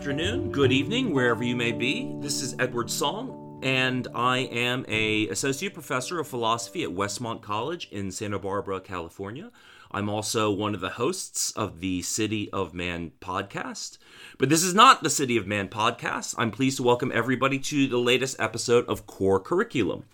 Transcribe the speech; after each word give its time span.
afternoon, 0.00 0.50
good 0.50 0.72
evening, 0.72 1.12
wherever 1.12 1.44
you 1.44 1.54
may 1.54 1.72
be. 1.72 2.16
This 2.20 2.40
is 2.40 2.56
Edward 2.58 2.90
Song, 2.90 3.60
and 3.62 4.08
I 4.14 4.38
am 4.38 4.86
a 4.88 5.28
associate 5.28 5.74
professor 5.74 6.18
of 6.18 6.26
philosophy 6.26 6.82
at 6.82 6.88
Westmont 6.88 7.42
College 7.42 7.86
in 7.92 8.10
Santa 8.10 8.38
Barbara, 8.38 8.80
California. 8.80 9.50
I'm 9.90 10.08
also 10.08 10.50
one 10.50 10.74
of 10.74 10.80
the 10.80 10.88
hosts 10.88 11.50
of 11.50 11.80
the 11.80 12.00
City 12.00 12.48
of 12.50 12.72
Man 12.72 13.12
podcast. 13.20 13.98
But 14.38 14.48
this 14.48 14.62
is 14.62 14.72
not 14.72 15.02
the 15.02 15.10
City 15.10 15.36
of 15.36 15.46
Man 15.46 15.68
podcast. 15.68 16.34
I'm 16.38 16.50
pleased 16.50 16.78
to 16.78 16.82
welcome 16.82 17.12
everybody 17.14 17.58
to 17.58 17.86
the 17.86 17.98
latest 17.98 18.40
episode 18.40 18.86
of 18.88 19.06
Core 19.06 19.38
Curriculum, 19.38 20.04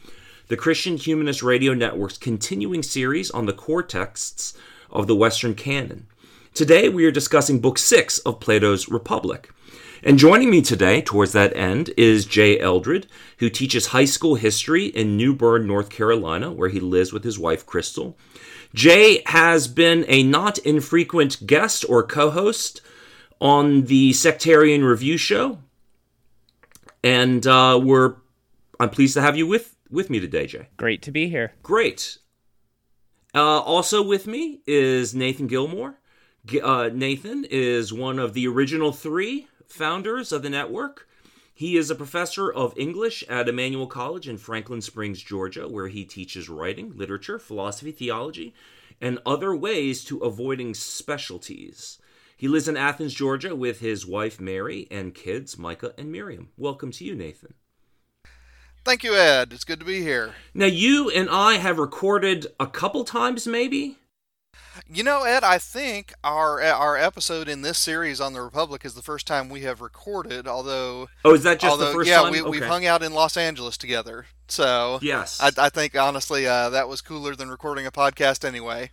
the 0.48 0.56
Christian 0.56 0.96
Humanist 0.96 1.45
Radio 1.45 1.74
Network's 1.74 2.18
continuing 2.18 2.82
series 2.82 3.30
on 3.30 3.46
the 3.46 3.52
core 3.52 3.84
texts 3.84 4.52
of 4.90 5.07
the 5.07 5.14
Western 5.14 5.54
canon. 5.54 6.09
Today 6.54 6.88
we 6.88 7.04
are 7.04 7.12
discussing 7.12 7.60
Book 7.60 7.79
6 7.79 8.18
of 8.20 8.40
Plato's 8.40 8.88
Republic. 8.88 9.52
And 10.02 10.18
joining 10.18 10.50
me 10.50 10.62
today, 10.62 11.00
towards 11.00 11.32
that 11.32 11.56
end, 11.56 11.90
is 11.96 12.26
Jay 12.26 12.58
Eldred, 12.58 13.06
who 13.38 13.48
teaches 13.48 13.88
high 13.88 14.04
school 14.04 14.34
history 14.34 14.86
in 14.86 15.16
New 15.16 15.34
Bern, 15.34 15.66
North 15.66 15.90
Carolina, 15.90 16.52
where 16.52 16.68
he 16.68 16.80
lives 16.80 17.12
with 17.12 17.24
his 17.24 17.38
wife, 17.38 17.64
Crystal. 17.64 18.16
Jay 18.74 19.22
has 19.26 19.68
been 19.68 20.04
a 20.08 20.22
not 20.22 20.58
infrequent 20.58 21.46
guest 21.46 21.84
or 21.88 22.02
co 22.02 22.30
host 22.30 22.80
on 23.40 23.84
the 23.84 24.12
Sectarian 24.12 24.84
Review 24.84 25.16
Show. 25.16 25.58
And 27.02 27.46
uh, 27.46 27.80
we're 27.82 28.16
I'm 28.78 28.90
pleased 28.90 29.14
to 29.14 29.22
have 29.22 29.36
you 29.36 29.46
with, 29.46 29.76
with 29.90 30.10
me 30.10 30.20
today, 30.20 30.46
Jay. 30.46 30.68
Great 30.76 31.02
to 31.02 31.10
be 31.10 31.28
here. 31.28 31.54
Great. 31.62 32.18
Uh, 33.34 33.60
also 33.60 34.02
with 34.02 34.26
me 34.26 34.60
is 34.66 35.14
Nathan 35.14 35.48
Gilmour. 35.48 35.94
Uh, 36.62 36.90
Nathan 36.92 37.44
is 37.50 37.92
one 37.92 38.18
of 38.18 38.34
the 38.34 38.46
original 38.46 38.92
three 38.92 39.48
founders 39.68 40.32
of 40.32 40.42
the 40.42 40.50
network. 40.50 41.09
He 41.54 41.76
is 41.76 41.90
a 41.90 41.95
professor 41.95 42.52
of 42.52 42.76
English 42.76 43.24
at 43.28 43.48
Emmanuel 43.48 43.86
College 43.86 44.28
in 44.28 44.36
Franklin 44.36 44.82
Springs, 44.82 45.23
Georgia, 45.23 45.66
where 45.66 45.88
he 45.88 46.04
teaches 46.04 46.48
writing, 46.48 46.92
literature, 46.95 47.38
philosophy, 47.38 47.92
theology, 47.92 48.54
and 49.00 49.18
other 49.24 49.56
ways 49.56 50.04
to 50.04 50.18
avoiding 50.18 50.74
specialties. 50.74 51.98
He 52.36 52.48
lives 52.48 52.68
in 52.68 52.76
Athens, 52.76 53.14
Georgia, 53.14 53.56
with 53.56 53.80
his 53.80 54.06
wife 54.06 54.38
Mary 54.38 54.86
and 54.90 55.14
kids 55.14 55.56
Micah 55.56 55.95
and 55.96 56.12
Miriam. 56.12 56.51
Welcome 56.58 56.92
to 56.92 57.04
you, 57.04 57.14
Nathan. 57.14 57.54
Thank 58.84 59.02
you, 59.02 59.16
Ed. 59.16 59.52
It's 59.52 59.64
good 59.64 59.80
to 59.80 59.86
be 59.86 60.02
here. 60.02 60.34
Now, 60.52 60.66
you 60.66 61.10
and 61.10 61.28
I 61.30 61.54
have 61.54 61.78
recorded 61.78 62.46
a 62.60 62.66
couple 62.66 63.04
times, 63.04 63.46
maybe. 63.46 63.98
You 64.88 65.03
know, 65.03 65.22
Ed, 65.22 65.44
I 65.44 65.59
think 65.59 66.12
our 66.22 66.62
our 66.62 66.97
episode 66.97 67.49
in 67.49 67.62
this 67.62 67.78
series 67.78 68.20
on 68.20 68.32
the 68.32 68.42
Republic 68.42 68.84
is 68.84 68.94
the 68.94 69.03
first 69.03 69.26
time 69.26 69.48
we 69.48 69.62
have 69.62 69.81
recorded. 69.81 70.47
Although, 70.47 71.09
oh, 71.25 71.34
is 71.34 71.42
that 71.44 71.60
just 71.60 71.70
although, 71.70 71.87
the 71.87 71.92
first 71.92 72.09
yeah, 72.09 72.22
time? 72.22 72.32
we 72.32 72.41
okay. 72.41 72.50
we've 72.50 72.64
hung 72.64 72.86
out 72.86 73.03
in 73.03 73.12
Los 73.12 73.36
Angeles 73.36 73.76
together. 73.76 74.26
So 74.48 74.98
yes, 75.03 75.41
I, 75.41 75.50
I 75.59 75.69
think 75.69 75.97
honestly 75.97 76.47
uh, 76.47 76.70
that 76.70 76.88
was 76.88 77.00
cooler 77.00 77.34
than 77.34 77.48
recording 77.48 77.86
a 77.86 77.91
podcast 77.91 78.44
anyway. 78.44 78.91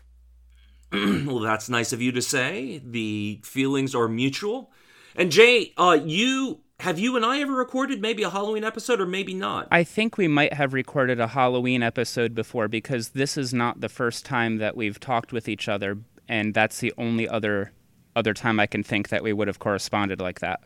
well, 0.91 1.39
that's 1.39 1.69
nice 1.69 1.91
of 1.91 2.01
you 2.01 2.11
to 2.11 2.21
say. 2.21 2.81
The 2.83 3.41
feelings 3.43 3.95
are 3.95 4.07
mutual. 4.07 4.71
And 5.15 5.31
Jay, 5.31 5.73
uh, 5.77 5.99
you 6.03 6.61
have 6.83 6.99
you 6.99 7.15
and 7.15 7.25
I 7.25 7.39
ever 7.39 7.53
recorded 7.53 8.01
maybe 8.01 8.23
a 8.23 8.29
Halloween 8.29 8.65
episode 8.65 8.99
or 8.99 9.05
maybe 9.05 9.33
not? 9.33 9.69
I 9.71 9.85
think 9.85 10.17
we 10.17 10.27
might 10.27 10.51
have 10.51 10.73
recorded 10.73 11.17
a 11.17 11.27
Halloween 11.27 11.81
episode 11.81 12.35
before 12.35 12.67
because 12.67 13.09
this 13.09 13.37
is 13.37 13.53
not 13.53 13.79
the 13.79 13.87
first 13.87 14.25
time 14.25 14.57
that 14.57 14.75
we've 14.75 14.99
talked 14.99 15.31
with 15.31 15.47
each 15.47 15.69
other, 15.69 15.97
and 16.27 16.53
that's 16.53 16.79
the 16.79 16.93
only 16.97 17.27
other 17.27 17.71
other 18.17 18.33
time 18.33 18.59
I 18.59 18.67
can 18.67 18.83
think 18.83 19.09
that 19.09 19.23
we 19.23 19.31
would 19.31 19.47
have 19.47 19.59
corresponded 19.59 20.19
like 20.19 20.41
that. 20.41 20.59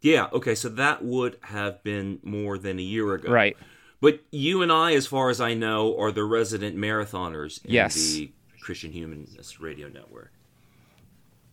Yeah, 0.00 0.26
okay, 0.32 0.56
so 0.56 0.68
that 0.70 1.04
would 1.04 1.38
have 1.42 1.84
been 1.84 2.18
more 2.24 2.58
than 2.58 2.80
a 2.80 2.82
year 2.82 3.14
ago. 3.14 3.30
Right. 3.30 3.56
But 4.00 4.20
you 4.32 4.60
and 4.62 4.72
I, 4.72 4.94
as 4.94 5.06
far 5.06 5.30
as 5.30 5.40
I 5.40 5.54
know, 5.54 5.96
are 6.00 6.10
the 6.10 6.24
resident 6.24 6.76
marathoners 6.76 7.64
in 7.64 7.70
yes. 7.70 7.94
the 7.94 8.32
Christian 8.60 8.90
Humanist 8.90 9.60
Radio 9.60 9.86
Network. 9.86 10.32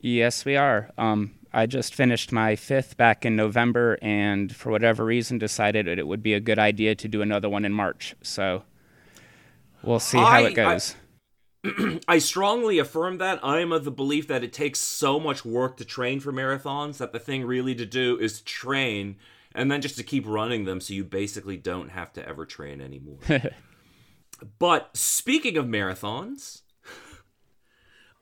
Yes, 0.02 0.44
we 0.44 0.56
are. 0.56 0.90
Um, 0.97 1.35
I 1.51 1.65
just 1.65 1.95
finished 1.95 2.31
my 2.31 2.55
fifth 2.55 2.95
back 2.97 3.25
in 3.25 3.35
November, 3.35 3.97
and 4.01 4.55
for 4.55 4.71
whatever 4.71 5.03
reason, 5.03 5.37
decided 5.37 5.87
that 5.87 5.97
it 5.97 6.07
would 6.07 6.21
be 6.21 6.33
a 6.33 6.39
good 6.39 6.59
idea 6.59 6.95
to 6.95 7.07
do 7.07 7.21
another 7.21 7.49
one 7.49 7.65
in 7.65 7.73
March. 7.73 8.15
So 8.21 8.63
we'll 9.81 9.99
see 9.99 10.17
how 10.17 10.25
I, 10.25 10.41
it 10.41 10.53
goes. 10.53 10.95
I, 11.63 11.99
I 12.07 12.19
strongly 12.19 12.77
affirm 12.77 13.17
that. 13.17 13.39
I 13.43 13.59
am 13.59 13.71
of 13.71 13.83
the 13.83 13.91
belief 13.91 14.27
that 14.27 14.43
it 14.43 14.53
takes 14.53 14.79
so 14.79 15.19
much 15.19 15.43
work 15.43 15.77
to 15.77 15.85
train 15.85 16.19
for 16.19 16.31
marathons 16.31 16.97
that 16.97 17.13
the 17.13 17.19
thing 17.19 17.43
really 17.45 17.75
to 17.75 17.85
do 17.85 18.17
is 18.19 18.41
train 18.41 19.17
and 19.53 19.71
then 19.71 19.81
just 19.81 19.97
to 19.97 20.03
keep 20.03 20.27
running 20.27 20.66
them 20.66 20.79
so 20.79 20.93
you 20.93 21.03
basically 21.03 21.57
don't 21.57 21.89
have 21.89 22.13
to 22.13 22.27
ever 22.27 22.45
train 22.45 22.81
anymore. 22.81 23.17
but 24.59 24.95
speaking 24.95 25.57
of 25.57 25.66
marathons, 25.66 26.61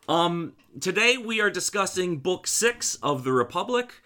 um, 0.07 0.53
today 0.79 1.17
we 1.17 1.41
are 1.41 1.49
discussing 1.49 2.17
Book 2.17 2.47
Six 2.47 2.95
of 2.95 3.23
the 3.23 3.31
Republic. 3.33 4.01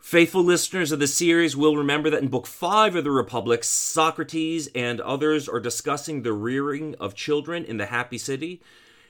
Faithful 0.00 0.42
listeners 0.42 0.90
of 0.90 1.00
the 1.00 1.06
series 1.06 1.54
will 1.54 1.76
remember 1.76 2.08
that 2.08 2.22
in 2.22 2.28
Book 2.28 2.46
Five 2.46 2.96
of 2.96 3.04
the 3.04 3.10
Republic, 3.10 3.62
Socrates 3.62 4.68
and 4.74 5.00
others 5.02 5.48
are 5.48 5.60
discussing 5.60 6.22
the 6.22 6.32
rearing 6.32 6.94
of 6.98 7.14
children 7.14 7.64
in 7.64 7.76
the 7.76 7.86
Happy 7.86 8.16
City, 8.16 8.62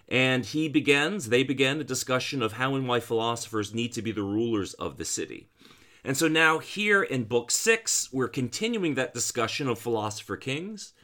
and 0.08 0.44
he 0.44 0.68
begins, 0.68 1.28
they 1.28 1.44
begin 1.44 1.78
the 1.78 1.84
discussion 1.84 2.42
of 2.42 2.54
how 2.54 2.74
and 2.74 2.88
why 2.88 2.98
philosophers 2.98 3.72
need 3.72 3.92
to 3.92 4.02
be 4.02 4.10
the 4.10 4.22
rulers 4.22 4.74
of 4.74 4.96
the 4.96 5.04
city. 5.04 5.48
And 6.02 6.16
so 6.16 6.26
now, 6.26 6.58
here 6.58 7.02
in 7.02 7.24
Book 7.24 7.50
Six, 7.50 8.12
we're 8.12 8.28
continuing 8.28 8.94
that 8.94 9.14
discussion 9.14 9.68
of 9.68 9.78
philosopher 9.78 10.36
kings. 10.36 10.94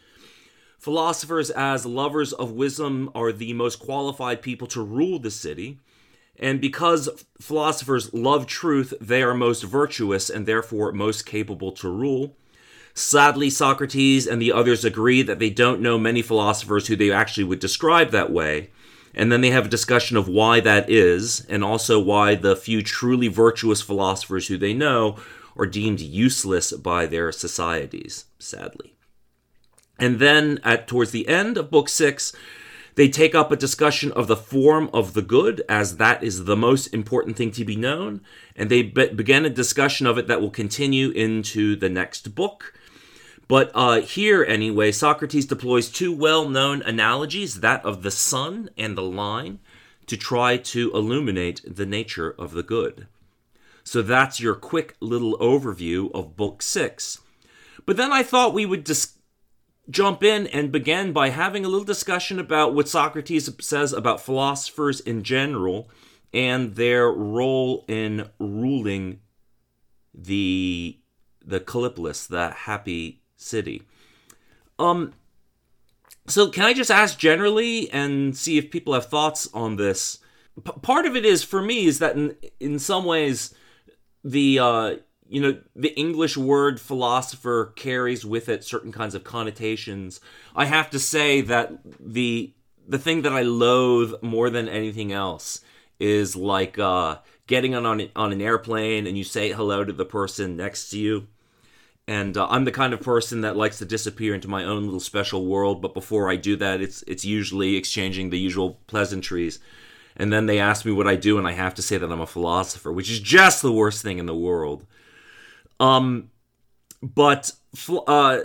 Philosophers, 0.84 1.48
as 1.48 1.86
lovers 1.86 2.34
of 2.34 2.50
wisdom, 2.50 3.10
are 3.14 3.32
the 3.32 3.54
most 3.54 3.76
qualified 3.76 4.42
people 4.42 4.66
to 4.66 4.82
rule 4.82 5.18
the 5.18 5.30
city. 5.30 5.78
And 6.38 6.60
because 6.60 7.08
philosophers 7.40 8.12
love 8.12 8.46
truth, 8.46 8.92
they 9.00 9.22
are 9.22 9.32
most 9.32 9.62
virtuous 9.62 10.28
and 10.28 10.44
therefore 10.44 10.92
most 10.92 11.24
capable 11.24 11.72
to 11.72 11.88
rule. 11.88 12.36
Sadly, 12.92 13.48
Socrates 13.48 14.26
and 14.26 14.42
the 14.42 14.52
others 14.52 14.84
agree 14.84 15.22
that 15.22 15.38
they 15.38 15.48
don't 15.48 15.80
know 15.80 15.96
many 15.96 16.20
philosophers 16.20 16.88
who 16.88 16.96
they 16.96 17.10
actually 17.10 17.44
would 17.44 17.60
describe 17.60 18.10
that 18.10 18.30
way. 18.30 18.68
And 19.14 19.32
then 19.32 19.40
they 19.40 19.52
have 19.52 19.64
a 19.64 19.70
discussion 19.70 20.18
of 20.18 20.28
why 20.28 20.60
that 20.60 20.90
is, 20.90 21.46
and 21.48 21.64
also 21.64 21.98
why 21.98 22.34
the 22.34 22.56
few 22.56 22.82
truly 22.82 23.28
virtuous 23.28 23.80
philosophers 23.80 24.48
who 24.48 24.58
they 24.58 24.74
know 24.74 25.16
are 25.56 25.64
deemed 25.64 26.00
useless 26.00 26.72
by 26.72 27.06
their 27.06 27.32
societies, 27.32 28.26
sadly. 28.38 28.93
And 29.98 30.18
then 30.18 30.58
at 30.64 30.88
towards 30.88 31.10
the 31.10 31.28
end 31.28 31.56
of 31.56 31.70
book 31.70 31.88
6, 31.88 32.32
they 32.96 33.08
take 33.08 33.34
up 33.34 33.50
a 33.50 33.56
discussion 33.56 34.12
of 34.12 34.28
the 34.28 34.36
form 34.36 34.88
of 34.92 35.14
the 35.14 35.22
good 35.22 35.62
as 35.68 35.96
that 35.96 36.22
is 36.22 36.44
the 36.44 36.56
most 36.56 36.88
important 36.88 37.36
thing 37.36 37.50
to 37.52 37.64
be 37.64 37.76
known, 37.76 38.20
and 38.54 38.70
they 38.70 38.82
be- 38.82 39.08
begin 39.08 39.44
a 39.44 39.50
discussion 39.50 40.06
of 40.06 40.16
it 40.16 40.28
that 40.28 40.40
will 40.40 40.50
continue 40.50 41.10
into 41.10 41.74
the 41.74 41.88
next 41.88 42.34
book. 42.34 42.72
But 43.48 43.70
uh, 43.74 44.00
here, 44.00 44.44
anyway, 44.44 44.92
Socrates 44.92 45.46
deploys 45.46 45.90
two 45.90 46.12
well 46.12 46.48
known 46.48 46.82
analogies 46.82 47.60
that 47.60 47.84
of 47.84 48.02
the 48.02 48.10
sun 48.10 48.70
and 48.78 48.96
the 48.96 49.02
line 49.02 49.58
to 50.06 50.16
try 50.16 50.56
to 50.56 50.92
illuminate 50.92 51.62
the 51.66 51.86
nature 51.86 52.34
of 52.38 52.52
the 52.52 52.62
good. 52.62 53.06
So 53.82 54.02
that's 54.02 54.40
your 54.40 54.54
quick 54.54 54.96
little 55.00 55.36
overview 55.38 56.10
of 56.14 56.36
Book 56.36 56.62
Six. 56.62 57.20
But 57.84 57.96
then 57.96 58.12
I 58.12 58.22
thought 58.22 58.54
we 58.54 58.64
would 58.64 58.84
dis- 58.84 59.14
jump 59.90 60.22
in 60.22 60.46
and 60.48 60.72
begin 60.72 61.12
by 61.12 61.28
having 61.30 61.64
a 61.64 61.68
little 61.68 61.84
discussion 61.84 62.38
about 62.38 62.74
what 62.74 62.88
Socrates 62.88 63.50
says 63.60 63.92
about 63.92 64.20
philosophers 64.20 65.00
in 65.00 65.22
general 65.22 65.90
and 66.32 66.74
their 66.74 67.10
role 67.10 67.84
in 67.88 68.28
ruling 68.38 69.20
the 70.12 70.98
the 71.46 71.60
Kallipolis, 71.60 72.26
the 72.26 72.50
happy 72.50 73.22
city. 73.36 73.82
Um, 74.78 75.12
So, 76.26 76.48
can 76.48 76.64
I 76.64 76.72
just 76.72 76.90
ask 76.90 77.18
generally 77.18 77.90
and 77.90 78.34
see 78.34 78.56
if 78.56 78.70
people 78.70 78.94
have 78.94 79.06
thoughts 79.10 79.46
on 79.52 79.76
this? 79.76 80.18
P- 80.64 80.72
part 80.80 81.04
of 81.04 81.14
it 81.16 81.24
is 81.26 81.44
for 81.44 81.60
me 81.60 81.84
is 81.84 81.98
that 81.98 82.16
in 82.16 82.36
in 82.60 82.78
some 82.78 83.04
ways 83.04 83.54
the 84.24 84.58
uh, 84.58 84.96
you 85.28 85.40
know 85.40 85.58
the 85.74 85.94
English 85.98 86.36
word 86.36 86.80
philosopher 86.80 87.72
carries 87.76 88.24
with 88.24 88.48
it 88.48 88.64
certain 88.64 88.92
kinds 88.92 89.14
of 89.14 89.24
connotations. 89.24 90.20
I 90.54 90.66
have 90.66 90.90
to 90.90 90.98
say 90.98 91.40
that 91.42 91.78
the 91.98 92.52
the 92.86 92.98
thing 92.98 93.22
that 93.22 93.32
I 93.32 93.42
loathe 93.42 94.22
more 94.22 94.50
than 94.50 94.68
anything 94.68 95.12
else 95.12 95.60
is 95.98 96.36
like 96.36 96.78
uh, 96.78 97.18
getting 97.46 97.74
on 97.74 97.86
on, 97.86 98.10
on 98.14 98.32
an 98.32 98.42
airplane 98.42 99.06
and 99.06 99.16
you 99.16 99.24
say 99.24 99.52
hello 99.52 99.84
to 99.84 99.92
the 99.92 100.04
person 100.04 100.56
next 100.56 100.90
to 100.90 100.98
you. 100.98 101.28
And 102.06 102.36
uh, 102.36 102.46
I'm 102.50 102.64
the 102.64 102.72
kind 102.72 102.92
of 102.92 103.00
person 103.00 103.40
that 103.40 103.56
likes 103.56 103.78
to 103.78 103.86
disappear 103.86 104.34
into 104.34 104.48
my 104.48 104.62
own 104.64 104.84
little 104.84 105.00
special 105.00 105.46
world. 105.46 105.80
But 105.80 105.94
before 105.94 106.30
I 106.30 106.36
do 106.36 106.54
that, 106.56 106.82
it's 106.82 107.02
it's 107.06 107.24
usually 107.24 107.76
exchanging 107.76 108.28
the 108.28 108.38
usual 108.38 108.78
pleasantries. 108.86 109.58
And 110.16 110.32
then 110.32 110.46
they 110.46 110.60
ask 110.60 110.84
me 110.84 110.92
what 110.92 111.08
I 111.08 111.16
do, 111.16 111.38
and 111.38 111.48
I 111.48 111.52
have 111.52 111.74
to 111.74 111.82
say 111.82 111.96
that 111.96 112.12
I'm 112.12 112.20
a 112.20 112.26
philosopher, 112.26 112.92
which 112.92 113.10
is 113.10 113.18
just 113.18 113.62
the 113.62 113.72
worst 113.72 114.02
thing 114.02 114.18
in 114.18 114.26
the 114.26 114.34
world. 114.34 114.86
Um, 115.80 116.30
but 117.02 117.52
uh, 118.06 118.40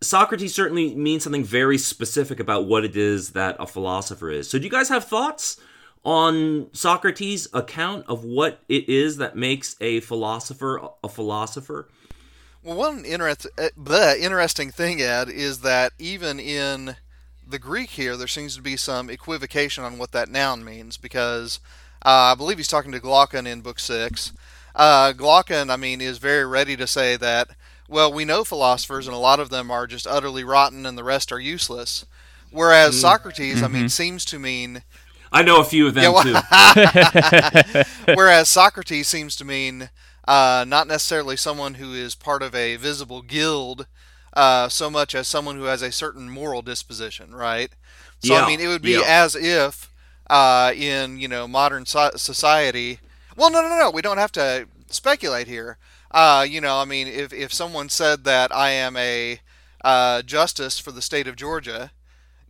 Socrates 0.00 0.54
certainly 0.54 0.94
means 0.94 1.24
something 1.24 1.44
very 1.44 1.78
specific 1.78 2.40
about 2.40 2.66
what 2.66 2.84
it 2.84 2.96
is 2.96 3.30
that 3.30 3.56
a 3.58 3.66
philosopher 3.66 4.30
is. 4.30 4.48
So, 4.48 4.58
do 4.58 4.64
you 4.64 4.70
guys 4.70 4.88
have 4.88 5.04
thoughts 5.04 5.60
on 6.04 6.68
Socrates' 6.72 7.48
account 7.52 8.04
of 8.08 8.24
what 8.24 8.60
it 8.68 8.88
is 8.88 9.16
that 9.16 9.36
makes 9.36 9.76
a 9.80 10.00
philosopher 10.00 10.80
a 11.02 11.08
philosopher? 11.08 11.88
Well, 12.62 12.76
one 12.76 13.04
interest, 13.04 13.46
uh, 13.56 13.68
the 13.76 14.16
interesting 14.20 14.70
thing, 14.70 15.00
Ed, 15.00 15.28
is 15.28 15.60
that 15.60 15.92
even 15.98 16.40
in 16.40 16.96
the 17.46 17.58
Greek 17.58 17.90
here, 17.90 18.16
there 18.16 18.26
seems 18.26 18.56
to 18.56 18.62
be 18.62 18.76
some 18.76 19.08
equivocation 19.08 19.84
on 19.84 19.98
what 19.98 20.12
that 20.12 20.28
noun 20.28 20.64
means 20.64 20.96
because 20.96 21.60
uh, 22.04 22.32
I 22.32 22.34
believe 22.34 22.58
he's 22.58 22.68
talking 22.68 22.92
to 22.92 23.00
Glaucon 23.00 23.46
in 23.46 23.60
Book 23.60 23.78
Six. 23.78 24.32
Uh, 24.74 25.12
Glaucon, 25.12 25.70
I 25.70 25.76
mean, 25.76 26.00
is 26.00 26.18
very 26.18 26.44
ready 26.44 26.76
to 26.76 26.86
say 26.86 27.16
that, 27.16 27.48
well, 27.88 28.12
we 28.12 28.24
know 28.24 28.44
philosophers, 28.44 29.06
and 29.06 29.14
a 29.14 29.18
lot 29.18 29.40
of 29.40 29.50
them 29.50 29.70
are 29.70 29.86
just 29.86 30.06
utterly 30.06 30.44
rotten, 30.44 30.84
and 30.84 30.96
the 30.96 31.04
rest 31.04 31.32
are 31.32 31.40
useless. 31.40 32.04
Whereas 32.50 32.94
mm. 32.94 33.00
Socrates, 33.00 33.56
mm-hmm. 33.56 33.64
I 33.64 33.68
mean, 33.68 33.80
mm-hmm. 33.82 33.88
seems 33.88 34.24
to 34.26 34.38
mean. 34.38 34.82
I 35.32 35.42
know 35.42 35.60
a 35.60 35.64
few 35.64 35.86
of 35.86 35.94
them 35.94 36.04
yeah, 36.04 36.10
well, 36.10 36.24
too. 37.74 38.14
whereas 38.14 38.48
Socrates 38.48 39.08
seems 39.08 39.36
to 39.36 39.44
mean 39.44 39.90
uh, 40.26 40.64
not 40.66 40.86
necessarily 40.86 41.36
someone 41.36 41.74
who 41.74 41.92
is 41.92 42.14
part 42.14 42.42
of 42.42 42.54
a 42.54 42.76
visible 42.76 43.22
guild, 43.22 43.86
uh, 44.34 44.68
so 44.68 44.90
much 44.90 45.14
as 45.14 45.26
someone 45.26 45.56
who 45.56 45.64
has 45.64 45.82
a 45.82 45.92
certain 45.92 46.28
moral 46.28 46.62
disposition, 46.62 47.34
right? 47.34 47.70
So 48.20 48.34
yeah. 48.34 48.42
I 48.42 48.46
mean, 48.46 48.60
it 48.60 48.68
would 48.68 48.82
be 48.82 48.92
yeah. 48.92 49.04
as 49.06 49.34
if 49.34 49.90
uh, 50.28 50.72
in 50.76 51.18
you 51.18 51.28
know 51.28 51.48
modern 51.48 51.86
so- 51.86 52.16
society. 52.16 53.00
Well, 53.38 53.52
no, 53.52 53.62
no, 53.62 53.78
no, 53.78 53.90
we 53.92 54.02
don't 54.02 54.18
have 54.18 54.32
to 54.32 54.66
speculate 54.88 55.46
here. 55.46 55.78
Uh, 56.10 56.44
you 56.48 56.60
know, 56.60 56.78
I 56.78 56.84
mean, 56.84 57.06
if 57.06 57.32
if 57.32 57.52
someone 57.52 57.88
said 57.88 58.24
that 58.24 58.52
I 58.52 58.70
am 58.70 58.96
a 58.96 59.38
uh, 59.84 60.22
justice 60.22 60.80
for 60.80 60.90
the 60.90 61.00
state 61.00 61.28
of 61.28 61.36
Georgia, 61.36 61.92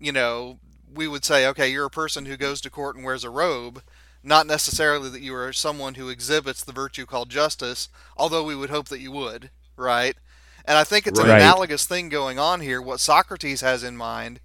you 0.01 0.13
know, 0.13 0.61
we 0.91 1.07
would 1.07 1.27
say, 1.27 1.47
okay, 1.49 1.69
you're 1.69 1.85
a 1.85 1.91
person 1.91 2.25
who 2.25 2.39
goes 2.39 2.63
to 2.63 2.71
court 2.71 2.97
and 2.97 3.05
wears 3.05 3.23
a 3.23 3.29
robe, 3.29 3.83
not 4.23 4.47
necessarily 4.47 5.11
that 5.11 5.21
you 5.21 5.35
are 5.35 5.53
someone 5.53 5.97
who 5.97 6.09
exhibits 6.09 6.65
the 6.65 6.73
virtue 6.73 7.05
called 7.05 7.29
justice, 7.29 7.91
although 8.17 8.43
we 8.43 8.57
would 8.57 8.71
hope 8.71 8.89
that 8.89 9.01
you 9.01 9.13
would, 9.13 9.51
right? 9.77 10.17
And 10.65 10.79
I 10.79 10.85
think 10.85 11.07
it's 11.07 11.21
right. 11.21 11.29
an 11.29 11.37
analogous 11.37 11.85
thing 11.85 12.09
going 12.09 12.39
on 12.39 12.63
here. 12.63 12.81
What 12.81 13.01
Socrates 13.01 13.61
has 13.61 13.83
in 13.83 13.99
mind 13.99 14.41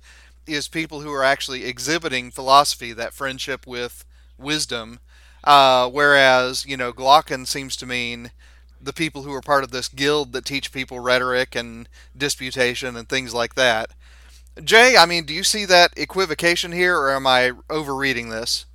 is 0.46 0.68
people 0.68 1.00
who 1.00 1.14
are 1.14 1.24
actually 1.24 1.64
exhibiting 1.64 2.32
philosophy, 2.32 2.92
that 2.92 3.14
friendship 3.14 3.66
with 3.66 4.04
wisdom, 4.38 5.00
uh, 5.44 5.90
whereas 5.90 6.66
you 6.66 6.78
know 6.78 6.92
Glaucon 6.92 7.46
seems 7.46 7.76
to 7.78 7.86
mean 7.86 8.32
the 8.82 8.94
people 8.94 9.24
who 9.24 9.34
are 9.34 9.42
part 9.42 9.64
of 9.64 9.72
this 9.72 9.88
guild 9.88 10.34
that 10.34 10.46
teach 10.46 10.72
people 10.72 11.00
rhetoric 11.00 11.56
and 11.56 11.88
disputation 12.18 12.96
and 12.96 13.08
things 13.08 13.34
like 13.34 13.56
that. 13.56 13.92
Jay, 14.64 14.96
I 14.98 15.06
mean, 15.06 15.26
do 15.26 15.34
you 15.34 15.44
see 15.44 15.66
that 15.66 15.94
equivocation 15.98 16.72
here, 16.72 16.98
or 16.98 17.12
am 17.12 17.26
I 17.26 17.54
overreading 17.70 18.30
this? 18.30 18.66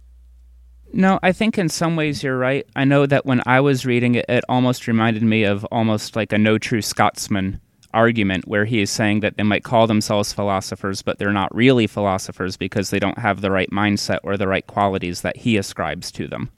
No, 0.93 1.20
I 1.23 1.32
think 1.32 1.59
in 1.59 1.69
some 1.69 1.97
ways 1.97 2.23
you're 2.23 2.38
right. 2.38 2.67
I 2.75 2.85
know 2.85 3.06
that 3.06 3.26
when 3.26 3.43
I 3.47 3.61
was 3.61 3.85
reading 3.85 4.15
it, 4.15 4.25
it 4.29 4.44
almost 4.49 4.87
reminded 4.87 5.23
me 5.23 5.44
of 5.44 5.65
almost 5.67 6.17
like 6.17 6.32
a 6.32 6.38
no 6.38 6.59
true 6.59 6.82
Scotsman 6.82 7.61
argument 7.93 8.49
where 8.49 8.65
he 8.65 8.81
is 8.81 8.91
saying 8.91 9.20
that 9.20 9.37
they 9.37 9.43
might 9.43 9.65
call 9.65 9.87
themselves 9.87 10.32
philosophers, 10.32 11.03
but 11.03 11.19
they're 11.19 11.32
not 11.32 11.55
really 11.55 11.87
philosophers 11.87 12.56
because 12.56 12.91
they 12.91 12.99
don't 12.99 13.19
have 13.19 13.41
the 13.41 13.50
right 13.50 13.70
mindset 13.70 14.19
or 14.23 14.37
the 14.37 14.49
right 14.49 14.67
qualities 14.67 15.20
that 15.23 15.37
he 15.37 15.56
ascribes 15.56 16.11
to 16.12 16.26
them. 16.26 16.50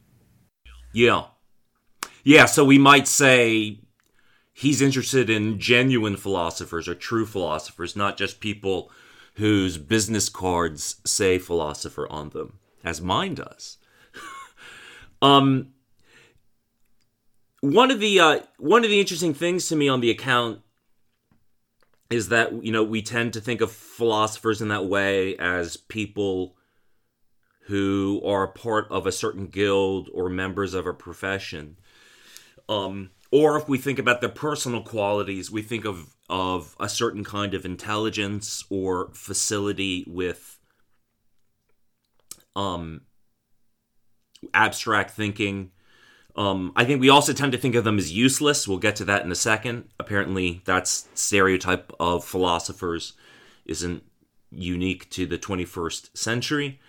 Yeah. 0.93 1.25
Yeah, 2.25 2.47
so 2.47 2.65
we 2.65 2.79
might 2.79 3.09
say 3.09 3.81
he's 4.53 4.83
interested 4.83 5.31
in 5.31 5.59
genuine 5.59 6.17
philosophers 6.17 6.89
or 6.89 6.95
true 6.95 7.27
philosophers, 7.27 7.97
not 7.97 8.17
just 8.17 8.41
people 8.41 8.91
whose 9.35 9.79
business 9.79 10.29
cards 10.29 10.97
say 11.05 11.39
philosopher 11.39 12.09
on 12.11 12.31
them, 12.31 12.59
as 12.85 13.01
mine 13.01 13.35
does. 13.35 13.79
Um, 15.23 15.75
one 17.61 17.91
of 17.91 18.01
the 18.01 18.19
uh, 18.19 18.41
one 18.57 18.85
of 18.85 18.91
the 18.91 19.01
interesting 19.01 19.35
things 19.35 19.69
to 19.69 19.77
me 19.77 19.87
on 19.87 20.01
the 20.01 20.11
account 20.11 20.61
is 22.09 22.29
that 22.31 22.65
you 22.65 22.73
know 22.73 22.83
we 22.83 23.03
tend 23.03 23.35
to 23.35 23.41
think 23.41 23.61
of 23.61 23.71
philosophers 23.71 24.63
in 24.63 24.69
that 24.69 24.87
way 24.87 25.37
as 25.37 25.77
people 25.77 26.57
who 27.71 28.21
are 28.25 28.49
part 28.49 28.89
of 28.91 29.07
a 29.07 29.13
certain 29.13 29.47
guild 29.47 30.09
or 30.13 30.29
members 30.29 30.75
of 30.75 30.89
a 30.89 30.93
profession. 30.93 31.77
Um, 32.69 33.11
or 33.31 33.57
if 33.57 33.69
we 33.69 33.79
think 33.79 34.01
about 34.01 34.21
their 34.21 34.29
personal 34.29 34.83
qualities, 34.83 35.53
we 35.53 35.63
think 35.63 35.85
of 35.85 36.17
of 36.29 36.75
a 36.81 36.89
certain 36.89 37.23
kind 37.23 37.55
of 37.55 37.65
intelligence 37.65 38.65
or 38.71 39.11
facility 39.13 40.05
with 40.09 40.59
um, 42.57 43.03
abstract 44.53 45.13
thinking. 45.13 45.71
Um, 46.35 46.73
I 46.75 46.85
think 46.85 47.01
we 47.01 47.09
also 47.09 47.33
tend 47.33 47.53
to 47.53 47.59
think 47.59 47.77
of 47.77 47.85
them 47.85 47.99
as 47.99 48.13
useless. 48.13 48.67
We'll 48.67 48.79
get 48.79 48.97
to 48.97 49.05
that 49.05 49.25
in 49.25 49.31
a 49.31 49.37
second. 49.37 49.91
Apparently, 50.01 50.63
that's 50.65 51.09
stereotype 51.15 51.93
of 52.01 52.25
philosophers 52.25 53.13
isn't 53.65 54.03
unique 54.51 55.09
to 55.11 55.25
the 55.25 55.39
21st 55.39 56.17
century. 56.17 56.81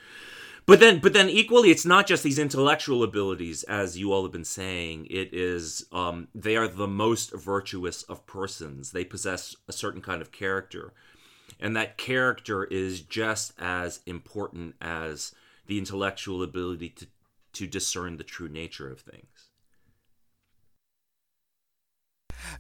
But 0.72 0.80
then, 0.80 1.00
but 1.00 1.12
then, 1.12 1.28
equally, 1.28 1.70
it's 1.70 1.86
not 1.86 2.08
just 2.08 2.24
these 2.24 2.40
intellectual 2.40 3.04
abilities, 3.04 3.63
as 3.63 3.98
you 3.98 4.13
all 4.13 4.24
have 4.24 4.32
been 4.32 4.46
saying. 4.46 5.06
It 5.10 5.34
is 5.34 5.86
um, 5.92 6.30
they 6.34 6.56
are 6.56 6.66
the 6.70 6.88
most 6.88 7.34
virtuous 7.34 8.04
of 8.04 8.25
persons. 8.25 8.92
They 8.92 9.04
possess 9.04 9.54
a 9.68 9.74
certain 9.74 10.00
kind 10.00 10.22
of 10.22 10.32
character, 10.32 10.94
and 11.60 11.75
that 11.75 11.98
character 11.98 12.63
is 12.63 13.01
just 13.01 13.51
as 13.60 14.00
important 14.06 14.75
as 14.80 15.36
the 15.68 15.78
intellectual 15.78 16.42
ability 16.42 16.88
to 16.92 17.08
to 17.51 17.68
discern 17.68 18.16
the 18.16 18.24
true 18.24 18.48
nature 18.48 18.90
of 18.90 19.01
things. 19.01 19.50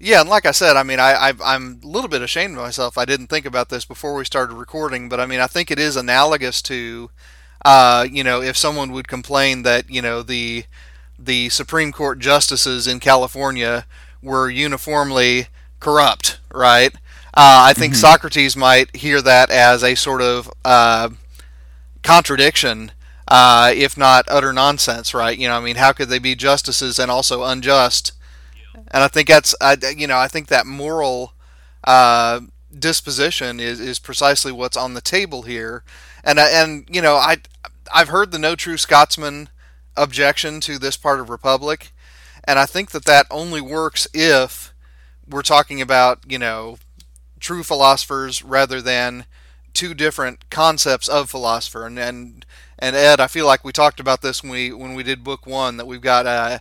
Yeah, 0.01 0.19
and 0.19 0.29
like 0.29 0.45
I 0.45 0.51
said, 0.51 0.75
I 0.75 0.83
mean, 0.83 0.99
I, 0.99 1.31
I 1.41 1.55
am 1.55 1.79
a 1.81 1.87
little 1.87 2.09
bit 2.09 2.21
ashamed 2.21 2.57
of 2.57 2.61
myself. 2.61 2.97
I 2.97 3.05
didn't 3.05 3.27
think 3.27 3.45
about 3.45 3.69
this 3.69 3.85
before 3.85 4.15
we 4.15 4.25
started 4.25 4.55
recording, 4.55 5.07
but 5.07 5.21
I 5.21 5.25
mean, 5.25 5.39
I 5.39 5.47
think 5.47 5.71
it 5.71 5.79
is 5.79 5.95
analogous 5.95 6.61
to, 6.63 7.09
uh, 7.63 8.07
you 8.09 8.23
know, 8.23 8.41
if 8.41 8.57
someone 8.57 8.91
would 8.91 9.07
complain 9.07 9.63
that 9.63 9.89
you 9.89 10.01
know 10.01 10.21
the 10.21 10.65
the 11.17 11.49
Supreme 11.49 11.91
Court 11.91 12.19
justices 12.19 12.87
in 12.87 12.99
California 12.99 13.85
were 14.21 14.49
uniformly 14.49 15.47
corrupt, 15.79 16.39
right? 16.53 16.93
Uh, 17.33 17.63
I 17.69 17.73
think 17.73 17.93
mm-hmm. 17.93 18.01
Socrates 18.01 18.57
might 18.57 18.95
hear 18.95 19.21
that 19.21 19.49
as 19.49 19.83
a 19.83 19.95
sort 19.95 20.21
of 20.21 20.51
uh, 20.65 21.09
contradiction 22.03 22.91
uh, 23.31 23.71
if 23.73 23.97
not 23.97 24.25
utter 24.27 24.51
nonsense, 24.51 25.13
right? 25.13 25.37
You 25.37 25.47
know, 25.47 25.55
I 25.55 25.61
mean, 25.61 25.77
how 25.77 25.93
could 25.93 26.09
they 26.09 26.19
be 26.19 26.35
justices 26.35 26.99
and 26.99 27.09
also 27.09 27.43
unjust? 27.43 28.11
And 28.75 29.03
I 29.03 29.07
think 29.07 29.29
that's, 29.29 29.55
I, 29.61 29.77
you 29.95 30.05
know, 30.05 30.17
I 30.17 30.27
think 30.27 30.47
that 30.47 30.65
moral 30.65 31.33
uh, 31.85 32.41
disposition 32.77 33.61
is, 33.61 33.79
is 33.79 33.99
precisely 33.99 34.51
what's 34.51 34.75
on 34.75 34.95
the 34.95 35.01
table 35.01 35.43
here. 35.43 35.83
And 36.23 36.39
and 36.39 36.87
you 36.91 37.01
know, 37.01 37.15
I 37.15 37.37
I've 37.93 38.09
heard 38.09 38.31
the 38.31 38.39
no 38.39 38.55
true 38.55 38.77
Scotsman 38.77 39.49
objection 39.97 40.59
to 40.61 40.77
this 40.77 40.97
part 40.97 41.19
of 41.19 41.29
Republic, 41.29 41.91
and 42.43 42.59
I 42.59 42.65
think 42.65 42.91
that 42.91 43.05
that 43.05 43.27
only 43.29 43.61
works 43.61 44.07
if 44.13 44.73
we're 45.27 45.41
talking 45.41 45.81
about 45.81 46.19
you 46.27 46.39
know 46.39 46.77
true 47.39 47.63
philosophers 47.63 48.43
rather 48.43 48.81
than 48.81 49.25
two 49.73 49.93
different 49.93 50.49
concepts 50.49 51.07
of 51.07 51.29
philosopher. 51.29 51.85
And, 51.85 51.97
and 51.99 52.45
and 52.79 52.95
Ed, 52.95 53.19
I 53.19 53.27
feel 53.27 53.45
like 53.45 53.63
we 53.63 53.71
talked 53.71 53.99
about 53.99 54.21
this 54.21 54.43
when 54.43 54.51
we 54.51 54.71
when 54.71 54.93
we 54.95 55.03
did 55.03 55.23
book 55.23 55.45
one 55.45 55.77
that 55.77 55.87
we've 55.87 56.01
got 56.01 56.25
uh, 56.25 56.59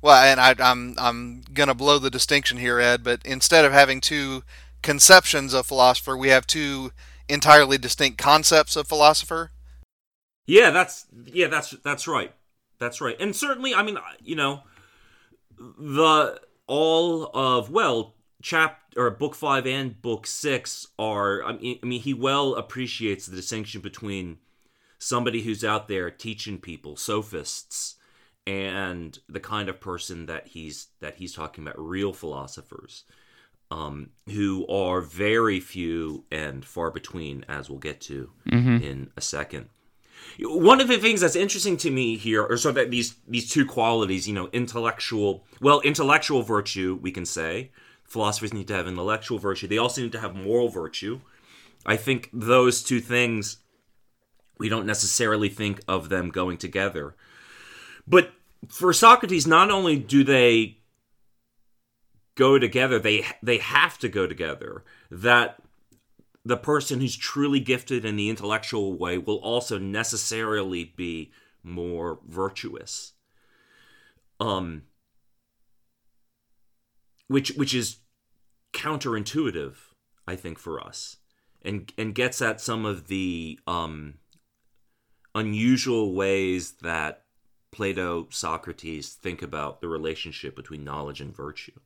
well, 0.00 0.22
and 0.22 0.40
I, 0.40 0.54
I'm 0.58 0.94
I'm 0.98 1.42
gonna 1.52 1.74
blow 1.74 1.98
the 1.98 2.10
distinction 2.10 2.58
here, 2.58 2.78
Ed, 2.80 3.02
but 3.02 3.20
instead 3.24 3.64
of 3.64 3.72
having 3.72 4.00
two 4.00 4.42
conceptions 4.82 5.54
of 5.54 5.66
philosopher, 5.66 6.16
we 6.16 6.28
have 6.28 6.46
two 6.46 6.92
entirely 7.28 7.78
distinct 7.78 8.18
concepts 8.18 8.76
of 8.76 8.86
philosopher. 8.86 9.50
Yeah, 10.46 10.70
that's 10.70 11.06
yeah, 11.26 11.48
that's 11.48 11.70
that's 11.70 12.08
right. 12.08 12.32
That's 12.78 13.00
right. 13.00 13.16
And 13.20 13.34
certainly, 13.34 13.74
I 13.74 13.82
mean, 13.82 13.98
you 14.22 14.36
know, 14.36 14.62
the 15.58 16.40
all 16.66 17.30
of 17.34 17.70
well, 17.70 18.14
chap 18.42 18.80
or 18.96 19.10
book 19.10 19.34
5 19.34 19.66
and 19.66 20.00
book 20.00 20.26
6 20.26 20.86
are 20.98 21.42
I 21.44 21.52
mean, 21.52 21.78
I 21.82 21.86
mean 21.86 22.00
he 22.00 22.14
well 22.14 22.54
appreciates 22.54 23.26
the 23.26 23.36
distinction 23.36 23.80
between 23.80 24.38
somebody 24.98 25.42
who's 25.42 25.64
out 25.64 25.88
there 25.88 26.10
teaching 26.10 26.58
people, 26.58 26.96
sophists, 26.96 27.96
and 28.46 29.18
the 29.28 29.40
kind 29.40 29.68
of 29.68 29.80
person 29.80 30.26
that 30.26 30.48
he's 30.48 30.88
that 31.00 31.16
he's 31.16 31.34
talking 31.34 31.64
about, 31.64 31.78
real 31.78 32.12
philosophers, 32.12 33.04
um, 33.70 34.10
who 34.26 34.66
are 34.68 35.00
very 35.00 35.60
few 35.60 36.24
and 36.30 36.64
far 36.64 36.90
between, 36.90 37.44
as 37.48 37.68
we'll 37.68 37.78
get 37.78 38.00
to 38.02 38.30
Mm-hmm. 38.50 38.82
in 38.82 39.10
a 39.16 39.20
second. 39.20 39.68
One 40.40 40.80
of 40.80 40.88
the 40.88 40.98
things 40.98 41.20
that's 41.20 41.36
interesting 41.36 41.76
to 41.78 41.90
me 41.90 42.16
here 42.16 42.44
are 42.44 42.56
sort 42.56 42.76
of 42.76 42.90
these 42.90 43.16
these 43.26 43.50
two 43.50 43.64
qualities, 43.64 44.26
you 44.26 44.34
know, 44.34 44.48
intellectual, 44.52 45.44
well, 45.60 45.80
intellectual 45.80 46.42
virtue, 46.42 46.98
we 47.00 47.10
can 47.10 47.24
say. 47.24 47.70
Philosophers 48.04 48.54
need 48.54 48.66
to 48.68 48.74
have 48.74 48.86
intellectual 48.88 49.38
virtue. 49.38 49.66
They 49.68 49.78
also 49.78 50.00
need 50.02 50.12
to 50.12 50.20
have 50.20 50.34
moral 50.34 50.68
virtue. 50.68 51.20
I 51.84 51.96
think 51.96 52.30
those 52.32 52.82
two 52.82 53.00
things 53.00 53.58
we 54.58 54.68
don't 54.68 54.86
necessarily 54.86 55.48
think 55.48 55.80
of 55.86 56.08
them 56.08 56.30
going 56.30 56.56
together. 56.56 57.14
But 58.06 58.32
for 58.68 58.92
Socrates, 58.92 59.46
not 59.46 59.70
only 59.70 59.96
do 59.98 60.24
they 60.24 60.77
go 62.38 62.58
together, 62.58 62.98
they 63.00 63.26
they 63.42 63.58
have 63.58 63.98
to 63.98 64.08
go 64.08 64.26
together. 64.26 64.84
That 65.10 65.60
the 66.44 66.56
person 66.56 67.00
who's 67.00 67.16
truly 67.16 67.60
gifted 67.60 68.04
in 68.04 68.16
the 68.16 68.30
intellectual 68.30 68.96
way 68.96 69.18
will 69.18 69.38
also 69.38 69.76
necessarily 69.76 70.84
be 70.84 71.32
more 71.62 72.20
virtuous. 72.26 73.12
Um 74.40 74.82
which 77.26 77.50
which 77.56 77.74
is 77.74 77.98
counterintuitive, 78.72 79.74
I 80.26 80.36
think, 80.36 80.58
for 80.58 80.80
us. 80.80 81.16
And 81.60 81.92
and 81.98 82.14
gets 82.14 82.40
at 82.40 82.60
some 82.60 82.86
of 82.86 83.08
the 83.08 83.58
um 83.66 84.14
unusual 85.34 86.14
ways 86.14 86.72
that 86.82 87.24
Plato, 87.72 88.28
Socrates 88.30 89.12
think 89.12 89.42
about 89.42 89.80
the 89.80 89.88
relationship 89.88 90.56
between 90.56 90.84
knowledge 90.84 91.20
and 91.20 91.36
virtue. 91.36 91.78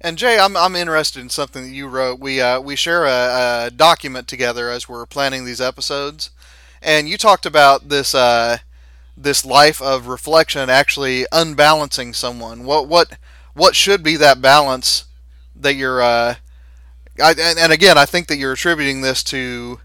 And 0.00 0.18
Jay, 0.18 0.38
I'm 0.38 0.56
I'm 0.56 0.76
interested 0.76 1.20
in 1.20 1.30
something 1.30 1.62
that 1.62 1.70
you 1.70 1.88
wrote. 1.88 2.20
We 2.20 2.40
uh, 2.40 2.60
we 2.60 2.76
share 2.76 3.04
a, 3.04 3.66
a 3.66 3.70
document 3.70 4.28
together 4.28 4.68
as 4.68 4.88
we're 4.88 5.06
planning 5.06 5.44
these 5.44 5.60
episodes, 5.60 6.30
and 6.82 7.08
you 7.08 7.16
talked 7.16 7.46
about 7.46 7.88
this 7.88 8.14
uh, 8.14 8.58
this 9.16 9.44
life 9.44 9.80
of 9.80 10.06
reflection 10.06 10.68
actually 10.68 11.26
unbalancing 11.32 12.12
someone. 12.12 12.64
What 12.64 12.86
what 12.86 13.16
what 13.54 13.74
should 13.74 14.02
be 14.02 14.16
that 14.16 14.42
balance 14.42 15.04
that 15.56 15.74
you're? 15.74 16.02
Uh, 16.02 16.34
I, 17.22 17.30
and, 17.30 17.58
and 17.58 17.72
again, 17.72 17.96
I 17.96 18.04
think 18.04 18.26
that 18.26 18.36
you're 18.36 18.52
attributing 18.52 19.00
this 19.00 19.22
to 19.24 19.80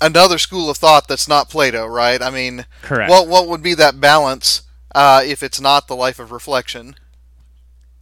another 0.00 0.38
school 0.38 0.70
of 0.70 0.76
thought 0.76 1.08
that's 1.08 1.28
not 1.28 1.50
Plato, 1.50 1.86
right? 1.86 2.20
I 2.20 2.30
mean, 2.30 2.66
Correct. 2.82 3.10
what 3.10 3.28
what 3.28 3.48
would 3.48 3.62
be 3.62 3.74
that 3.74 4.00
balance 4.00 4.62
uh, 4.94 5.22
if 5.24 5.42
it's 5.42 5.60
not 5.60 5.86
the 5.86 5.96
life 5.96 6.18
of 6.18 6.32
reflection? 6.32 6.96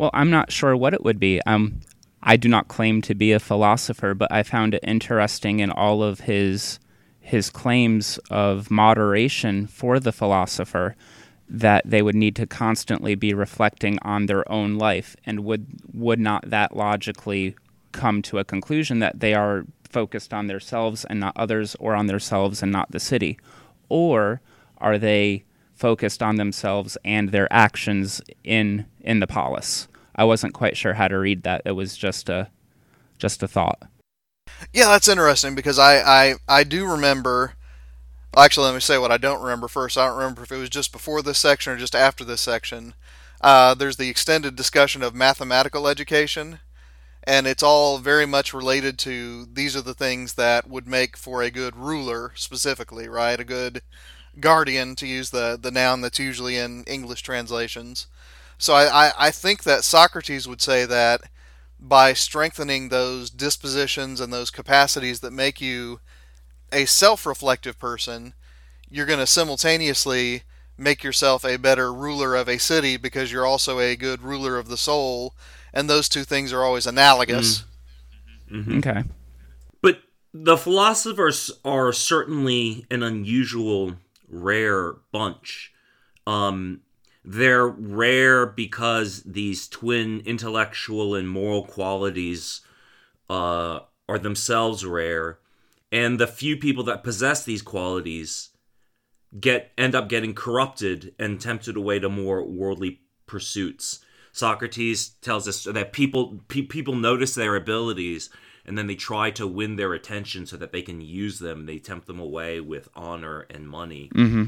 Well, 0.02 0.10
I'm 0.14 0.30
not 0.30 0.50
sure 0.50 0.76
what 0.76 0.94
it 0.94 1.04
would 1.04 1.20
be. 1.20 1.40
Um, 1.42 1.78
I 2.24 2.36
do 2.36 2.48
not 2.48 2.66
claim 2.66 3.02
to 3.02 3.14
be 3.14 3.30
a 3.30 3.38
philosopher, 3.38 4.14
but 4.14 4.32
I 4.32 4.42
found 4.42 4.74
it 4.74 4.82
interesting 4.82 5.60
in 5.60 5.70
all 5.70 6.02
of 6.02 6.22
his 6.22 6.80
his 7.20 7.50
claims 7.50 8.18
of 8.28 8.68
moderation 8.68 9.68
for 9.68 10.00
the 10.00 10.10
philosopher 10.10 10.96
that 11.48 11.88
they 11.88 12.02
would 12.02 12.16
need 12.16 12.34
to 12.34 12.48
constantly 12.48 13.14
be 13.14 13.32
reflecting 13.32 13.96
on 14.02 14.26
their 14.26 14.50
own 14.50 14.74
life, 14.74 15.14
and 15.24 15.44
would 15.44 15.68
would 15.94 16.18
not 16.18 16.50
that 16.50 16.76
logically 16.76 17.54
come 17.92 18.22
to 18.22 18.38
a 18.38 18.44
conclusion 18.44 18.98
that 18.98 19.20
they 19.20 19.34
are 19.34 19.66
focused 19.88 20.34
on 20.34 20.48
themselves 20.48 21.04
and 21.04 21.20
not 21.20 21.36
others, 21.36 21.76
or 21.78 21.94
on 21.94 22.08
themselves 22.08 22.60
and 22.60 22.72
not 22.72 22.90
the 22.90 22.98
city, 22.98 23.38
or 23.88 24.40
are 24.78 24.98
they 24.98 25.44
focused 25.76 26.24
on 26.24 26.36
themselves 26.36 26.98
and 27.04 27.30
their 27.30 27.46
actions 27.52 28.20
in 28.42 28.84
in 29.00 29.20
the 29.20 29.28
polis. 29.28 29.86
I 30.14 30.24
wasn't 30.24 30.54
quite 30.54 30.76
sure 30.76 30.94
how 30.94 31.08
to 31.08 31.18
read 31.18 31.42
that. 31.44 31.62
It 31.64 31.72
was 31.72 31.96
just 31.96 32.28
a 32.28 32.50
just 33.18 33.42
a 33.42 33.48
thought. 33.48 33.82
Yeah, 34.72 34.86
that's 34.86 35.08
interesting 35.08 35.54
because 35.54 35.78
I, 35.78 36.00
I, 36.00 36.34
I 36.48 36.64
do 36.64 36.90
remember. 36.90 37.54
Actually, 38.36 38.66
let 38.66 38.74
me 38.74 38.80
say 38.80 38.98
what 38.98 39.12
I 39.12 39.18
don't 39.18 39.42
remember 39.42 39.68
first. 39.68 39.98
I 39.98 40.06
don't 40.06 40.16
remember 40.16 40.42
if 40.42 40.52
it 40.52 40.56
was 40.56 40.70
just 40.70 40.92
before 40.92 41.22
this 41.22 41.38
section 41.38 41.72
or 41.72 41.76
just 41.76 41.94
after 41.94 42.24
this 42.24 42.40
section. 42.40 42.94
Uh, 43.40 43.74
there's 43.74 43.96
the 43.96 44.08
extended 44.08 44.56
discussion 44.56 45.02
of 45.02 45.14
mathematical 45.14 45.86
education, 45.86 46.60
and 47.24 47.46
it's 47.46 47.62
all 47.62 47.98
very 47.98 48.24
much 48.24 48.54
related 48.54 48.98
to 49.00 49.46
these 49.52 49.76
are 49.76 49.82
the 49.82 49.94
things 49.94 50.34
that 50.34 50.68
would 50.68 50.86
make 50.86 51.16
for 51.16 51.42
a 51.42 51.50
good 51.50 51.76
ruler, 51.76 52.32
specifically, 52.34 53.08
right? 53.08 53.38
A 53.38 53.44
good 53.44 53.82
guardian, 54.40 54.96
to 54.96 55.06
use 55.06 55.30
the, 55.30 55.58
the 55.60 55.70
noun 55.70 56.00
that's 56.00 56.18
usually 56.18 56.56
in 56.56 56.84
English 56.84 57.22
translations. 57.22 58.06
So 58.62 58.74
I, 58.74 59.08
I, 59.08 59.12
I 59.18 59.30
think 59.32 59.64
that 59.64 59.82
Socrates 59.82 60.46
would 60.46 60.62
say 60.62 60.86
that 60.86 61.22
by 61.80 62.12
strengthening 62.12 62.90
those 62.90 63.28
dispositions 63.28 64.20
and 64.20 64.32
those 64.32 64.52
capacities 64.52 65.18
that 65.18 65.32
make 65.32 65.60
you 65.60 65.98
a 66.70 66.84
self 66.84 67.26
reflective 67.26 67.76
person, 67.76 68.34
you're 68.88 69.04
going 69.04 69.18
to 69.18 69.26
simultaneously 69.26 70.44
make 70.78 71.02
yourself 71.02 71.44
a 71.44 71.56
better 71.56 71.92
ruler 71.92 72.36
of 72.36 72.48
a 72.48 72.56
city 72.56 72.96
because 72.96 73.32
you're 73.32 73.44
also 73.44 73.80
a 73.80 73.96
good 73.96 74.22
ruler 74.22 74.56
of 74.56 74.68
the 74.68 74.76
soul. 74.76 75.34
And 75.74 75.90
those 75.90 76.08
two 76.08 76.22
things 76.22 76.52
are 76.52 76.62
always 76.62 76.86
analogous. 76.86 77.64
Okay. 78.54 79.02
But 79.80 80.02
the 80.32 80.56
philosophers 80.56 81.50
are 81.64 81.92
certainly 81.92 82.86
an 82.92 83.02
unusual, 83.02 83.94
rare 84.28 84.92
bunch. 85.10 85.72
Um, 86.28 86.82
they're 87.24 87.66
rare 87.68 88.46
because 88.46 89.22
these 89.22 89.68
twin 89.68 90.22
intellectual 90.24 91.14
and 91.14 91.28
moral 91.28 91.64
qualities 91.64 92.60
uh, 93.30 93.80
are 94.08 94.18
themselves 94.18 94.84
rare, 94.84 95.38
and 95.90 96.18
the 96.18 96.26
few 96.26 96.56
people 96.56 96.84
that 96.84 97.04
possess 97.04 97.44
these 97.44 97.62
qualities 97.62 98.50
get 99.38 99.72
end 99.78 99.94
up 99.94 100.08
getting 100.08 100.34
corrupted 100.34 101.14
and 101.18 101.40
tempted 101.40 101.76
away 101.76 101.98
to 101.98 102.08
more 102.08 102.44
worldly 102.44 103.00
pursuits. 103.26 104.04
Socrates 104.32 105.10
tells 105.20 105.46
us 105.46 105.64
that 105.64 105.92
people 105.92 106.40
pe- 106.48 106.62
people 106.62 106.94
notice 106.94 107.34
their 107.34 107.54
abilities 107.54 108.30
and 108.64 108.78
then 108.78 108.86
they 108.86 108.94
try 108.94 109.30
to 109.32 109.46
win 109.46 109.76
their 109.76 109.92
attention 109.92 110.46
so 110.46 110.56
that 110.56 110.72
they 110.72 110.82
can 110.82 111.00
use 111.00 111.38
them. 111.38 111.66
They 111.66 111.78
tempt 111.78 112.06
them 112.06 112.20
away 112.20 112.60
with 112.60 112.88
honor 112.94 113.46
and 113.50 113.68
money. 113.68 114.10
Mm-hmm. 114.14 114.44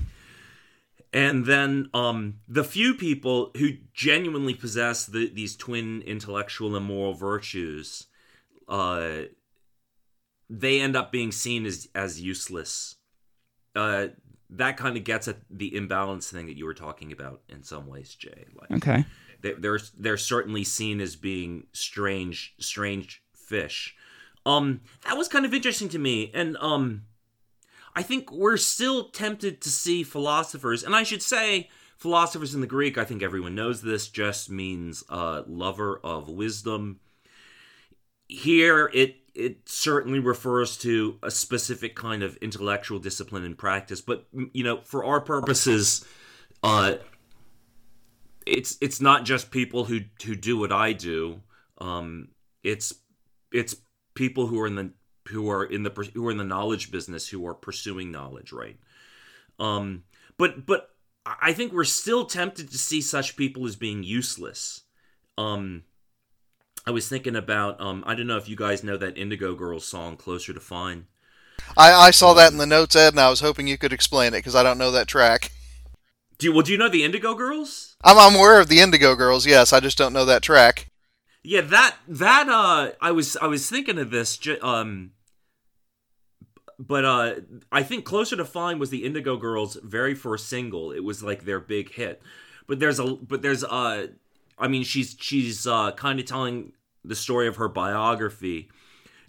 And 1.15 1.47
then 1.47 1.89
um, 1.95 2.41
the 2.49 2.65
few 2.65 2.93
people 2.93 3.53
who 3.57 3.75
genuinely 3.95 4.53
possess 4.53 5.07
the, 5.07 5.31
these 5.33 5.55
twin 5.55 6.03
intellectual 6.03 6.75
and 6.75 6.85
moral 6.85 7.15
virtues, 7.15 8.09
uh, 8.69 9.23
they 10.51 10.81
end 10.81 10.97
up 10.97 11.13
being 11.13 11.31
seen 11.31 11.67
as 11.67 11.89
as 11.95 12.21
useless. 12.21 12.97
Uh, 13.77 14.09
that 14.51 14.77
kind 14.77 14.97
of 14.97 15.05
gets 15.05 15.29
at 15.29 15.39
the 15.49 15.75
imbalance 15.75 16.31
thing 16.31 16.47
that 16.47 16.57
you 16.57 16.65
were 16.65 16.75
talking 16.75 17.13
about 17.13 17.43
in 17.49 17.63
some 17.63 17.87
ways, 17.87 18.15
Jay. 18.17 18.47
Like 18.61 18.73
Okay. 18.73 19.05
they, 19.41 19.53
they're 19.53 19.81
they're 19.97 20.17
certainly 20.17 20.65
seen 20.65 21.01
as 21.01 21.15
being 21.15 21.69
strange 21.73 22.55
strange 22.59 23.23
fish. 23.33 23.95
Um, 24.45 24.81
that 25.07 25.17
was 25.17 25.29
kind 25.29 25.47
of 25.47 25.55
interesting 25.55 25.89
to 25.91 25.99
me, 25.99 26.33
and 26.35 26.57
um, 26.59 27.05
I 27.97 28.03
think 28.03 28.33
we're 28.33 28.57
still 28.57 29.11
tempted 29.11 29.61
to 29.61 29.71
see 29.71 30.03
philosophers, 30.03 30.83
and 30.83 30.97
I 30.97 31.05
should 31.05 31.23
say 31.23 31.69
philosophers 31.97 32.55
in 32.55 32.61
the 32.61 32.67
Greek. 32.67 32.99
I 32.99 33.05
think 33.05 33.23
everyone 33.23 33.55
knows 33.55 33.83
this. 33.83 34.09
Just 34.09 34.51
means 34.51 35.05
lover 35.11 36.01
of 36.03 36.29
wisdom. 36.29 37.01
Here, 38.27 38.91
it 38.93 39.17
it 39.35 39.69
certainly 39.69 40.21
refers 40.21 40.77
to 40.79 41.19
a 41.23 41.31
specific 41.31 41.97
kind 41.97 42.23
of 42.23 42.37
intellectual 42.37 42.99
discipline 42.99 43.45
and 43.45 43.59
practice, 43.59 44.01
but 44.01 44.27
you 44.53 44.65
know, 44.65 44.81
for 44.83 45.05
our 45.05 45.21
purposes, 45.21 46.05
uh, 46.63 46.95
it's 48.47 48.77
it's 48.81 49.01
not 49.01 49.25
just 49.25 49.51
people 49.51 49.85
who 49.85 50.01
who 50.25 50.35
do 50.35 50.59
what 50.59 50.73
I 50.73 50.93
do. 50.93 51.41
Um, 51.79 52.29
it's 52.63 52.95
it's 53.53 53.77
people 54.15 54.47
who 54.47 54.61
are 54.61 54.67
in 54.67 54.75
the 54.75 54.91
who 55.29 55.51
are 55.51 55.65
in 55.65 55.83
the 55.83 56.11
who 56.15 56.27
are 56.27 56.31
in 56.31 56.39
the 56.39 56.45
knowledge 56.45 56.91
business 56.91 57.29
who 57.29 57.47
are 57.47 57.55
pursuing 57.55 58.11
knowledge, 58.11 58.53
right? 58.53 58.79
Um, 59.59 60.05
but 60.37 60.67
but 60.67 60.91
I 61.25 61.53
think 61.53 61.73
we're 61.73 61.85
still 61.85 62.27
tempted 62.27 62.71
to 62.71 62.79
see 62.79 63.01
such 63.01 63.37
people 63.37 63.67
as 63.67 63.77
being 63.77 64.03
useless. 64.03 64.83
Um, 65.39 65.85
I 66.87 66.91
was 66.91 67.09
thinking 67.09 67.37
about 67.37 67.81
um, 67.81 68.05
I 68.07 68.15
don't 68.15 68.27
know 68.27 68.37
if 68.37 68.49
you 68.49 68.57
guys 68.57 68.85
know 68.85 68.97
that 68.99 69.17
Indigo 69.17 69.55
Girls 69.55 69.87
song 69.87 70.17
"Closer 70.17 70.53
to 70.53 70.61
Fine." 70.61 71.07
I, 71.77 71.93
I 71.93 72.11
saw 72.11 72.35
that 72.35 72.53
in 72.53 72.59
the 72.59 72.67
notes, 72.67 72.95
Ed, 72.95 73.15
and 73.15 73.21
I 73.21 73.31
was 73.31 73.41
hoping 73.41 73.67
you 73.67 73.79
could 73.79 73.93
explain 73.93 74.35
it 74.35 74.39
because 74.39 74.55
I 74.55 74.63
don't 74.63 74.79
know 74.79 74.91
that 74.91 75.09
track. 75.09 75.51
Do 76.37 76.47
you, 76.47 76.53
well, 76.53 76.63
do 76.63 76.73
you 76.73 76.79
know 76.79 76.89
the 76.89 77.05
Indigo 77.05 77.35
Girls? 77.35 77.97
I'm, 78.03 78.19
I'm 78.19 78.35
aware 78.35 78.61
of 78.61 78.69
the 78.69 78.81
Indigo 78.81 79.15
Girls. 79.15 79.47
Yes, 79.47 79.73
I 79.73 79.81
just 79.81 79.97
don't 79.97 80.13
know 80.13 80.25
that 80.25 80.43
track. 80.43 80.91
Yeah, 81.43 81.61
that 81.63 81.97
that 82.09 82.49
uh, 82.49 82.93
I 83.01 83.13
was 83.13 83.37
I 83.37 83.47
was 83.47 83.69
thinking 83.69 83.99
of 83.99 84.11
this. 84.11 84.39
Um, 84.61 85.13
but 86.79 87.05
uh, 87.05 87.35
I 87.71 87.83
think 87.83 88.05
"Closer 88.05 88.37
to 88.37 88.45
Fine" 88.45 88.79
was 88.79 88.91
the 88.91 89.05
Indigo 89.05 89.37
Girls' 89.37 89.79
very 89.83 90.15
first 90.15 90.49
single. 90.49 90.93
It 90.93 91.05
was 91.05 91.23
like 91.23 91.45
their 91.45 91.61
big 91.61 91.93
hit. 91.93 92.23
But 92.67 92.81
there's 92.81 92.99
a 92.99 93.05
but 93.05 93.43
there's 93.43 93.65
uh, 93.65 94.09
I 94.59 94.69
mean 94.69 94.85
she's 94.85 95.17
she's 95.19 95.67
uh, 95.67 95.93
kind 95.93 96.19
of 96.19 96.27
telling 96.27 96.73
the 97.05 97.15
story 97.15 97.47
of 97.47 97.57
her 97.57 97.69
biography 97.69 98.71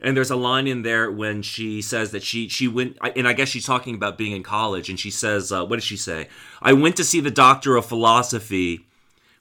and 0.01 0.15
there's 0.15 0.31
a 0.31 0.35
line 0.35 0.67
in 0.67 0.81
there 0.81 1.11
when 1.11 1.41
she 1.41 1.81
says 1.81 2.11
that 2.11 2.23
she 2.23 2.47
she 2.47 2.67
went 2.67 2.97
and 3.15 3.27
i 3.27 3.33
guess 3.33 3.49
she's 3.49 3.65
talking 3.65 3.95
about 3.95 4.17
being 4.17 4.31
in 4.31 4.43
college 4.43 4.89
and 4.89 4.99
she 4.99 5.11
says 5.11 5.51
uh, 5.51 5.63
what 5.65 5.77
does 5.77 5.83
she 5.83 5.97
say 5.97 6.27
i 6.61 6.73
went 6.73 6.95
to 6.95 7.03
see 7.03 7.19
the 7.19 7.31
doctor 7.31 7.75
of 7.75 7.85
philosophy 7.85 8.87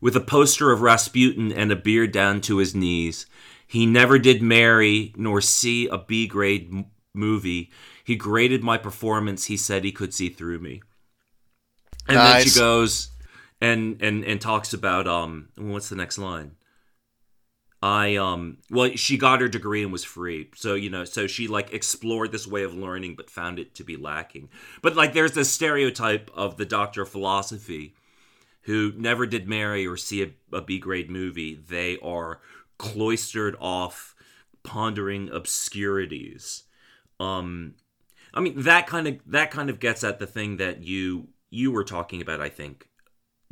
with 0.01 0.17
a 0.17 0.21
poster 0.21 0.73
of 0.73 0.81
rasputin 0.81 1.53
and 1.53 1.71
a 1.73 1.77
beard 1.77 2.13
down 2.13 2.41
to 2.41 2.59
his 2.59 2.75
knees 2.75 3.27
he 3.67 3.87
never 3.87 4.19
did 4.19 4.43
marry 4.43 5.13
nor 5.17 5.41
see 5.41 5.87
a 5.89 5.99
b 5.99 6.27
grade 6.27 6.85
movie 7.15 7.71
he 8.05 8.17
graded 8.17 8.63
my 8.63 8.79
performance 8.79 9.47
he 9.47 9.57
said 9.57 9.85
he 9.85 9.93
could 9.93 10.15
see 10.15 10.29
through 10.29 10.59
me 10.59 10.83
and 12.07 12.17
nice. 12.17 12.45
then 12.45 12.53
she 12.53 12.59
goes 12.59 13.09
and 13.61 14.01
and 14.03 14.25
and 14.25 14.41
talks 14.41 14.73
about 14.73 15.07
um 15.07 15.49
what's 15.57 15.89
the 15.89 15.97
next 15.97 16.19
line 16.19 16.53
I 17.85 18.17
um 18.17 18.57
well 18.71 18.93
she 18.97 19.19
got 19.19 19.43
her 19.43 19.49
degree 19.49 19.83
and 19.83 19.93
was 19.93 20.05
free. 20.05 20.49
So 20.57 20.73
you 20.73 20.89
know, 20.89 21.05
so 21.05 21.27
she 21.27 21.49
like 21.49 21.75
explored 21.75 22.33
this 22.33 22.47
way 22.47 22.63
of 22.63 22.73
learning 22.73 23.15
but 23.15 23.29
found 23.29 23.59
it 23.59 23.75
to 23.75 23.85
be 23.85 23.99
lacking. 23.99 24.49
But 24.81 24.97
like 24.97 25.13
there's 25.13 25.33
this 25.33 25.51
stereotype 25.51 26.31
of 26.35 26.57
the 26.57 26.65
doctor 26.65 27.03
of 27.03 27.11
philosophy 27.11 27.95
who 28.63 28.95
never 28.97 29.27
did 29.27 29.47
marry 29.47 29.87
or 29.87 29.99
see 29.99 30.23
a, 30.23 30.31
a 30.51 30.63
B 30.63 30.79
grade 30.79 31.11
movie. 31.11 31.57
They 31.57 31.99
are 31.99 32.41
cloistered 32.79 33.55
off 33.61 34.15
pondering 34.63 35.29
obscurities. 35.29 36.63
Um 37.21 37.75
I 38.35 38.41
mean 38.41 38.63
that 38.63 38.87
kind 38.87 39.07
of 39.07 39.19
that 39.27 39.51
kind 39.51 39.71
of 39.71 39.81
gets 39.81 40.05
at 40.05 40.19
the 40.19 40.27
thing 40.27 40.59
that 40.59 40.83
you 40.83 41.29
you 41.51 41.71
were 41.71 41.85
talking 41.85 42.21
about 42.21 42.41
I 42.41 42.49
think 42.49 42.89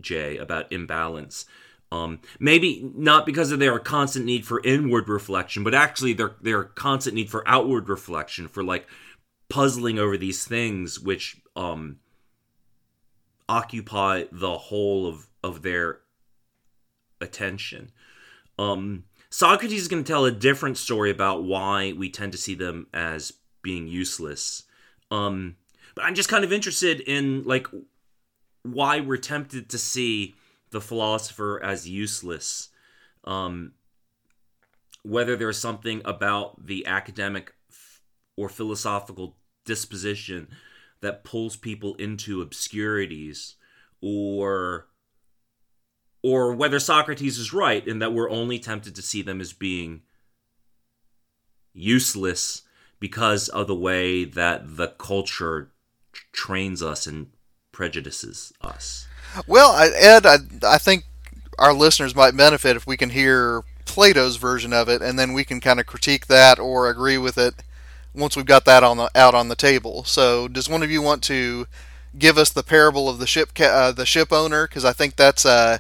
Jay 0.01 0.37
about 0.37 0.73
imbalance 0.73 1.47
um, 1.93 2.21
maybe 2.41 2.91
not 2.95 3.27
because 3.27 3.53
of 3.53 3.59
their 3.59 3.79
constant 3.79 4.25
need 4.25 4.47
for 4.47 4.63
inward 4.65 5.11
reflection, 5.11 5.63
but 5.63 5.75
actually 5.75 6.15
their 6.15 6.37
their 6.41 6.65
constant 6.65 7.15
need 7.15 7.29
for 7.29 7.47
outward 7.47 7.91
reflection, 7.91 8.49
for 8.49 8.65
like 8.65 8.87
puzzling 9.51 9.99
over 9.99 10.17
these 10.17 10.47
things 10.47 10.99
which 10.99 11.37
um, 11.55 11.99
occupy 13.47 14.25
the 14.33 14.57
whole 14.57 15.07
of 15.07 15.27
of 15.45 15.61
their 15.61 16.01
attention. 17.21 17.93
Um, 18.59 19.05
Socrates 19.29 19.83
is 19.83 19.89
going 19.89 20.03
to 20.03 20.11
tell 20.11 20.25
a 20.25 20.33
different 20.33 20.79
story 20.79 21.11
about 21.11 21.45
why 21.45 21.93
we 21.93 22.09
tend 22.09 22.33
to 22.33 22.39
see 22.39 22.55
them 22.55 22.87
as 22.95 23.35
being 23.63 23.87
useless. 23.87 24.65
Um, 25.13 25.57
but 25.95 26.05
I'm 26.05 26.15
just 26.15 26.31
kind 26.31 26.43
of 26.43 26.53
interested 26.53 27.01
in 27.01 27.45
like 27.45 27.67
why 28.63 29.01
we're 29.01 29.19
tempted 29.19 29.69
to 29.69 29.79
see 29.79 30.35
the 30.71 30.81
philosopher 30.81 31.63
as 31.63 31.89
useless. 31.89 32.71
Um, 33.25 33.73
whether 35.03 35.37
there's 35.37 35.59
something 35.59 36.01
about 36.05 36.67
the 36.67 36.87
academic 36.87 37.53
or 38.37 38.49
philosophical 38.49 39.37
disposition 39.67 40.49
that 41.03 41.25
pulls 41.25 41.57
people 41.57 41.95
into 41.97 42.41
obscurities 42.41 43.57
or 44.01 44.87
or 46.25 46.55
whether 46.55 46.79
Socrates 46.79 47.37
is 47.37 47.53
right 47.53 47.87
in 47.87 47.99
that 47.99 48.13
we're 48.13 48.31
only 48.31 48.59
tempted 48.59 48.95
to 48.95 49.03
see 49.03 49.23
them 49.23 49.41
as 49.41 49.53
being 49.53 50.03
useless 51.75 52.63
because 53.03 53.49
of 53.49 53.67
the 53.67 53.75
way 53.75 54.23
that 54.23 54.77
the 54.77 54.87
culture 54.87 55.73
trains 56.31 56.81
us 56.81 57.05
and 57.05 57.27
prejudices 57.73 58.53
us. 58.61 59.09
Well, 59.49 59.77
Ed, 59.77 60.25
I, 60.25 60.37
I 60.63 60.79
think 60.79 61.03
our 61.59 61.75
listeners 61.75 62.15
might 62.15 62.37
benefit 62.37 62.77
if 62.77 62.87
we 62.87 62.97
can 62.97 63.11
hear 63.11 63.65
Plato's 63.87 64.37
version 64.37 64.73
of 64.73 64.89
it, 64.89 65.03
and 65.03 65.19
then 65.19 65.33
we 65.33 65.43
can 65.43 65.59
kind 65.61 65.81
of 65.81 65.87
critique 65.87 66.29
that 66.29 66.61
or 66.61 66.89
agree 66.89 67.19
with 67.19 67.37
it 67.37 67.55
once 68.15 68.37
we've 68.37 68.47
got 68.47 68.65
that 68.67 68.85
on 68.85 68.99
the 68.99 69.11
out 69.17 69.35
on 69.35 69.49
the 69.49 69.57
table. 69.57 70.05
So, 70.05 70.47
does 70.47 70.69
one 70.69 70.85
of 70.85 70.91
you 70.93 71.03
want 71.03 71.25
to 71.25 71.67
give 72.17 72.39
us 72.39 72.51
the 72.51 72.63
parable 72.63 73.09
of 73.09 73.19
the 73.19 73.27
ship 73.27 73.51
uh, 73.59 73.91
the 73.91 74.07
ship 74.07 74.33
owner? 74.33 74.69
Because 74.69 74.85
I 74.85 74.93
think 74.93 75.17
that's 75.17 75.45
uh, 75.45 75.79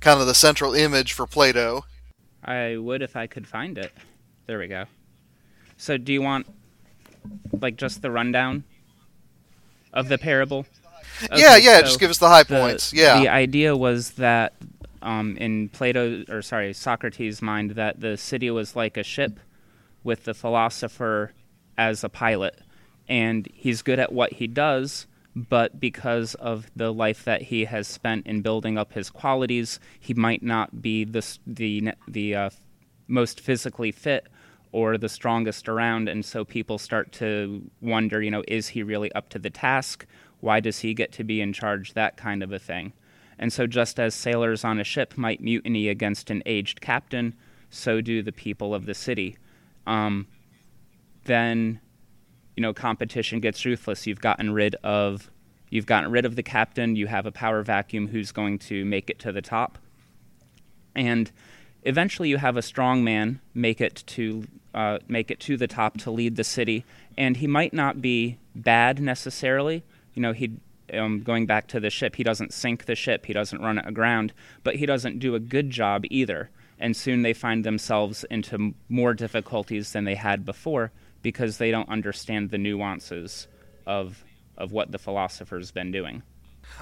kind 0.00 0.22
of 0.22 0.26
the 0.26 0.34
central 0.34 0.72
image 0.72 1.12
for 1.12 1.26
Plato. 1.26 1.84
I 2.42 2.78
would 2.78 3.02
if 3.02 3.14
I 3.14 3.26
could 3.26 3.46
find 3.46 3.76
it. 3.76 3.92
There 4.46 4.58
we 4.58 4.68
go. 4.68 4.86
So, 5.76 5.98
do 5.98 6.14
you 6.14 6.22
want 6.22 6.46
like 7.60 7.76
just 7.76 8.02
the 8.02 8.10
rundown 8.10 8.64
of 9.92 10.08
the 10.08 10.18
parable? 10.18 10.66
Okay, 11.24 11.40
yeah, 11.40 11.56
yeah. 11.56 11.78
So 11.78 11.82
just 11.82 12.00
give 12.00 12.10
us 12.10 12.18
the 12.18 12.28
high 12.28 12.42
the, 12.42 12.58
points. 12.58 12.92
Yeah. 12.92 13.20
The 13.20 13.28
idea 13.28 13.76
was 13.76 14.12
that 14.12 14.54
um, 15.02 15.36
in 15.36 15.68
Plato, 15.68 16.24
or 16.28 16.42
sorry, 16.42 16.72
Socrates' 16.72 17.42
mind, 17.42 17.72
that 17.72 18.00
the 18.00 18.16
city 18.16 18.50
was 18.50 18.74
like 18.76 18.96
a 18.96 19.02
ship 19.02 19.38
with 20.04 20.24
the 20.24 20.34
philosopher 20.34 21.32
as 21.76 22.04
a 22.04 22.08
pilot, 22.08 22.60
and 23.08 23.48
he's 23.52 23.82
good 23.82 23.98
at 23.98 24.12
what 24.12 24.34
he 24.34 24.46
does. 24.46 25.06
But 25.34 25.80
because 25.80 26.34
of 26.34 26.70
the 26.76 26.92
life 26.92 27.24
that 27.24 27.42
he 27.42 27.64
has 27.64 27.88
spent 27.88 28.26
in 28.26 28.42
building 28.42 28.76
up 28.76 28.92
his 28.92 29.08
qualities, 29.08 29.80
he 29.98 30.12
might 30.12 30.42
not 30.42 30.82
be 30.82 31.04
the 31.04 31.26
the 31.46 31.92
the 32.06 32.34
uh, 32.34 32.50
most 33.08 33.40
physically 33.40 33.92
fit 33.92 34.26
or 34.72 34.96
the 34.96 35.08
strongest 35.08 35.68
around, 35.68 36.08
and 36.08 36.24
so 36.24 36.44
people 36.44 36.78
start 36.78 37.12
to 37.12 37.70
wonder, 37.80 38.22
you 38.22 38.30
know, 38.30 38.42
is 38.48 38.68
he 38.68 38.82
really 38.82 39.12
up 39.12 39.28
to 39.28 39.38
the 39.38 39.50
task? 39.50 40.06
Why 40.40 40.60
does 40.60 40.80
he 40.80 40.94
get 40.94 41.12
to 41.12 41.24
be 41.24 41.40
in 41.40 41.52
charge? 41.52 41.92
That 41.92 42.16
kind 42.16 42.42
of 42.42 42.52
a 42.52 42.58
thing. 42.58 42.94
And 43.38 43.52
so, 43.52 43.66
just 43.66 44.00
as 44.00 44.14
sailors 44.14 44.64
on 44.64 44.80
a 44.80 44.84
ship 44.84 45.16
might 45.16 45.40
mutiny 45.40 45.88
against 45.88 46.30
an 46.30 46.42
aged 46.46 46.80
captain, 46.80 47.34
so 47.70 48.00
do 48.00 48.22
the 48.22 48.32
people 48.32 48.74
of 48.74 48.86
the 48.86 48.94
city. 48.94 49.36
Um, 49.86 50.26
then, 51.24 51.80
you 52.56 52.62
know, 52.62 52.72
competition 52.72 53.40
gets 53.40 53.64
ruthless. 53.64 54.06
You've 54.06 54.20
gotten 54.20 54.52
rid 54.52 54.74
of, 54.76 55.30
you've 55.70 55.86
gotten 55.86 56.10
rid 56.10 56.24
of 56.24 56.36
the 56.36 56.42
captain. 56.42 56.96
You 56.96 57.08
have 57.08 57.26
a 57.26 57.32
power 57.32 57.62
vacuum 57.62 58.08
who's 58.08 58.32
going 58.32 58.58
to 58.60 58.84
make 58.84 59.10
it 59.10 59.18
to 59.20 59.32
the 59.32 59.42
top, 59.42 59.78
and 60.94 61.30
eventually 61.82 62.28
you 62.28 62.38
have 62.38 62.56
a 62.56 62.62
strong 62.62 63.02
man 63.04 63.40
make 63.54 63.80
it 63.80 64.02
to 64.06 64.46
uh, 64.74 64.98
make 65.08 65.30
it 65.30 65.40
to 65.40 65.56
the 65.56 65.66
top 65.66 65.98
to 65.98 66.10
lead 66.10 66.36
the 66.36 66.44
city. 66.44 66.84
And 67.16 67.36
he 67.36 67.46
might 67.46 67.72
not 67.72 68.00
be 68.00 68.38
bad 68.54 69.00
necessarily, 69.00 69.82
you 70.14 70.22
know, 70.22 70.32
he 70.32 70.52
um, 70.92 71.20
going 71.20 71.46
back 71.46 71.68
to 71.68 71.80
the 71.80 71.90
ship, 71.90 72.16
he 72.16 72.22
doesn't 72.22 72.52
sink 72.52 72.84
the 72.84 72.94
ship, 72.94 73.26
he 73.26 73.32
doesn't 73.32 73.62
run 73.62 73.78
it 73.78 73.86
aground, 73.86 74.32
but 74.62 74.76
he 74.76 74.86
doesn't 74.86 75.18
do 75.18 75.34
a 75.34 75.40
good 75.40 75.70
job 75.70 76.04
either. 76.10 76.50
And 76.78 76.96
soon 76.96 77.22
they 77.22 77.32
find 77.32 77.64
themselves 77.64 78.24
into 78.24 78.74
more 78.88 79.14
difficulties 79.14 79.92
than 79.92 80.04
they 80.04 80.16
had 80.16 80.44
before 80.44 80.90
because 81.22 81.58
they 81.58 81.70
don't 81.70 81.88
understand 81.88 82.50
the 82.50 82.58
nuances 82.58 83.46
of 83.86 84.24
of 84.58 84.70
what 84.70 84.92
the 84.92 84.98
philosopher's 84.98 85.70
been 85.70 85.90
doing. 85.90 86.22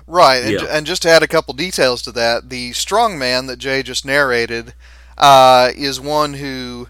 Right, 0.06 0.42
and, 0.42 0.60
yeah. 0.60 0.66
and 0.70 0.86
just 0.86 1.02
to 1.02 1.08
add 1.08 1.22
a 1.22 1.28
couple 1.28 1.54
details 1.54 2.02
to 2.02 2.12
that, 2.12 2.48
the 2.48 2.72
strong 2.72 3.18
man 3.18 3.46
that 3.46 3.58
Jay 3.58 3.82
just 3.82 4.04
narrated 4.04 4.74
uh, 5.16 5.70
is 5.76 6.00
one 6.00 6.34
who 6.34 6.88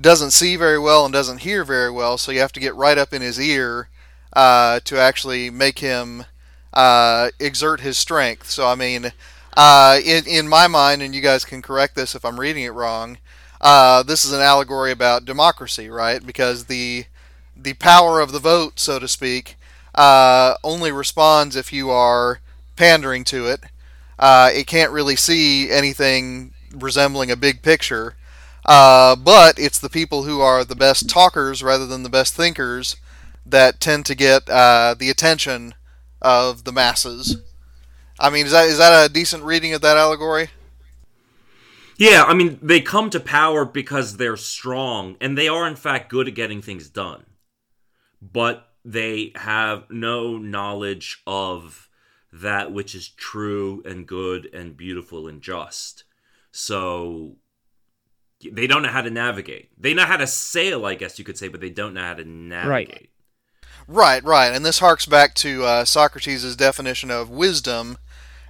doesn't 0.00 0.30
see 0.30 0.56
very 0.56 0.78
well 0.78 1.04
and 1.04 1.12
doesn't 1.12 1.38
hear 1.38 1.64
very 1.64 1.90
well, 1.90 2.18
so 2.18 2.32
you 2.32 2.40
have 2.40 2.52
to 2.52 2.60
get 2.60 2.74
right 2.74 2.98
up 2.98 3.12
in 3.12 3.22
his 3.22 3.38
ear 3.40 3.88
uh, 4.32 4.80
to 4.84 4.98
actually 4.98 5.50
make 5.50 5.78
him 5.80 6.24
uh, 6.72 7.30
exert 7.38 7.80
his 7.80 7.98
strength. 7.98 8.48
So 8.48 8.66
I 8.66 8.74
mean, 8.74 9.12
uh, 9.56 9.98
in 10.04 10.26
in 10.26 10.48
my 10.48 10.66
mind, 10.66 11.02
and 11.02 11.14
you 11.14 11.20
guys 11.20 11.44
can 11.44 11.62
correct 11.62 11.94
this 11.94 12.14
if 12.14 12.24
I'm 12.24 12.40
reading 12.40 12.64
it 12.64 12.70
wrong. 12.70 13.18
Uh, 13.60 14.02
this 14.02 14.24
is 14.24 14.32
an 14.32 14.40
allegory 14.40 14.90
about 14.90 15.24
democracy, 15.24 15.88
right? 15.88 16.24
Because 16.24 16.64
the 16.64 17.04
the 17.56 17.74
power 17.74 18.20
of 18.20 18.32
the 18.32 18.38
vote, 18.40 18.80
so 18.80 18.98
to 18.98 19.06
speak, 19.06 19.56
uh, 19.94 20.54
only 20.64 20.90
responds 20.90 21.54
if 21.54 21.72
you 21.72 21.90
are 21.90 22.40
pandering 22.76 23.24
to 23.24 23.46
it. 23.46 23.60
Uh, 24.18 24.50
it 24.52 24.66
can't 24.66 24.90
really 24.92 25.16
see 25.16 25.70
anything 25.70 26.52
resembling 26.74 27.30
a 27.30 27.36
big 27.36 27.62
picture. 27.62 28.14
Uh, 28.64 29.16
but 29.16 29.58
it's 29.58 29.78
the 29.78 29.90
people 29.90 30.22
who 30.22 30.40
are 30.40 30.64
the 30.64 30.76
best 30.76 31.08
talkers 31.08 31.62
rather 31.62 31.86
than 31.86 32.02
the 32.02 32.08
best 32.08 32.34
thinkers 32.34 32.96
that 33.44 33.80
tend 33.80 34.06
to 34.06 34.14
get 34.14 34.48
uh, 34.48 34.94
the 34.96 35.10
attention 35.10 35.74
of 36.20 36.64
the 36.64 36.72
masses. 36.72 37.38
I 38.20 38.30
mean, 38.30 38.46
is 38.46 38.52
that 38.52 38.68
is 38.68 38.78
that 38.78 39.10
a 39.10 39.12
decent 39.12 39.42
reading 39.42 39.74
of 39.74 39.80
that 39.80 39.96
allegory? 39.96 40.50
Yeah, 41.98 42.24
I 42.24 42.34
mean, 42.34 42.58
they 42.62 42.80
come 42.80 43.10
to 43.10 43.20
power 43.20 43.64
because 43.64 44.16
they're 44.16 44.36
strong, 44.36 45.16
and 45.20 45.36
they 45.36 45.48
are, 45.48 45.66
in 45.66 45.76
fact, 45.76 46.10
good 46.10 46.28
at 46.28 46.34
getting 46.34 46.62
things 46.62 46.88
done. 46.88 47.24
But 48.20 48.68
they 48.84 49.32
have 49.34 49.90
no 49.90 50.38
knowledge 50.38 51.22
of 51.26 51.88
that 52.32 52.72
which 52.72 52.94
is 52.94 53.08
true 53.08 53.82
and 53.84 54.06
good 54.06 54.48
and 54.54 54.76
beautiful 54.76 55.28
and 55.28 55.42
just. 55.42 56.04
So 56.50 57.36
they 58.50 58.66
don't 58.66 58.82
know 58.82 58.88
how 58.88 59.02
to 59.02 59.10
navigate. 59.10 59.70
They 59.78 59.94
know 59.94 60.04
how 60.04 60.16
to 60.16 60.26
sail, 60.26 60.84
I 60.86 60.94
guess 60.94 61.18
you 61.18 61.24
could 61.24 61.38
say, 61.38 61.48
but 61.48 61.60
they 61.60 61.70
don't 61.70 61.94
know 61.94 62.02
how 62.02 62.14
to 62.14 62.24
navigate. 62.24 63.10
Right, 63.86 64.22
right. 64.22 64.24
right. 64.24 64.52
And 64.54 64.64
this 64.64 64.78
harks 64.78 65.06
back 65.06 65.34
to 65.36 65.64
uh, 65.64 65.84
Socrates' 65.84 66.56
definition 66.56 67.10
of 67.10 67.30
wisdom 67.30 67.98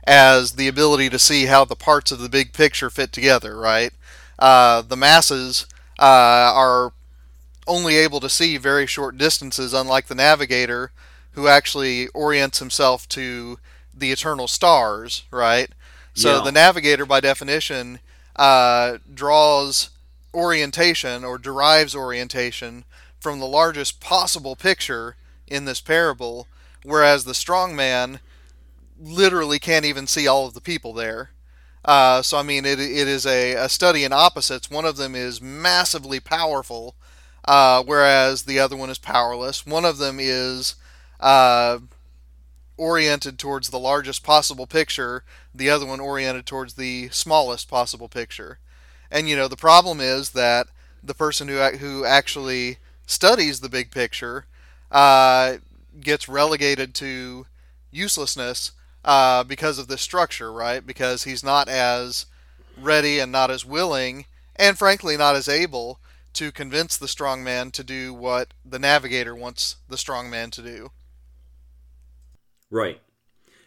as 0.04 0.52
the 0.52 0.68
ability 0.68 1.08
to 1.10 1.18
see 1.18 1.46
how 1.46 1.64
the 1.64 1.76
parts 1.76 2.10
of 2.10 2.18
the 2.18 2.28
big 2.28 2.52
picture 2.52 2.90
fit 2.90 3.12
together, 3.12 3.56
right? 3.56 3.92
Uh, 4.38 4.82
the 4.82 4.96
masses 4.96 5.66
uh, 5.98 6.52
are 6.54 6.92
only 7.66 7.96
able 7.96 8.20
to 8.20 8.28
see 8.28 8.56
very 8.56 8.86
short 8.86 9.16
distances, 9.16 9.72
unlike 9.72 10.06
the 10.06 10.14
navigator, 10.14 10.90
who 11.32 11.46
actually 11.46 12.08
orients 12.08 12.58
himself 12.58 13.08
to 13.08 13.58
the 13.94 14.10
eternal 14.10 14.48
stars, 14.48 15.24
right? 15.30 15.70
So 16.14 16.36
Yeah. 16.36 16.40
the 16.40 16.52
navigator, 16.52 17.06
by 17.06 17.20
definition, 17.20 18.00
uh, 18.36 18.98
draws 19.12 19.90
orientation 20.34 21.24
or 21.24 21.38
derives 21.38 21.94
orientation 21.94 22.84
from 23.20 23.38
the 23.38 23.46
largest 23.46 24.00
possible 24.00 24.56
picture 24.56 25.16
in 25.46 25.64
this 25.64 25.80
parable, 25.80 26.46
whereas 26.82 27.24
the 27.24 27.34
strong 27.34 27.76
man 27.76 28.20
literally 29.00 29.58
can't 29.58 29.84
even 29.84 30.06
see 30.06 30.26
all 30.26 30.46
of 30.46 30.54
the 30.54 30.60
people 30.60 30.92
there. 30.92 31.30
Uh, 31.84 32.22
so 32.22 32.38
I 32.38 32.42
mean, 32.42 32.64
it, 32.64 32.78
it 32.78 33.08
is 33.08 33.26
a, 33.26 33.54
a 33.54 33.68
study 33.68 34.04
in 34.04 34.12
opposites. 34.12 34.70
One 34.70 34.84
of 34.84 34.96
them 34.96 35.14
is 35.14 35.42
massively 35.42 36.20
powerful, 36.20 36.94
uh, 37.44 37.82
whereas 37.84 38.44
the 38.44 38.58
other 38.58 38.76
one 38.76 38.90
is 38.90 38.98
powerless. 38.98 39.66
One 39.66 39.84
of 39.84 39.98
them 39.98 40.18
is 40.20 40.76
uh, 41.20 41.78
oriented 42.76 43.38
towards 43.38 43.68
the 43.70 43.78
largest 43.78 44.22
possible 44.22 44.66
picture. 44.66 45.24
The 45.54 45.70
other 45.70 45.86
one 45.86 46.00
oriented 46.00 46.46
towards 46.46 46.74
the 46.74 47.08
smallest 47.10 47.68
possible 47.68 48.08
picture. 48.08 48.58
And 49.10 49.28
you 49.28 49.36
know, 49.36 49.48
the 49.48 49.56
problem 49.56 50.00
is 50.00 50.30
that 50.30 50.68
the 51.02 51.14
person 51.14 51.48
who 51.48 51.58
who 51.58 52.04
actually 52.04 52.78
studies 53.06 53.60
the 53.60 53.68
big 53.68 53.90
picture 53.90 54.46
uh, 54.90 55.56
gets 56.00 56.28
relegated 56.28 56.94
to 56.94 57.46
uselessness 57.90 58.72
uh, 59.04 59.44
because 59.44 59.78
of 59.78 59.88
this 59.88 60.00
structure, 60.00 60.52
right? 60.52 60.86
Because 60.86 61.24
he's 61.24 61.44
not 61.44 61.68
as 61.68 62.26
ready 62.80 63.18
and 63.18 63.30
not 63.30 63.50
as 63.50 63.64
willing, 63.64 64.26
and 64.56 64.78
frankly, 64.78 65.16
not 65.16 65.36
as 65.36 65.48
able 65.48 65.98
to 66.34 66.50
convince 66.50 66.96
the 66.96 67.08
strong 67.08 67.44
man 67.44 67.70
to 67.70 67.84
do 67.84 68.14
what 68.14 68.54
the 68.64 68.78
navigator 68.78 69.34
wants 69.34 69.76
the 69.88 69.98
strong 69.98 70.30
man 70.30 70.50
to 70.50 70.62
do. 70.62 70.90
Right. 72.72 73.02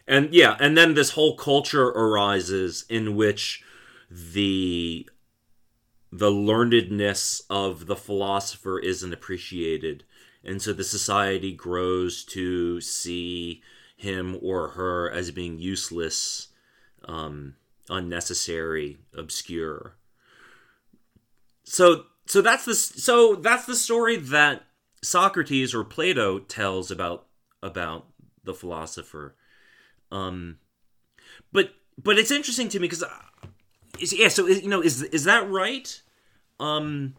And 0.08 0.34
yeah, 0.34 0.56
and 0.58 0.76
then 0.76 0.94
this 0.94 1.10
whole 1.10 1.36
culture 1.36 1.86
arises 1.86 2.84
in 2.88 3.14
which 3.14 3.62
the 4.10 5.08
the 6.12 6.30
learnedness 6.30 7.42
of 7.48 7.86
the 7.86 7.96
philosopher 7.96 8.78
isn't 8.80 9.12
appreciated. 9.12 10.04
And 10.44 10.60
so 10.60 10.72
the 10.72 10.84
society 10.84 11.52
grows 11.52 12.24
to 12.26 12.80
see 12.80 13.62
him 13.96 14.38
or 14.42 14.70
her 14.70 15.10
as 15.10 15.30
being 15.30 15.58
useless, 15.58 16.48
um, 17.04 17.54
unnecessary, 17.88 18.98
obscure. 19.14 19.94
So 21.62 22.06
so 22.26 22.42
that's 22.42 22.64
the 22.64 22.74
so 22.74 23.36
that's 23.36 23.66
the 23.66 23.76
story 23.76 24.16
that 24.16 24.64
Socrates 25.00 25.74
or 25.74 25.84
Plato 25.84 26.40
tells 26.40 26.90
about 26.90 27.26
about 27.62 28.06
the 28.46 28.54
philosopher. 28.54 29.36
Um, 30.10 30.58
but 31.52 31.74
but 32.02 32.18
it's 32.18 32.30
interesting 32.30 32.68
to 32.70 32.80
me 32.80 32.88
because 32.88 33.04
yeah. 34.12 34.28
So 34.28 34.46
you 34.46 34.68
know, 34.68 34.82
is 34.82 35.02
is 35.02 35.24
that 35.24 35.48
right? 35.50 36.00
Um, 36.58 37.14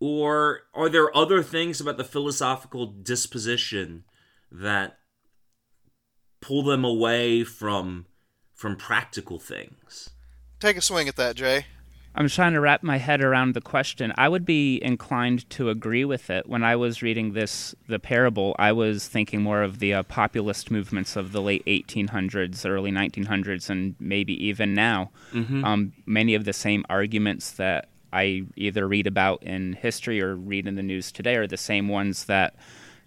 or 0.00 0.62
are 0.74 0.88
there 0.88 1.16
other 1.16 1.42
things 1.42 1.80
about 1.80 1.96
the 1.96 2.04
philosophical 2.04 2.86
disposition 2.86 4.04
that 4.50 4.98
pull 6.40 6.62
them 6.62 6.84
away 6.84 7.44
from 7.44 8.06
from 8.54 8.76
practical 8.76 9.38
things? 9.38 10.10
Take 10.60 10.76
a 10.76 10.80
swing 10.80 11.08
at 11.08 11.16
that, 11.16 11.36
Jay. 11.36 11.66
I'm 12.18 12.28
trying 12.28 12.54
to 12.54 12.60
wrap 12.60 12.82
my 12.82 12.96
head 12.96 13.22
around 13.22 13.54
the 13.54 13.60
question. 13.60 14.12
I 14.18 14.28
would 14.28 14.44
be 14.44 14.82
inclined 14.82 15.48
to 15.50 15.70
agree 15.70 16.04
with 16.04 16.30
it. 16.30 16.48
When 16.48 16.64
I 16.64 16.74
was 16.74 17.00
reading 17.00 17.32
this, 17.32 17.76
the 17.86 18.00
parable, 18.00 18.56
I 18.58 18.72
was 18.72 19.06
thinking 19.06 19.40
more 19.40 19.62
of 19.62 19.78
the 19.78 19.94
uh, 19.94 20.02
populist 20.02 20.68
movements 20.68 21.14
of 21.14 21.30
the 21.30 21.40
late 21.40 21.64
1800s, 21.66 22.68
early 22.68 22.90
1900s, 22.90 23.70
and 23.70 23.94
maybe 24.00 24.32
even 24.44 24.74
now. 24.74 25.12
Um, 25.64 25.92
many 26.06 26.34
of 26.34 26.44
the 26.44 26.52
same 26.52 26.84
arguments 26.90 27.52
that 27.52 27.88
I 28.12 28.42
either 28.56 28.88
read 28.88 29.06
about 29.06 29.44
in 29.44 29.74
history 29.74 30.20
or 30.20 30.34
read 30.34 30.66
in 30.66 30.74
the 30.74 30.82
news 30.82 31.12
today 31.12 31.36
are 31.36 31.46
the 31.46 31.56
same 31.56 31.86
ones 31.86 32.24
that 32.24 32.56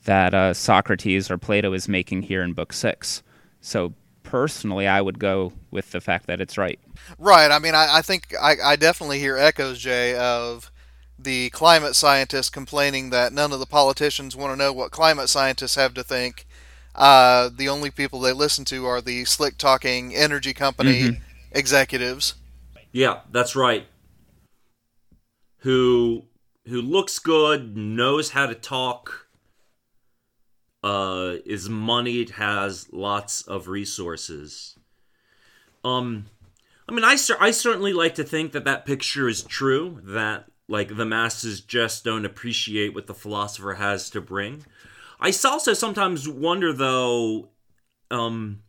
that 0.05 0.33
uh, 0.33 0.53
Socrates 0.53 1.29
or 1.29 1.37
Plato 1.37 1.73
is 1.73 1.89
making 1.89 2.21
here 2.21 2.43
in 2.43 2.53
Book 2.53 2.71
Six. 2.71 3.23
So 3.59 3.93
personally, 4.31 4.87
I 4.87 5.01
would 5.01 5.19
go 5.19 5.51
with 5.71 5.91
the 5.91 5.99
fact 5.99 6.27
that 6.27 6.39
it's 6.39 6.57
right. 6.57 6.79
Right. 7.19 7.51
I 7.51 7.59
mean, 7.59 7.75
I, 7.75 7.97
I 7.97 8.01
think 8.01 8.33
I, 8.41 8.55
I 8.63 8.75
definitely 8.77 9.19
hear 9.19 9.37
echoes, 9.37 9.77
Jay, 9.77 10.15
of 10.15 10.71
the 11.19 11.49
climate 11.49 11.97
scientists 11.97 12.49
complaining 12.49 13.09
that 13.09 13.33
none 13.33 13.51
of 13.51 13.59
the 13.59 13.65
politicians 13.65 14.33
want 14.33 14.53
to 14.53 14.55
know 14.55 14.71
what 14.71 14.89
climate 14.89 15.27
scientists 15.27 15.75
have 15.75 15.93
to 15.95 16.03
think. 16.03 16.47
Uh, 16.95 17.49
the 17.53 17.67
only 17.67 17.91
people 17.91 18.21
they 18.21 18.31
listen 18.31 18.63
to 18.65 18.85
are 18.85 19.01
the 19.01 19.25
slick 19.25 19.57
talking 19.57 20.15
energy 20.15 20.53
company 20.53 21.19
executives. 21.51 22.35
Yeah, 22.93 23.19
that's 23.31 23.53
right. 23.53 23.85
Who 25.57 26.23
who 26.67 26.81
looks 26.81 27.19
good, 27.19 27.75
knows 27.75 28.29
how 28.29 28.45
to 28.45 28.55
talk, 28.55 29.20
uh, 30.83 31.35
is 31.45 31.69
moneyed, 31.69 32.31
has 32.31 32.87
lots 32.91 33.43
of 33.43 33.67
resources. 33.67 34.77
Um, 35.83 36.25
I 36.87 36.93
mean, 36.93 37.03
I 37.03 37.17
I 37.39 37.51
certainly 37.51 37.93
like 37.93 38.15
to 38.15 38.23
think 38.23 38.51
that 38.51 38.65
that 38.65 38.85
picture 38.85 39.27
is 39.27 39.43
true. 39.43 40.01
That 40.03 40.45
like 40.67 40.95
the 40.95 41.05
masses 41.05 41.61
just 41.61 42.03
don't 42.03 42.25
appreciate 42.25 42.93
what 42.93 43.07
the 43.07 43.13
philosopher 43.13 43.73
has 43.75 44.09
to 44.11 44.21
bring. 44.21 44.65
I 45.19 45.31
also 45.45 45.73
sometimes 45.73 46.27
wonder 46.27 46.73
though, 46.73 47.49
um, 48.09 48.63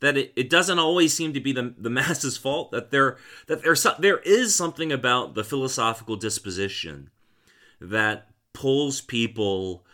that 0.00 0.16
it, 0.16 0.32
it 0.34 0.50
doesn't 0.50 0.80
always 0.80 1.14
seem 1.14 1.32
to 1.32 1.40
be 1.40 1.52
the 1.52 1.74
the 1.78 1.90
masses' 1.90 2.36
fault 2.36 2.72
that 2.72 2.90
there 2.90 3.16
that 3.46 3.62
there's 3.62 3.82
so- 3.82 3.94
there 3.98 4.18
is 4.18 4.54
something 4.54 4.90
about 4.90 5.34
the 5.34 5.44
philosophical 5.44 6.16
disposition 6.16 7.10
that 7.80 8.28
pulls 8.52 9.00
people 9.00 9.84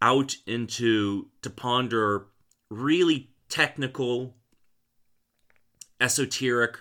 out 0.00 0.36
into 0.46 1.28
to 1.42 1.50
ponder 1.50 2.26
really 2.70 3.30
technical 3.48 4.34
esoteric 6.00 6.78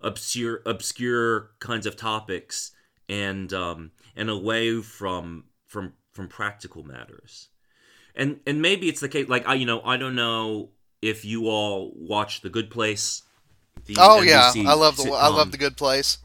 obscure 0.00 0.62
obscure 0.64 1.50
kinds 1.58 1.86
of 1.86 1.96
topics 1.96 2.72
and 3.08 3.52
um 3.52 3.90
and 4.14 4.30
away 4.30 4.80
from 4.80 5.44
from 5.66 5.92
from 6.12 6.28
practical 6.28 6.82
matters. 6.82 7.48
And 8.14 8.40
and 8.46 8.62
maybe 8.62 8.88
it's 8.88 9.00
the 9.00 9.08
case 9.08 9.28
like 9.28 9.46
i 9.46 9.54
you 9.54 9.66
know 9.66 9.82
i 9.82 9.96
don't 9.98 10.14
know 10.14 10.70
if 11.02 11.24
you 11.24 11.48
all 11.48 11.92
watch 11.94 12.40
the 12.40 12.48
good 12.48 12.70
place 12.70 13.22
the 13.84 13.94
Oh 13.98 14.20
yeah, 14.22 14.52
I 14.56 14.74
love 14.74 14.96
the 14.96 15.10
I 15.12 15.28
love 15.28 15.52
the 15.52 15.58
Good 15.58 15.76
Place. 15.76 16.18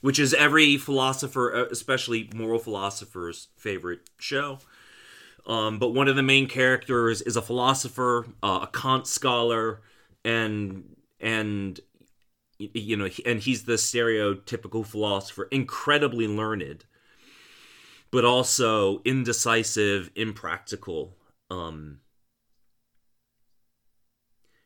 which 0.00 0.18
is 0.18 0.34
every 0.34 0.76
philosopher 0.76 1.50
especially 1.66 2.30
moral 2.34 2.58
philosophers 2.58 3.48
favorite 3.56 4.08
show 4.18 4.58
um, 5.46 5.78
but 5.78 5.88
one 5.88 6.08
of 6.08 6.16
the 6.16 6.22
main 6.22 6.46
characters 6.48 7.22
is 7.22 7.36
a 7.36 7.42
philosopher 7.42 8.26
uh, 8.42 8.60
a 8.62 8.66
kant 8.66 9.06
scholar 9.06 9.80
and 10.24 10.84
and 11.20 11.80
you 12.58 12.96
know 12.96 13.08
and 13.26 13.40
he's 13.40 13.64
the 13.64 13.74
stereotypical 13.74 14.86
philosopher 14.86 15.48
incredibly 15.50 16.28
learned 16.28 16.84
but 18.10 18.24
also 18.24 19.00
indecisive 19.04 20.10
impractical 20.14 21.16
um 21.50 21.98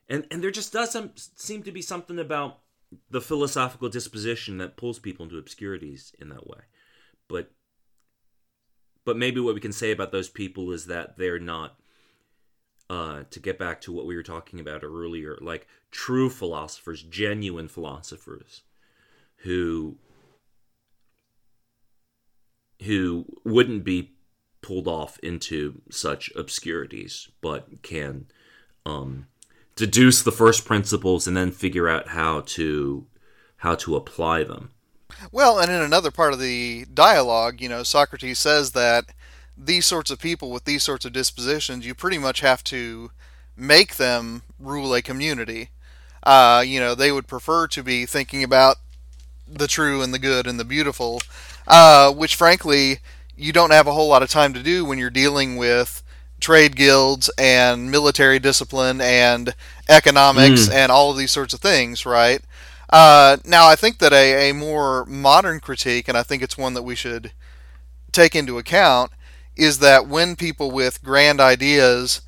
and 0.09 0.27
and 0.31 0.43
there 0.43 0.51
just 0.51 0.73
doesn't 0.73 1.29
seem 1.37 1.63
to 1.63 1.73
be 1.73 1.83
something 1.83 2.19
about 2.19 2.61
the 3.11 3.21
philosophical 3.21 3.89
disposition 3.89 4.59
that 4.59 4.77
pulls 4.77 4.99
people 4.99 5.25
into 5.25 5.39
obscurities 5.39 6.15
in 6.21 6.29
that 6.29 6.47
way. 6.47 6.61
But 7.29 7.51
but 9.07 9.17
maybe 9.17 9.41
what 9.41 9.55
we 9.55 9.61
can 9.61 9.73
say 9.73 9.93
about 9.93 10.13
those 10.13 10.29
people 10.29 10.73
is 10.73 10.87
that 10.87 11.17
they're 11.17 11.39
not 11.39 11.79
uh, 12.91 13.23
to 13.31 13.41
get 13.41 13.59
back 13.59 13.81
to 13.81 13.93
what 13.93 14.05
we 14.05 14.17
were 14.17 14.23
talking 14.23 14.61
about 14.61 14.85
earlier, 14.85 15.39
like 15.41 15.67
true 15.91 16.29
philosophers, 16.29 17.03
genuine 17.03 17.69
philosophers, 17.69 18.63
who 19.37 19.97
who 22.83 23.25
wouldn't 23.45 23.85
be 23.85 24.13
pulled 24.61 24.87
off 24.89 25.19
into 25.21 25.81
such 25.91 26.31
obscurities, 26.37 27.31
but 27.41 27.83
can 27.83 28.27
um, 28.85 29.27
deduce 29.77 30.23
the 30.23 30.33
first 30.33 30.67
principles 30.67 31.27
and 31.27 31.37
then 31.37 31.51
figure 31.51 31.89
out 31.89 32.09
how 32.09 32.41
to 32.41 33.07
how 33.59 33.75
to 33.77 33.97
apply 33.97 34.43
them. 34.43 34.73
Well, 35.33 35.59
and 35.59 35.71
in 35.71 35.81
another 35.81 36.11
part 36.11 36.33
of 36.33 36.41
the 36.41 36.87
dialogue, 36.93 37.61
you 37.61 37.69
know, 37.69 37.83
Socrates 37.83 38.39
says 38.39 38.73
that 38.73 39.07
these 39.57 39.87
sorts 39.87 40.11
of 40.11 40.19
people 40.19 40.51
with 40.51 40.65
these 40.65 40.83
sorts 40.83 41.05
of 41.05 41.13
dispositions, 41.13 41.87
you 41.87 41.95
pretty 41.95 42.19
much 42.19 42.41
have 42.41 42.63
to 42.65 43.11
make 43.57 43.97
them 43.97 44.43
rule 44.59 44.95
a 44.95 45.03
community. 45.03 45.71
Uh, 46.23 46.63
you 46.67 46.81
know, 46.81 46.95
they 46.95 47.11
would 47.11 47.27
prefer 47.27 47.67
to 47.69 47.83
be 47.83 48.05
thinking 48.05 48.43
about 48.43 48.77
the 49.49 49.67
true 49.67 50.03
and 50.03 50.13
the 50.13 50.19
good 50.19 50.47
and 50.47 50.59
the 50.59 50.65
beautiful, 50.65 51.21
uh, 51.67 52.13
which 52.13 52.35
frankly 52.35 52.99
you 53.37 53.53
don't 53.53 53.73
have 53.73 53.87
a 53.87 53.93
whole 53.93 54.09
lot 54.09 54.23
of 54.23 54.31
time 54.31 54.53
to 54.53 54.63
do 54.63 54.85
when 54.85 54.99
you're 54.99 55.11
dealing 55.11 55.57
with 55.57 56.03
trade 56.41 56.77
guilds 56.77 57.31
and 57.39 57.91
military 57.91 58.39
discipline 58.39 59.01
and 59.01 59.55
economics 59.89 60.69
mm. 60.69 60.73
and 60.73 60.93
all 60.93 61.11
of 61.11 61.17
these 61.17 61.31
sorts 61.31 61.55
of 61.55 61.61
things, 61.61 62.05
right? 62.05 62.43
Uh, 62.89 63.39
now, 63.45 63.67
I 63.67 63.77
think 63.77 63.99
that 63.99 64.13
a, 64.13 64.51
a 64.51 64.55
more 64.55 65.05
modern 65.07 65.61
critique, 65.61 66.09
and 66.09 66.17
I 66.17 66.23
think 66.23 66.43
it's 66.43 66.59
one 66.59 66.75
that 66.75 66.83
we 66.83 66.95
should 66.95 67.33
take 68.13 68.35
into 68.35 68.59
account, 68.59 69.13
is 69.57 69.79
that 69.79 70.07
when 70.07 70.37
people 70.37 70.71
with 70.71 71.03
grand 71.03 71.41
ideas 71.41 72.21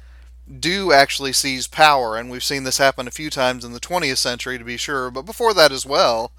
do 0.60 0.92
actually 0.92 1.32
seize 1.32 1.66
power, 1.66 2.16
and 2.16 2.30
we've 2.30 2.42
seen 2.42 2.64
this 2.64 2.78
happen 2.78 3.06
a 3.06 3.12
few 3.12 3.30
times 3.30 3.64
in 3.64 3.72
the 3.72 3.80
20th 3.80 4.16
century 4.16 4.58
to 4.58 4.64
be 4.64 4.76
sure, 4.76 5.10
but 5.10 5.22
before 5.26 5.54
that 5.54 5.70
as 5.70 5.84
well, 5.86 6.32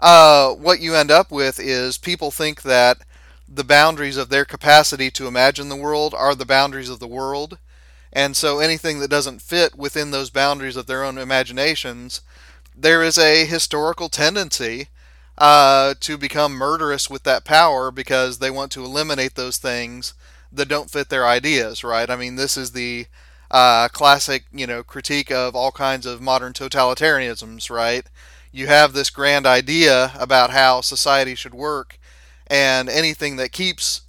uh, 0.00 0.50
what 0.52 0.80
you 0.80 0.94
end 0.94 1.10
up 1.10 1.30
with 1.30 1.60
is 1.60 1.98
people 1.98 2.30
think 2.30 2.62
that 2.62 2.98
the 3.46 3.64
boundaries 3.64 4.16
of 4.16 4.30
their 4.30 4.44
capacity 4.44 5.10
to 5.10 5.26
imagine 5.26 5.68
the 5.68 5.76
world 5.76 6.14
are 6.14 6.34
the 6.34 6.46
boundaries 6.46 6.88
of 6.88 7.00
the 7.00 7.06
world. 7.08 7.58
And 8.12 8.36
so 8.36 8.58
anything 8.58 9.00
that 9.00 9.10
doesn't 9.10 9.42
fit 9.42 9.76
within 9.76 10.10
those 10.10 10.30
boundaries 10.30 10.76
of 10.76 10.86
their 10.86 11.04
own 11.04 11.18
imaginations, 11.18 12.22
there 12.82 13.02
is 13.02 13.18
a 13.18 13.44
historical 13.44 14.08
tendency 14.08 14.88
uh, 15.38 15.94
to 16.00 16.16
become 16.16 16.52
murderous 16.52 17.10
with 17.10 17.22
that 17.24 17.44
power 17.44 17.90
because 17.90 18.38
they 18.38 18.50
want 18.50 18.72
to 18.72 18.84
eliminate 18.84 19.34
those 19.34 19.58
things 19.58 20.14
that 20.52 20.68
don't 20.68 20.90
fit 20.90 21.08
their 21.08 21.26
ideas, 21.26 21.84
right? 21.84 22.10
I 22.10 22.16
mean, 22.16 22.36
this 22.36 22.56
is 22.56 22.72
the 22.72 23.06
uh, 23.50 23.88
classic, 23.88 24.44
you 24.52 24.66
know, 24.66 24.82
critique 24.82 25.30
of 25.30 25.54
all 25.54 25.72
kinds 25.72 26.06
of 26.06 26.20
modern 26.20 26.52
totalitarianisms, 26.52 27.70
right? 27.70 28.06
You 28.52 28.66
have 28.66 28.92
this 28.92 29.10
grand 29.10 29.46
idea 29.46 30.12
about 30.18 30.50
how 30.50 30.80
society 30.80 31.34
should 31.34 31.54
work, 31.54 31.98
and 32.46 32.88
anything 32.88 33.36
that 33.36 33.52
keeps 33.52 34.02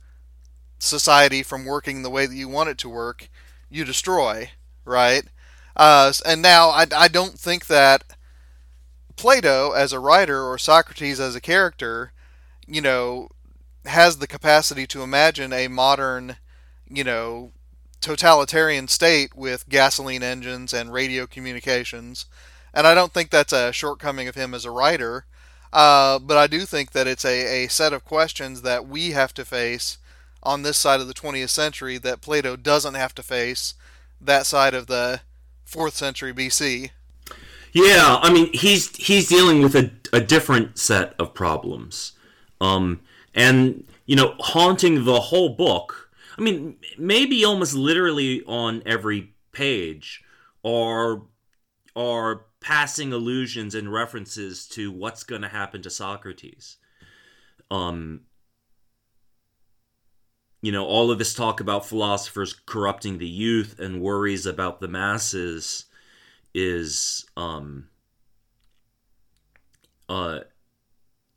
society 0.80 1.44
from 1.44 1.66
working 1.66 2.02
the 2.02 2.10
way 2.10 2.26
that 2.26 2.36
you 2.36 2.48
want 2.48 2.70
it 2.70 2.78
to 2.80 2.90
work, 2.90 3.30
you 3.70 3.86
destroy, 3.86 4.52
right? 4.86 5.24
Uh, 5.76 6.12
and 6.26 6.42
now 6.42 6.70
I, 6.70 6.86
I 6.96 7.08
don't 7.08 7.40
think 7.40 7.68
that 7.68 8.04
Plato 9.22 9.70
as 9.70 9.94
a 9.94 10.00
writer 10.00 10.44
or 10.44 10.58
Socrates 10.58 11.20
as 11.20 11.36
a 11.36 11.40
character, 11.42 12.12
you 12.66 12.82
know, 12.82 13.30
has 13.86 14.18
the 14.18 14.26
capacity 14.26 14.88
to 14.88 15.04
imagine 15.04 15.54
a 15.54 15.68
modern, 15.68 16.38
you 16.90 17.04
know, 17.04 17.52
totalitarian 18.02 18.88
state 18.88 19.36
with 19.36 19.70
gasoline 19.70 20.24
engines 20.24 20.74
and 20.74 20.92
radio 20.92 21.28
communications. 21.28 22.26
And 22.74 22.88
I 22.88 22.96
don't 22.96 23.14
think 23.14 23.30
that's 23.30 23.54
a 23.54 23.72
shortcoming 23.72 24.28
of 24.28 24.34
him 24.34 24.56
as 24.56 24.66
a 24.66 24.72
writer. 24.72 25.26
Uh, 25.72 26.18
but 26.18 26.38
I 26.38 26.48
do 26.48 26.62
think 26.62 26.90
that 26.94 27.06
it's 27.06 27.24
a, 27.24 27.66
a 27.66 27.68
set 27.68 27.94
of 27.94 28.04
questions 28.04 28.64
that 28.64 28.88
we 28.88 29.12
have 29.12 29.36
to 29.36 29.46
face 29.46 30.00
on 30.42 30.64
this 30.64 30.78
side 30.78 31.00
of 31.00 31.08
the 31.08 31.14
20th 31.14 31.50
century 31.50 32.00
that 32.00 32.22
Plato 32.22 32.56
doesn't 32.56 32.96
have 32.96 33.14
to 33.14 33.22
face 33.22 33.76
that 34.20 34.48
side 34.48 34.74
of 34.74 34.88
the 34.88 35.22
4th 35.70 35.94
century 35.94 36.34
BC. 36.34 36.90
Yeah, 37.74 38.20
I 38.22 38.32
mean 38.32 38.52
he's 38.54 38.96
he's 38.96 39.28
dealing 39.28 39.62
with 39.62 39.76
a, 39.76 39.92
a 40.12 40.20
different 40.22 40.78
set 40.78 41.14
of 41.20 41.34
problems. 41.34 42.14
Um, 42.60 43.02
and 43.34 43.86
you 44.06 44.16
know, 44.16 44.36
haunting 44.40 45.06
the 45.06 45.20
whole 45.20 45.50
book. 45.50 46.10
I 46.38 46.42
mean, 46.42 46.78
maybe 46.98 47.46
almost 47.46 47.74
literally 47.74 48.44
on 48.46 48.84
every 48.86 49.34
page 49.52 50.24
are 50.66 51.22
are 51.96 52.46
passing 52.60 53.12
allusions 53.12 53.74
and 53.74 53.92
references 53.92 54.68
to 54.68 54.92
what's 54.92 55.24
going 55.24 55.42
to 55.42 55.48
happen 55.48 55.82
to 55.82 55.90
Socrates. 55.90 56.78
Um, 57.70 58.22
you 60.62 60.72
know, 60.72 60.86
all 60.86 61.10
of 61.10 61.18
this 61.18 61.34
talk 61.34 61.60
about 61.60 61.86
philosophers 61.86 62.54
corrupting 62.54 63.18
the 63.18 63.28
youth 63.28 63.80
and 63.80 64.02
worries 64.02 64.46
about 64.46 64.80
the 64.80 64.88
masses 64.88 65.86
is 66.54 67.26
um, 67.38 67.88
uh, 70.10 70.40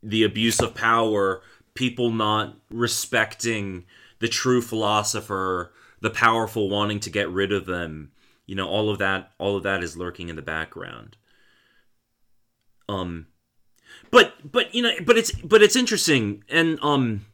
the 0.03 0.23
abuse 0.23 0.59
of 0.59 0.75
power, 0.75 1.41
people 1.73 2.11
not 2.11 2.57
respecting 2.69 3.85
the 4.19 4.27
true 4.27 4.61
philosopher, 4.61 5.71
the 6.01 6.09
powerful 6.09 6.69
wanting 6.69 6.99
to 7.01 7.09
get 7.09 7.29
rid 7.29 7.51
of 7.51 7.65
them 7.65 8.11
you 8.45 8.55
know 8.55 8.67
all 8.67 8.89
of 8.89 8.99
that 8.99 9.31
all 9.37 9.57
of 9.57 9.63
that 9.63 9.83
is 9.83 9.97
lurking 9.97 10.29
in 10.29 10.35
the 10.35 10.41
background. 10.41 11.17
Um 12.87 13.27
but 14.11 14.33
but 14.49 14.73
you 14.75 14.81
know 14.81 14.91
but 15.03 15.17
it's 15.17 15.31
but 15.31 15.63
it's 15.63 15.75
interesting 15.75 16.43
and 16.49 16.79
um 16.81 17.25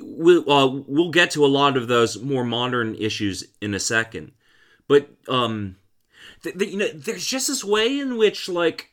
we'll 0.00 0.50
uh, 0.50 0.66
we'll 0.86 1.10
get 1.10 1.30
to 1.32 1.44
a 1.44 1.48
lot 1.48 1.76
of 1.76 1.88
those 1.88 2.20
more 2.20 2.44
modern 2.44 2.94
issues 2.94 3.44
in 3.60 3.74
a 3.74 3.80
second 3.80 4.32
but 4.88 5.10
um 5.28 5.76
th- 6.42 6.58
th- 6.58 6.70
you 6.70 6.78
know 6.78 6.88
there's 6.88 7.26
just 7.26 7.48
this 7.48 7.64
way 7.64 7.98
in 7.98 8.16
which 8.16 8.48
like 8.48 8.90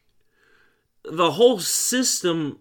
the 1.03 1.31
whole 1.31 1.59
system 1.59 2.59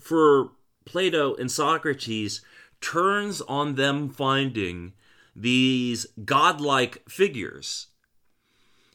for 0.00 0.52
Plato 0.84 1.34
and 1.34 1.50
Socrates 1.50 2.40
turns 2.80 3.40
on 3.42 3.74
them 3.74 4.08
finding 4.08 4.94
these 5.34 6.06
godlike 6.24 7.08
figures 7.08 7.88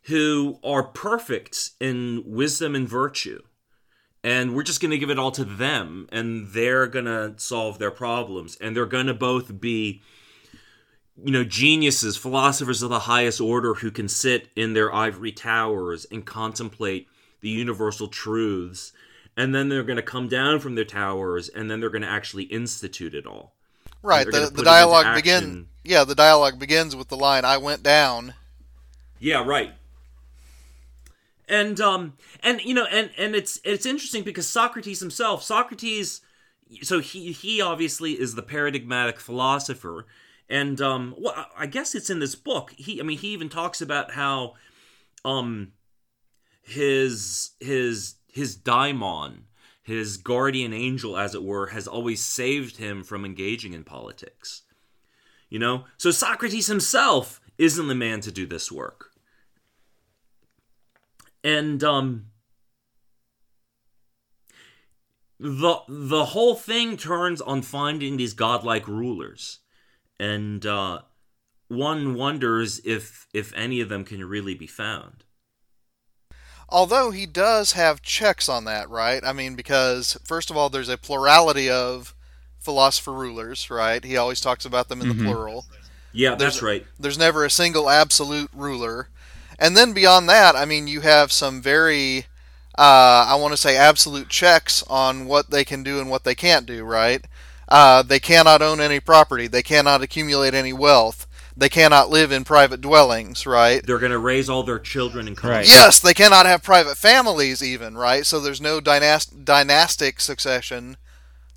who 0.03 0.59
are 0.63 0.83
perfect 0.83 1.71
in 1.79 2.23
wisdom 2.25 2.75
and 2.75 2.87
virtue. 2.87 3.41
And 4.23 4.55
we're 4.55 4.63
just 4.63 4.81
going 4.81 4.91
to 4.91 4.97
give 4.97 5.09
it 5.09 5.19
all 5.19 5.31
to 5.31 5.43
them, 5.43 6.07
and 6.11 6.47
they're 6.49 6.87
going 6.87 7.05
to 7.05 7.33
solve 7.37 7.77
their 7.77 7.91
problems. 7.91 8.57
And 8.59 8.75
they're 8.75 8.85
going 8.85 9.07
to 9.07 9.13
both 9.13 9.59
be, 9.59 10.01
you 11.21 11.31
know, 11.31 11.43
geniuses, 11.43 12.17
philosophers 12.17 12.81
of 12.81 12.89
the 12.89 12.99
highest 12.99 13.39
order 13.39 13.75
who 13.75 13.91
can 13.91 14.07
sit 14.07 14.49
in 14.55 14.73
their 14.73 14.93
ivory 14.93 15.31
towers 15.31 16.05
and 16.11 16.25
contemplate 16.25 17.07
the 17.41 17.49
universal 17.49 18.07
truths. 18.07 18.93
And 19.35 19.53
then 19.53 19.69
they're 19.69 19.83
going 19.83 19.97
to 19.97 20.01
come 20.03 20.27
down 20.27 20.59
from 20.59 20.75
their 20.75 20.85
towers, 20.85 21.49
and 21.49 21.69
then 21.69 21.79
they're 21.79 21.89
going 21.89 22.03
to 22.03 22.07
actually 22.07 22.43
institute 22.43 23.15
it 23.15 23.25
all. 23.25 23.53
Right. 24.03 24.25
The, 24.25 24.51
the 24.53 24.63
dialogue 24.63 25.15
begins. 25.15 25.65
Yeah, 25.83 26.03
the 26.03 26.15
dialogue 26.15 26.59
begins 26.59 26.95
with 26.95 27.07
the 27.07 27.17
line, 27.17 27.45
"I 27.45 27.57
went 27.57 27.83
down." 27.83 28.33
Yeah. 29.19 29.43
Right. 29.43 29.73
And 31.47 31.79
um 31.81 32.13
and 32.41 32.61
you 32.61 32.73
know 32.73 32.85
and 32.85 33.11
and 33.17 33.35
it's 33.35 33.59
it's 33.63 33.85
interesting 33.85 34.23
because 34.23 34.47
Socrates 34.47 34.99
himself, 34.99 35.43
Socrates, 35.43 36.21
so 36.81 36.99
he 36.99 37.31
he 37.31 37.61
obviously 37.61 38.13
is 38.13 38.35
the 38.35 38.41
paradigmatic 38.41 39.19
philosopher, 39.19 40.05
and 40.53 40.79
um 40.79 41.15
well 41.17 41.47
I 41.57 41.65
guess 41.65 41.95
it's 41.95 42.11
in 42.11 42.19
this 42.19 42.35
book. 42.35 42.73
He 42.77 42.99
I 42.99 43.03
mean 43.03 43.17
he 43.17 43.29
even 43.29 43.49
talks 43.49 43.81
about 43.81 44.11
how 44.11 44.53
um 45.25 45.73
his 46.61 47.51
his 47.59 48.15
his 48.27 48.55
daimon 48.55 49.45
his 49.81 50.15
guardian 50.15 50.71
angel, 50.71 51.17
as 51.17 51.35
it 51.35 51.43
were, 51.43 51.67
has 51.67 51.89
always 51.89 52.23
saved 52.23 52.77
him 52.77 53.03
from 53.03 53.25
engaging 53.25 53.73
in 53.73 53.83
politics. 53.83 54.61
You 55.49 55.59
know? 55.59 55.83
So 55.97 56.09
Socrates 56.09 56.67
himself 56.67 57.41
isn't 57.57 57.89
the 57.89 57.95
man 57.95 58.21
to 58.21 58.31
do 58.31 58.45
this 58.45 58.71
work. 58.71 59.09
And 61.43 61.83
um 61.83 62.27
the 65.39 65.79
the 65.89 66.25
whole 66.25 66.55
thing 66.55 66.95
turns 66.95 67.41
on 67.41 67.63
finding 67.63 68.17
these 68.17 68.33
godlike 68.35 68.87
rulers. 68.87 69.59
And 70.23 70.65
uh 70.65 70.99
one 71.67 72.13
wonders 72.13 72.81
if 72.85 73.27
if 73.33 73.53
any 73.55 73.81
of 73.81 73.89
them 73.89 74.03
can 74.05 74.23
really 74.23 74.55
be 74.55 74.67
found. 74.67 75.23
Although 76.69 77.11
he 77.11 77.25
does 77.25 77.73
have 77.73 78.01
checks 78.01 78.49
on 78.49 78.65
that, 78.65 78.89
right? 78.89 79.23
I 79.23 79.33
mean, 79.33 79.55
because 79.55 80.17
first 80.23 80.49
of 80.49 80.57
all, 80.57 80.69
there's 80.69 80.89
a 80.89 80.97
plurality 80.97 81.69
of 81.69 82.15
philosopher 82.59 83.11
rulers, 83.11 83.69
right? 83.69 84.03
He 84.03 84.17
always 84.17 84.41
talks 84.41 84.65
about 84.65 84.89
them 84.89 85.01
in 85.01 85.07
mm-hmm. 85.07 85.19
the 85.19 85.25
plural. 85.25 85.65
Yeah, 86.13 86.35
There's- 86.35 86.55
that's 86.55 86.63
right. 86.63 86.85
There's 86.99 87.17
never 87.17 87.43
a 87.43 87.49
single 87.49 87.89
absolute 87.89 88.49
ruler. 88.53 89.09
And 89.59 89.77
then 89.77 89.93
beyond 89.93 90.27
that, 90.29 90.55
I 90.55 90.65
mean, 90.65 90.87
you 90.87 91.01
have 91.01 91.31
some 91.31 91.61
very, 91.61 92.25
uh, 92.77 93.27
I 93.29 93.35
want 93.35 93.53
to 93.53 93.57
say, 93.57 93.75
absolute 93.77 94.29
checks 94.29 94.83
on 94.83 95.25
what 95.25 95.51
they 95.51 95.63
can 95.63 95.83
do 95.83 95.99
and 95.99 96.09
what 96.09 96.23
they 96.23 96.35
can't 96.35 96.65
do, 96.65 96.83
right? 96.83 97.25
Uh, 97.69 98.03
they 98.03 98.19
cannot 98.19 98.61
own 98.61 98.79
any 98.79 98.99
property. 98.99 99.47
They 99.47 99.63
cannot 99.63 100.01
accumulate 100.01 100.53
any 100.53 100.73
wealth. 100.73 101.27
They 101.55 101.69
cannot 101.69 102.09
live 102.09 102.31
in 102.31 102.43
private 102.43 102.81
dwellings, 102.81 103.45
right? 103.45 103.85
They're 103.85 103.99
going 103.99 104.11
to 104.11 104.17
raise 104.17 104.49
all 104.49 104.63
their 104.63 104.79
children 104.79 105.27
in 105.27 105.35
college. 105.35 105.55
Right. 105.55 105.67
Yes, 105.67 105.99
they 105.99 106.13
cannot 106.13 106.45
have 106.47 106.63
private 106.63 106.97
families, 106.97 107.61
even, 107.61 107.95
right? 107.95 108.25
So 108.25 108.39
there's 108.39 108.61
no 108.61 108.79
dynast- 108.79 109.45
dynastic 109.45 110.19
succession 110.19 110.97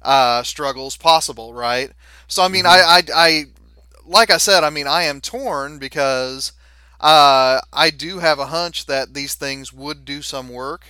uh, 0.02 0.42
struggles 0.42 0.96
possible, 0.96 1.54
right? 1.54 1.92
So, 2.28 2.42
I 2.42 2.48
mean, 2.48 2.66
I, 2.66 2.82
I, 2.86 3.02
I, 3.14 3.44
like 4.04 4.30
I 4.30 4.36
said, 4.36 4.64
I 4.64 4.70
mean, 4.70 4.86
I 4.86 5.04
am 5.04 5.20
torn 5.20 5.78
because 5.78 6.52
uh, 7.00 7.60
I 7.72 7.90
do 7.90 8.18
have 8.18 8.38
a 8.38 8.46
hunch 8.46 8.86
that 8.86 9.14
these 9.14 9.34
things 9.34 9.72
would 9.72 10.04
do 10.04 10.22
some 10.22 10.48
work, 10.48 10.84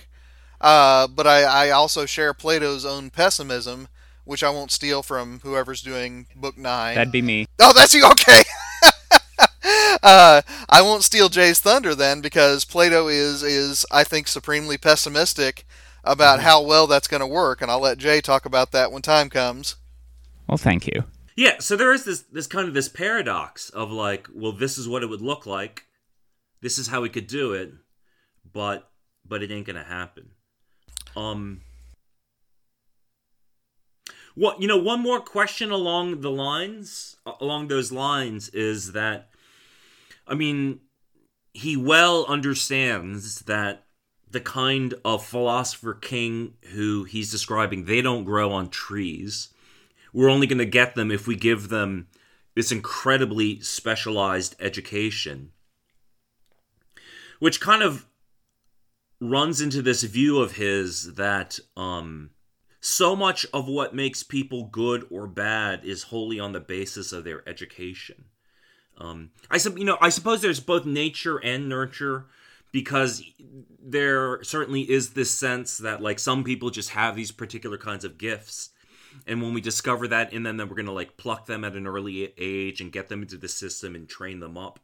uh, 0.59 1.07
but 1.07 1.25
I, 1.25 1.43
I 1.43 1.69
also 1.69 2.05
share 2.05 2.33
Plato's 2.33 2.85
own 2.85 3.09
pessimism, 3.09 3.87
which 4.27 4.43
I 4.43 4.49
won't 4.49 4.71
steal 4.71 5.01
from 5.01 5.39
whoever's 5.39 5.81
doing 5.81 6.27
book 6.35 6.57
nine. 6.57 6.95
That'd 6.95 7.11
be 7.11 7.21
me. 7.21 7.47
Oh, 7.59 7.73
that's 7.73 7.93
you. 7.93 8.05
Okay. 8.05 8.43
uh, 10.03 10.41
I 10.69 10.81
won't 10.81 11.03
steal 11.03 11.29
Jay's 11.29 11.59
thunder 11.59 11.95
then, 11.95 12.21
because 12.21 12.65
Plato 12.65 13.07
is 13.07 13.41
is 13.41 13.85
I 13.91 14.03
think 14.03 14.27
supremely 14.27 14.77
pessimistic 14.77 15.65
about 16.03 16.41
how 16.41 16.61
well 16.61 16.87
that's 16.87 17.07
going 17.07 17.21
to 17.21 17.27
work, 17.27 17.61
and 17.61 17.71
I'll 17.71 17.79
let 17.79 17.97
Jay 17.97 18.21
talk 18.21 18.45
about 18.45 18.71
that 18.71 18.91
when 18.91 19.01
time 19.01 19.29
comes. 19.29 19.75
Well, 20.47 20.57
thank 20.57 20.87
you. 20.87 21.03
Yeah, 21.35 21.59
so 21.59 21.75
there 21.75 21.93
is 21.93 22.03
this 22.03 22.21
this 22.31 22.47
kind 22.47 22.67
of 22.67 22.73
this 22.73 22.89
paradox 22.89 23.69
of 23.69 23.91
like, 23.91 24.27
well, 24.33 24.51
this 24.51 24.77
is 24.77 24.87
what 24.87 25.03
it 25.03 25.09
would 25.09 25.21
look 25.21 25.45
like. 25.45 25.83
This 26.61 26.77
is 26.77 26.87
how 26.87 27.01
we 27.01 27.09
could 27.09 27.27
do 27.27 27.53
it, 27.53 27.71
but 28.51 28.89
but 29.25 29.43
it 29.43 29.51
ain't 29.51 29.67
gonna 29.67 29.83
happen. 29.83 30.31
Um 31.15 31.61
what 34.37 34.61
you 34.61 34.67
know, 34.67 34.77
one 34.77 35.01
more 35.01 35.19
question 35.19 35.71
along 35.71 36.21
the 36.21 36.31
lines 36.31 37.17
along 37.41 37.67
those 37.67 37.91
lines 37.91 38.49
is 38.49 38.93
that 38.93 39.29
I 40.27 40.35
mean 40.35 40.81
he 41.53 41.75
well 41.75 42.25
understands 42.27 43.41
that 43.41 43.85
the 44.29 44.41
kind 44.41 44.93
of 45.03 45.25
philosopher 45.25 45.93
king 45.93 46.53
who 46.73 47.05
he's 47.05 47.31
describing, 47.31 47.85
they 47.85 48.01
don't 48.01 48.25
grow 48.25 48.51
on 48.51 48.69
trees. 48.69 49.49
We're 50.13 50.29
only 50.29 50.47
going 50.47 50.57
to 50.59 50.65
get 50.65 50.95
them 50.95 51.11
if 51.11 51.27
we 51.27 51.35
give 51.35 51.69
them 51.69 52.07
this 52.55 52.71
incredibly 52.71 53.59
specialized 53.61 54.55
education 54.59 55.51
which 57.39 57.61
kind 57.61 57.83
of 57.83 58.05
runs 59.19 59.61
into 59.61 59.81
this 59.81 60.03
view 60.03 60.39
of 60.39 60.53
his 60.53 61.13
that 61.15 61.59
um 61.75 62.29
so 62.87 63.17
much 63.17 63.45
of 63.53 63.67
what 63.67 63.93
makes 63.93 64.23
people 64.23 64.63
good 64.63 65.05
or 65.09 65.27
bad 65.27 65.83
is 65.83 66.03
wholly 66.03 66.39
on 66.39 66.53
the 66.53 66.59
basis 66.59 67.11
of 67.11 67.25
their 67.25 67.47
education. 67.47 68.25
Um 68.97 69.31
i 69.51 69.57
sup- 69.57 69.77
you 69.77 69.83
know 69.83 69.97
i 70.01 70.09
suppose 70.09 70.41
there's 70.41 70.59
both 70.59 70.85
nature 70.85 71.37
and 71.37 71.69
nurture 71.69 72.25
because 72.71 73.21
there 73.79 74.41
certainly 74.43 74.89
is 74.89 75.11
this 75.11 75.31
sense 75.31 75.77
that 75.77 76.01
like 76.01 76.17
some 76.17 76.43
people 76.43 76.69
just 76.69 76.91
have 76.91 77.15
these 77.15 77.31
particular 77.31 77.77
kinds 77.77 78.03
of 78.05 78.17
gifts. 78.17 78.69
And 79.25 79.41
when 79.41 79.53
we 79.53 79.61
discover 79.61 80.07
that 80.07 80.33
in 80.33 80.43
them 80.43 80.57
then 80.57 80.67
we're 80.67 80.75
going 80.75 80.85
to 80.87 80.91
like 80.91 81.17
pluck 81.17 81.45
them 81.45 81.63
at 81.63 81.75
an 81.75 81.87
early 81.87 82.33
age 82.37 82.81
and 82.81 82.91
get 82.91 83.09
them 83.09 83.21
into 83.21 83.37
the 83.37 83.47
system 83.47 83.95
and 83.95 84.07
train 84.07 84.39
them 84.39 84.57
up. 84.57 84.79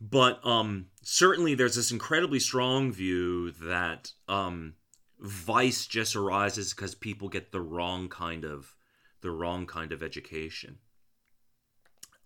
But 0.00 0.44
um 0.46 0.86
certainly 1.02 1.54
there's 1.54 1.76
this 1.76 1.90
incredibly 1.90 2.38
strong 2.38 2.92
view 2.92 3.50
that 3.50 4.12
um 4.28 4.74
vice 5.20 5.86
just 5.86 6.14
arises 6.16 6.72
because 6.72 6.94
people 6.94 7.28
get 7.28 7.52
the 7.52 7.60
wrong 7.60 8.08
kind 8.08 8.44
of 8.44 8.74
the 9.20 9.30
wrong 9.30 9.66
kind 9.66 9.92
of 9.92 10.02
education. 10.02 10.78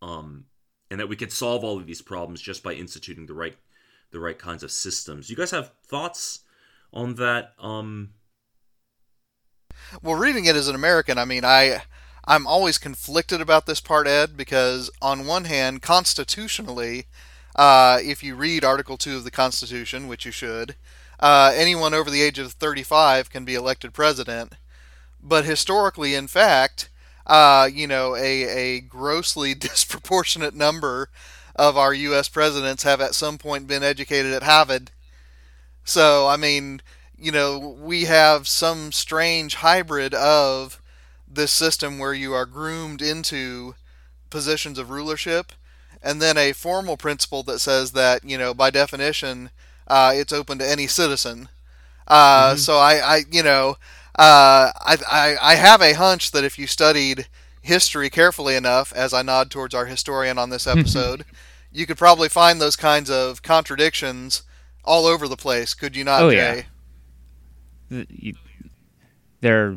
Um 0.00 0.46
and 0.90 1.00
that 1.00 1.08
we 1.08 1.16
could 1.16 1.32
solve 1.32 1.64
all 1.64 1.78
of 1.78 1.86
these 1.86 2.02
problems 2.02 2.42
just 2.42 2.62
by 2.62 2.74
instituting 2.74 3.26
the 3.26 3.34
right 3.34 3.56
the 4.10 4.20
right 4.20 4.38
kinds 4.38 4.62
of 4.62 4.70
systems. 4.70 5.30
You 5.30 5.36
guys 5.36 5.52
have 5.52 5.72
thoughts 5.86 6.40
on 6.92 7.14
that? 7.14 7.52
Um 7.58 8.14
Well, 10.02 10.16
reading 10.16 10.44
it 10.44 10.56
as 10.56 10.68
an 10.68 10.74
American, 10.74 11.18
I 11.18 11.24
mean, 11.24 11.44
I 11.44 11.82
I'm 12.24 12.46
always 12.46 12.78
conflicted 12.78 13.40
about 13.40 13.66
this 13.66 13.80
part, 13.80 14.06
Ed, 14.06 14.36
because 14.36 14.90
on 15.00 15.26
one 15.26 15.44
hand, 15.44 15.82
constitutionally, 15.82 17.06
uh, 17.56 17.98
if 18.00 18.22
you 18.22 18.36
read 18.36 18.64
Article 18.64 18.96
Two 18.96 19.16
of 19.16 19.24
the 19.24 19.30
Constitution, 19.30 20.06
which 20.06 20.24
you 20.24 20.30
should, 20.30 20.76
uh, 21.22 21.52
anyone 21.54 21.94
over 21.94 22.10
the 22.10 22.20
age 22.20 22.38
of 22.40 22.52
35 22.52 23.30
can 23.30 23.44
be 23.44 23.54
elected 23.54 23.94
president. 23.94 24.54
But 25.22 25.44
historically, 25.44 26.16
in 26.16 26.26
fact, 26.26 26.90
uh, 27.26 27.70
you 27.72 27.86
know, 27.86 28.16
a, 28.16 28.42
a 28.48 28.80
grossly 28.80 29.54
disproportionate 29.56 30.54
number 30.54 31.08
of 31.54 31.76
our 31.76 31.94
U.S. 31.94 32.28
presidents 32.28 32.82
have 32.82 33.00
at 33.00 33.14
some 33.14 33.38
point 33.38 33.68
been 33.68 33.84
educated 33.84 34.32
at 34.32 34.42
Harvard. 34.42 34.90
So, 35.84 36.26
I 36.26 36.36
mean, 36.36 36.82
you 37.16 37.30
know, 37.30 37.58
we 37.58 38.06
have 38.06 38.48
some 38.48 38.90
strange 38.90 39.56
hybrid 39.56 40.14
of 40.14 40.82
this 41.28 41.52
system 41.52 41.98
where 41.98 42.14
you 42.14 42.32
are 42.34 42.46
groomed 42.46 43.00
into 43.00 43.76
positions 44.28 44.76
of 44.76 44.90
rulership, 44.90 45.52
and 46.02 46.20
then 46.20 46.36
a 46.36 46.52
formal 46.52 46.96
principle 46.96 47.44
that 47.44 47.60
says 47.60 47.92
that, 47.92 48.24
you 48.24 48.36
know, 48.36 48.52
by 48.52 48.70
definition, 48.70 49.50
uh, 49.88 50.12
it's 50.14 50.32
open 50.32 50.58
to 50.58 50.68
any 50.68 50.86
citizen. 50.86 51.48
Uh, 52.06 52.56
So 52.56 52.76
I, 52.78 52.94
I, 53.16 53.20
you 53.30 53.42
know, 53.42 53.76
uh, 54.18 54.70
I, 54.80 54.96
I, 55.10 55.36
I 55.40 55.54
have 55.54 55.80
a 55.80 55.94
hunch 55.94 56.30
that 56.32 56.44
if 56.44 56.58
you 56.58 56.66
studied 56.66 57.26
history 57.62 58.10
carefully 58.10 58.56
enough, 58.56 58.92
as 58.92 59.14
I 59.14 59.22
nod 59.22 59.50
towards 59.50 59.74
our 59.74 59.86
historian 59.86 60.38
on 60.38 60.50
this 60.50 60.66
episode, 60.74 61.24
you 61.72 61.86
could 61.86 61.96
probably 61.98 62.28
find 62.28 62.60
those 62.60 62.76
kinds 62.76 63.10
of 63.10 63.42
contradictions 63.42 64.42
all 64.84 65.06
over 65.06 65.28
the 65.28 65.36
place. 65.36 65.74
Could 65.74 65.96
you 65.96 66.04
not, 66.04 66.22
Oh, 66.22 66.30
Jay? 66.30 66.66
yeah. 67.90 68.04
You- 68.10 68.34
There, 69.40 69.76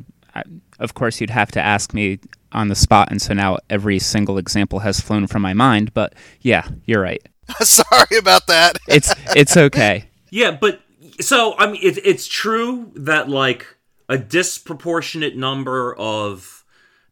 of 0.80 0.94
course, 0.94 1.20
you'd 1.22 1.30
have 1.32 1.52
to 1.52 1.62
ask 1.62 1.94
me 1.94 2.20
on 2.52 2.68
the 2.68 2.76
spot, 2.76 3.10
and 3.12 3.22
so 3.22 3.34
now 3.34 3.58
every 3.70 4.00
single 4.00 4.38
example 4.38 4.80
has 4.80 5.00
flown 5.00 5.28
from 5.28 5.42
my 5.42 5.54
mind. 5.54 5.94
But 5.94 6.14
yeah, 6.42 6.68
you're 6.86 7.02
right. 7.02 7.22
Sorry 7.62 8.18
about 8.18 8.48
that. 8.48 8.78
It's 8.88 9.14
it's 9.36 9.58
okay. 9.58 10.06
Yeah, 10.30 10.52
but 10.52 10.82
so 11.20 11.56
I 11.58 11.72
mean, 11.72 11.82
it, 11.82 11.98
it's 12.06 12.28
true 12.28 12.92
that 12.96 13.30
like 13.30 13.66
a 14.08 14.18
disproportionate 14.18 15.36
number 15.36 15.96
of 15.96 16.64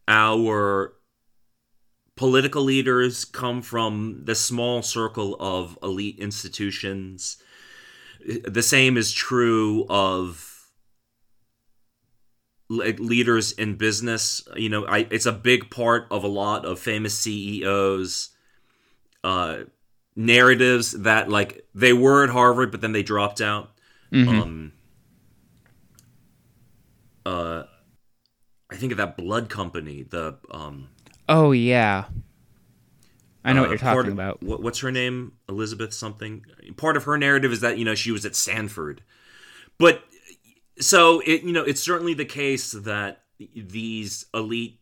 our 0.07 0.93
political 2.15 2.63
leaders 2.63 3.25
come 3.25 3.61
from 3.61 4.21
the 4.23 4.35
small 4.35 4.81
circle 4.81 5.35
of 5.39 5.77
elite 5.81 6.19
institutions. 6.19 7.37
The 8.25 8.63
same 8.63 8.97
is 8.97 9.11
true 9.11 9.85
of 9.89 10.53
like 12.69 12.99
leaders 12.99 13.51
in 13.51 13.75
business. 13.75 14.47
You 14.55 14.69
know, 14.69 14.85
I, 14.85 15.07
it's 15.09 15.25
a 15.25 15.31
big 15.31 15.69
part 15.69 16.07
of 16.11 16.23
a 16.23 16.27
lot 16.27 16.65
of 16.65 16.79
famous 16.79 17.17
CEOs. 17.17 18.29
Uh, 19.23 19.63
narratives 20.15 20.91
that 20.91 21.29
like 21.29 21.65
they 21.73 21.93
were 21.93 22.23
at 22.23 22.29
Harvard 22.29 22.71
but 22.71 22.81
then 22.81 22.91
they 22.91 23.03
dropped 23.03 23.41
out. 23.41 23.71
Um 24.13 24.73
uh 27.25 27.63
I 28.69 28.75
think 28.75 28.91
of 28.91 28.97
that 28.97 29.17
blood 29.17 29.49
company, 29.49 30.03
the 30.03 30.37
um 30.51 30.89
Oh 31.29 31.51
yeah, 31.51 32.05
I 33.45 33.53
know 33.53 33.59
uh, 33.59 33.63
what 33.63 33.69
you're 33.69 33.77
talking 33.77 34.07
of- 34.07 34.13
about. 34.13 34.43
What, 34.43 34.61
what's 34.61 34.79
her 34.79 34.91
name? 34.91 35.33
Elizabeth 35.47 35.93
something. 35.93 36.45
Part 36.75 36.97
of 36.97 37.05
her 37.05 37.17
narrative 37.17 37.51
is 37.51 37.61
that, 37.61 37.77
you 37.77 37.85
know, 37.85 37.95
she 37.95 38.11
was 38.11 38.25
at 38.25 38.35
Stanford. 38.35 39.01
But 39.77 40.03
so 40.79 41.21
it 41.21 41.43
you 41.43 41.53
know, 41.53 41.63
it's 41.63 41.81
certainly 41.81 42.13
the 42.13 42.25
case 42.25 42.71
that 42.71 43.23
these 43.55 44.25
elite 44.33 44.79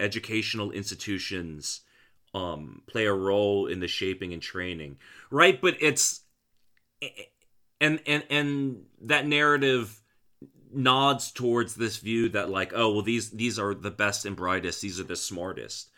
educational 0.00 0.70
institutions 0.70 1.80
um 2.34 2.82
play 2.86 3.06
a 3.06 3.12
role 3.12 3.66
in 3.66 3.80
the 3.80 3.88
shaping 3.88 4.32
and 4.32 4.42
training 4.42 4.96
right? 5.30 5.60
But 5.60 5.76
it's 5.80 6.20
and 7.80 8.00
and 8.06 8.24
and 8.30 8.82
that 9.02 9.26
narrative 9.26 10.00
nods 10.72 11.30
towards 11.30 11.74
this 11.74 11.98
view 11.98 12.28
that 12.30 12.50
like 12.50 12.72
oh 12.74 12.92
well 12.92 13.02
these 13.02 13.30
these 13.30 13.58
are 13.58 13.74
the 13.74 13.90
best 13.90 14.24
and 14.24 14.36
brightest. 14.36 14.80
These 14.80 15.00
are 15.00 15.04
the 15.04 15.16
smartest 15.16 15.90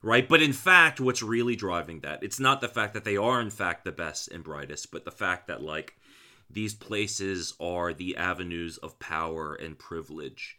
right? 0.00 0.28
But 0.28 0.42
in 0.42 0.52
fact 0.52 1.00
what's 1.00 1.22
really 1.22 1.56
driving 1.56 2.00
that 2.00 2.22
it's 2.22 2.40
not 2.40 2.60
the 2.60 2.68
fact 2.68 2.94
that 2.94 3.04
they 3.04 3.16
are 3.16 3.40
in 3.40 3.50
fact 3.50 3.84
the 3.84 3.92
best 3.92 4.28
and 4.28 4.44
brightest 4.44 4.90
but 4.90 5.04
the 5.04 5.10
fact 5.10 5.48
that 5.48 5.62
like 5.62 5.94
these 6.50 6.74
places 6.74 7.54
are 7.60 7.92
the 7.92 8.16
avenues 8.16 8.78
of 8.78 8.98
power 8.98 9.54
and 9.54 9.78
privilege. 9.78 10.56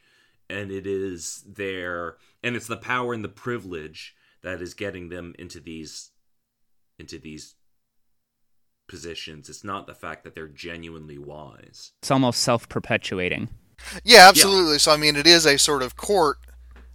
And 0.50 0.72
it 0.72 0.88
is 0.88 1.44
there 1.48 2.18
and 2.44 2.56
it's 2.56 2.68
the 2.68 2.78
power 2.78 3.14
and 3.14 3.24
the 3.24 3.30
privilege 3.30 4.16
that 4.44 4.62
is 4.62 4.74
getting 4.74 5.10
them 5.10 5.34
into 5.38 5.60
these 5.60 6.12
into 6.98 7.18
these 7.18 7.56
positions. 8.88 9.50
It's 9.50 9.64
not 9.64 9.88
the 9.88 9.96
fact 9.96 10.24
that 10.24 10.36
they're 10.36 10.48
genuinely 10.48 11.18
wise. 11.18 11.92
It's 12.02 12.12
almost 12.12 12.42
self-perpetuating. 12.42 13.50
Yeah, 14.04 14.28
absolutely. 14.28 14.74
Yeah. 14.74 14.78
So 14.80 14.92
I 14.92 14.98
mean, 14.98 15.16
it 15.16 15.28
is 15.28 15.46
a 15.46 15.58
sort 15.58 15.82
of 15.82 15.96
court 15.96 16.38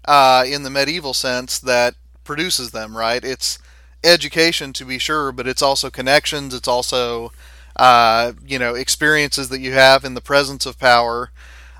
uh, 0.04 0.44
in 0.46 0.62
the 0.62 0.70
medieval 0.70 1.14
sense 1.14 1.58
that 1.60 1.94
produces 2.24 2.72
them, 2.72 2.96
right? 2.96 3.24
It's 3.24 3.58
education 4.02 4.72
to 4.74 4.84
be 4.84 4.98
sure, 4.98 5.32
but 5.32 5.46
it's 5.46 5.62
also 5.62 5.88
connections. 5.90 6.54
It's 6.54 6.68
also 6.68 7.32
uh, 7.76 8.32
you 8.46 8.58
know 8.58 8.74
experiences 8.74 9.48
that 9.48 9.60
you 9.60 9.72
have 9.72 10.04
in 10.04 10.14
the 10.14 10.20
presence 10.20 10.66
of 10.66 10.78
power. 10.78 11.30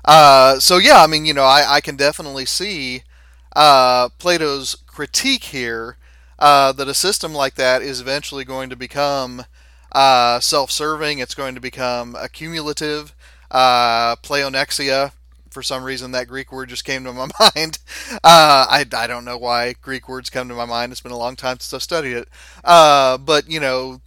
Uh, 0.03 0.59
so 0.59 0.77
yeah, 0.77 1.01
I 1.01 1.07
mean, 1.07 1.25
you 1.25 1.33
know, 1.33 1.43
I, 1.43 1.75
I 1.75 1.81
can 1.81 1.95
definitely 1.95 2.45
see 2.45 3.03
uh, 3.55 4.09
Plato's 4.17 4.75
critique 4.95 5.43
here 5.45 5.97
uh, 6.39 6.71
that 6.71 6.87
a 6.87 6.93
system 6.93 7.33
like 7.33 7.55
that 7.55 7.81
is 7.81 7.99
eventually 7.99 8.45
going 8.45 8.69
to 8.69 8.77
become 8.77 9.43
uh, 9.91 10.39
self-serving. 10.39 11.19
It's 11.19 11.35
going 11.35 11.53
to 11.53 11.59
become 11.59 12.15
accumulative. 12.17 13.13
Uh, 13.51 14.15
pleonexia, 14.15 15.11
for 15.49 15.61
some 15.61 15.83
reason, 15.83 16.11
that 16.11 16.29
Greek 16.29 16.49
word 16.49 16.69
just 16.69 16.85
came 16.85 17.03
to 17.03 17.11
my 17.11 17.27
mind. 17.39 17.79
Uh, 18.23 18.65
I, 18.69 18.85
I 18.95 19.05
don't 19.05 19.25
know 19.25 19.37
why 19.37 19.73
Greek 19.81 20.07
words 20.07 20.29
come 20.29 20.47
to 20.47 20.55
my 20.55 20.65
mind. 20.65 20.93
It's 20.93 21.01
been 21.01 21.11
a 21.11 21.17
long 21.17 21.35
time 21.35 21.59
since 21.59 21.73
I've 21.73 21.83
studied 21.83 22.13
it. 22.13 22.29
Uh, 22.63 23.17
but, 23.17 23.51
you 23.51 23.59
know, 23.59 23.99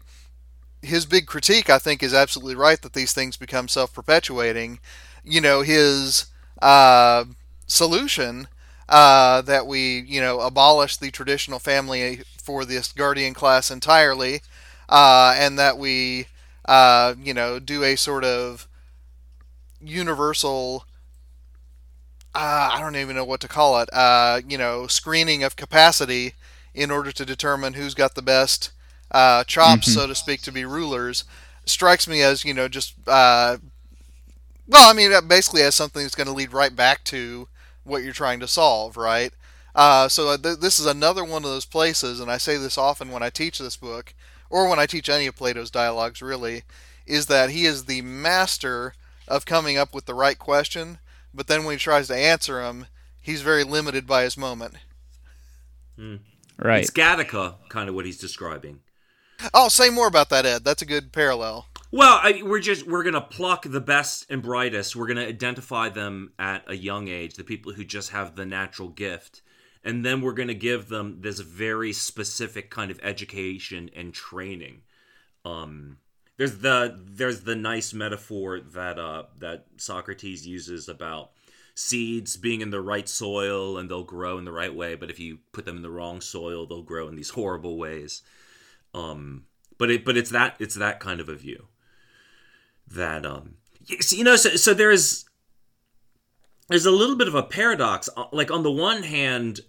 his 0.81 1.05
big 1.05 1.27
critique, 1.27 1.69
I 1.69 1.79
think, 1.79 2.03
is 2.03 2.15
absolutely 2.15 2.55
right 2.55 2.81
that 2.81 2.95
these 2.95 3.13
things 3.13 3.37
become 3.37 3.69
self 3.69 3.93
perpetuating. 3.93 4.79
You 5.23 5.43
know, 5.43 5.61
his 5.61 6.27
uh, 6.63 7.27
solution 7.67 8.49
uh, 8.89 9.43
that 9.43 9.67
we, 9.67 10.01
you 10.01 10.21
know, 10.21 10.41
abolish 10.41 10.97
the 10.97 11.11
traditional 11.11 11.59
family 11.59 12.23
for 12.43 12.65
this 12.65 12.93
guardian 12.93 13.35
class 13.35 13.71
entirely, 13.71 14.41
uh, 14.89 15.35
and 15.37 15.59
that 15.59 15.79
we, 15.79 16.27
uh, 16.67 17.15
you 17.23 17.35
know, 17.35 17.59
do 17.59 17.85
a 17.85 17.97
sort 17.97 18.25
of 18.25 18.69
universal. 19.81 20.85
Uh, 22.35 22.71
I 22.73 22.81
don't 22.81 22.97
even 22.97 23.17
know 23.17 23.25
what 23.25 23.41
to 23.41 23.49
call 23.49 23.81
it. 23.81 23.89
Uh, 23.93 24.41
you 24.47 24.59
know, 24.59 24.87
screening 24.87 25.43
of 25.43 25.57
capacity 25.57 26.35
in 26.75 26.91
order 26.91 27.11
to 27.13 27.25
determine 27.25 27.75
who's 27.75 27.95
got 27.95 28.15
the 28.15 28.23
best 28.23 28.71
uh, 29.11 29.45
chops, 29.45 29.89
mm-hmm. 29.89 29.99
so 30.01 30.07
to 30.07 30.15
speak, 30.15 30.43
to 30.43 30.53
be 30.53 30.65
rulers, 30.65 31.25
strikes 31.65 32.07
me 32.07 32.23
as 32.23 32.45
you 32.45 32.55
know 32.55 32.69
just 32.69 32.95
uh, 33.07 33.57
well, 34.67 34.91
I 34.91 34.93
mean, 34.93 35.13
basically 35.29 35.63
as 35.63 35.75
something 35.75 36.03
that's 36.03 36.15
going 36.15 36.27
to 36.27 36.33
lead 36.33 36.53
right 36.53 36.75
back 36.75 37.05
to 37.05 37.49
what 37.89 38.05
you're 38.05 38.13
trying 38.13 38.41
to 38.41 38.49
solve, 38.49 38.97
right? 38.97 39.33
Uh, 39.75 40.09
so 40.09 40.37
th- 40.37 40.59
this 40.59 40.79
is 40.79 40.87
another 40.87 41.25
one 41.25 41.45
of 41.45 41.51
those 41.51 41.65
places, 41.65 42.21
and 42.21 42.31
I 42.31 42.39
say 42.39 42.57
this 42.57 42.79
often 42.79 43.11
when 43.11 43.23
I 43.23 43.31
teach 43.31 43.59
this 43.59 43.77
book, 43.77 44.15
or 44.51 44.69
when 44.69 44.79
I 44.79 44.87
teach 44.87 45.09
any 45.09 45.27
of 45.27 45.37
Plato's 45.37 45.71
dialogues, 45.71 46.23
really, 46.23 46.63
is 47.07 47.27
that 47.27 47.51
he 47.51 47.65
is 47.65 47.85
the 47.85 48.03
master 48.03 48.95
of 49.27 49.47
coming 49.47 49.77
up 49.77 49.95
with 49.95 50.07
the 50.07 50.15
right 50.15 50.39
question, 50.39 50.99
but 51.35 51.47
then 51.47 51.65
when 51.65 51.75
he 51.75 51.79
tries 51.79 52.09
to 52.09 52.17
answer 52.17 52.63
them, 52.63 52.87
he's 53.21 53.43
very 53.43 53.65
limited 53.65 54.07
by 54.07 54.25
his 54.25 54.37
moment. 54.37 54.75
Hmm. 55.97 56.17
Right. 56.59 56.81
It's 56.81 56.91
Gattaca, 56.91 57.55
kind 57.69 57.89
of 57.89 57.95
what 57.95 58.05
he's 58.05 58.19
describing. 58.19 58.81
Oh, 59.55 59.69
say 59.69 59.91
more 59.91 60.09
about 60.09 60.31
that, 60.31 60.45
Ed. 60.45 60.65
That's 60.65 60.83
a 60.83 60.87
good 60.87 61.13
parallel. 61.13 61.67
Well, 61.91 62.21
I, 62.23 62.43
we're 62.45 62.61
just 62.61 62.87
we're 62.87 63.03
gonna 63.03 63.23
pluck 63.23 63.63
the 63.65 63.81
best 63.81 64.27
and 64.29 64.43
brightest. 64.43 64.95
We're 64.95 65.07
gonna 65.07 65.23
identify 65.23 65.89
them 65.89 66.33
at 66.39 66.65
a 66.67 66.77
young 66.77 67.09
age, 67.09 67.35
the 67.35 67.45
people 67.45 67.73
who 67.73 67.85
just 67.85 68.11
have 68.11 68.37
the 68.37 68.45
natural 68.45 68.91
gift, 68.91 69.41
and 69.83 70.05
then 70.05 70.21
we're 70.21 70.35
gonna 70.35 70.53
give 70.53 70.89
them 70.89 71.23
this 71.23 71.41
very 71.41 71.95
specific 71.95 72.71
kind 72.71 72.91
of 72.91 73.01
education 73.03 73.89
and 73.97 74.13
training. 74.13 74.83
Um, 75.47 75.97
there's 76.37 76.59
the 76.59 76.95
there's 77.03 77.45
the 77.45 77.57
nice 77.57 77.95
metaphor 77.95 78.61
that 78.61 78.99
uh, 78.99 79.25
that 79.39 79.65
Socrates 79.79 80.47
uses 80.47 80.91
about 80.91 81.31
seeds 81.75 82.37
being 82.37 82.61
in 82.61 82.69
the 82.69 82.83
right 82.83 83.09
soil 83.09 83.79
and 83.79 83.89
they'll 83.91 84.03
grow 84.03 84.37
in 84.37 84.45
the 84.45 84.53
right 84.53 84.75
way, 84.75 84.95
but 84.95 85.11
if 85.11 85.19
you 85.19 85.39
put 85.53 85.65
them 85.65 85.77
in 85.77 85.83
the 85.83 85.91
wrong 85.91 86.21
soil, 86.21 86.67
they'll 86.67 86.83
grow 86.83 87.09
in 87.09 87.17
these 87.17 87.31
horrible 87.31 87.79
ways. 87.79 88.23
Um, 88.93 89.45
but 89.79 89.91
it 89.91 90.05
but 90.05 90.19
it's 90.19 90.31
that 90.31 90.57
it's 90.59 90.75
that 90.75 91.01
kind 91.01 91.21
of 91.21 91.31
a 91.31 91.35
view 91.35 91.69
that 92.91 93.27
um 93.27 93.55
you 94.11 94.25
know 94.25 94.37
so 94.37 94.51
so 94.51 94.75
there's 94.75 95.25
there's 96.69 96.87
a 96.87 96.91
little 96.91 97.17
bit 97.17 97.29
of 97.29 97.35
a 97.35 97.43
paradox. 97.43 98.11
Uh, 98.15 98.27
like 98.31 98.51
on 98.51 98.63
the 98.63 98.71
one 98.71 99.03
hand 99.03 99.61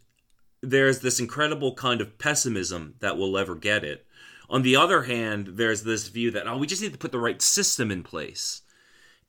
there's 0.61 0.99
this 0.99 1.19
incredible 1.19 1.73
kind 1.73 2.01
of 2.01 2.17
pessimism 2.19 2.95
that 2.99 3.17
we'll 3.17 3.37
ever 3.37 3.55
get 3.55 3.85
it. 3.85 4.05
On 4.49 4.61
the 4.61 4.75
other 4.75 5.03
hand 5.03 5.51
there's 5.53 5.83
this 5.83 6.07
view 6.09 6.31
that 6.31 6.47
oh 6.47 6.57
we 6.57 6.67
just 6.67 6.81
need 6.81 6.91
to 6.91 6.97
put 6.97 7.11
the 7.11 7.19
right 7.19 7.41
system 7.41 7.91
in 7.91 8.03
place. 8.03 8.61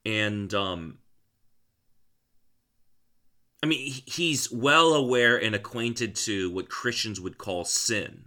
And 0.04 0.52
um 0.54 0.98
I 3.62 3.66
mean, 3.66 3.92
he's 4.06 4.50
well 4.50 4.94
aware 4.94 5.36
and 5.36 5.54
acquainted 5.54 6.14
to 6.16 6.50
what 6.50 6.70
Christians 6.70 7.20
would 7.20 7.36
call 7.36 7.64
sin 7.64 8.24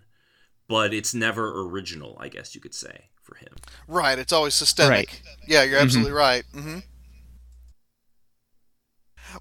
but 0.68 0.94
it's 0.94 1.14
never 1.14 1.62
original, 1.62 2.18
I 2.20 2.30
guess 2.30 2.56
you 2.56 2.62
could 2.62 2.74
say 2.74 3.10
for 3.24 3.36
him. 3.36 3.54
Right, 3.88 4.20
it's 4.20 4.34
always 4.34 4.54
systemic. 4.54 4.92
Right. 4.92 5.22
Yeah, 5.48 5.64
you're 5.64 5.76
mm-hmm. 5.76 5.84
absolutely 5.84 6.12
mm-hmm. 6.12 6.18
right. 6.18 6.44
Mm-hmm. 6.54 6.80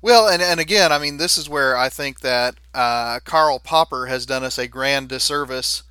Well, 0.01 0.29
and, 0.29 0.43
and 0.43 0.59
again, 0.59 0.91
I 0.91 0.99
mean, 0.99 1.19
this 1.19 1.37
is 1.37 1.49
where 1.49 1.77
I 1.77 1.89
think 1.89 2.21
that 2.21 2.55
uh, 2.73 3.21
Karl 3.25 3.59
Popper 3.59 4.07
has 4.07 4.25
done 4.25 4.43
us 4.43 4.57
a 4.59 4.67
grand 4.67 5.09
disservice 5.09 5.83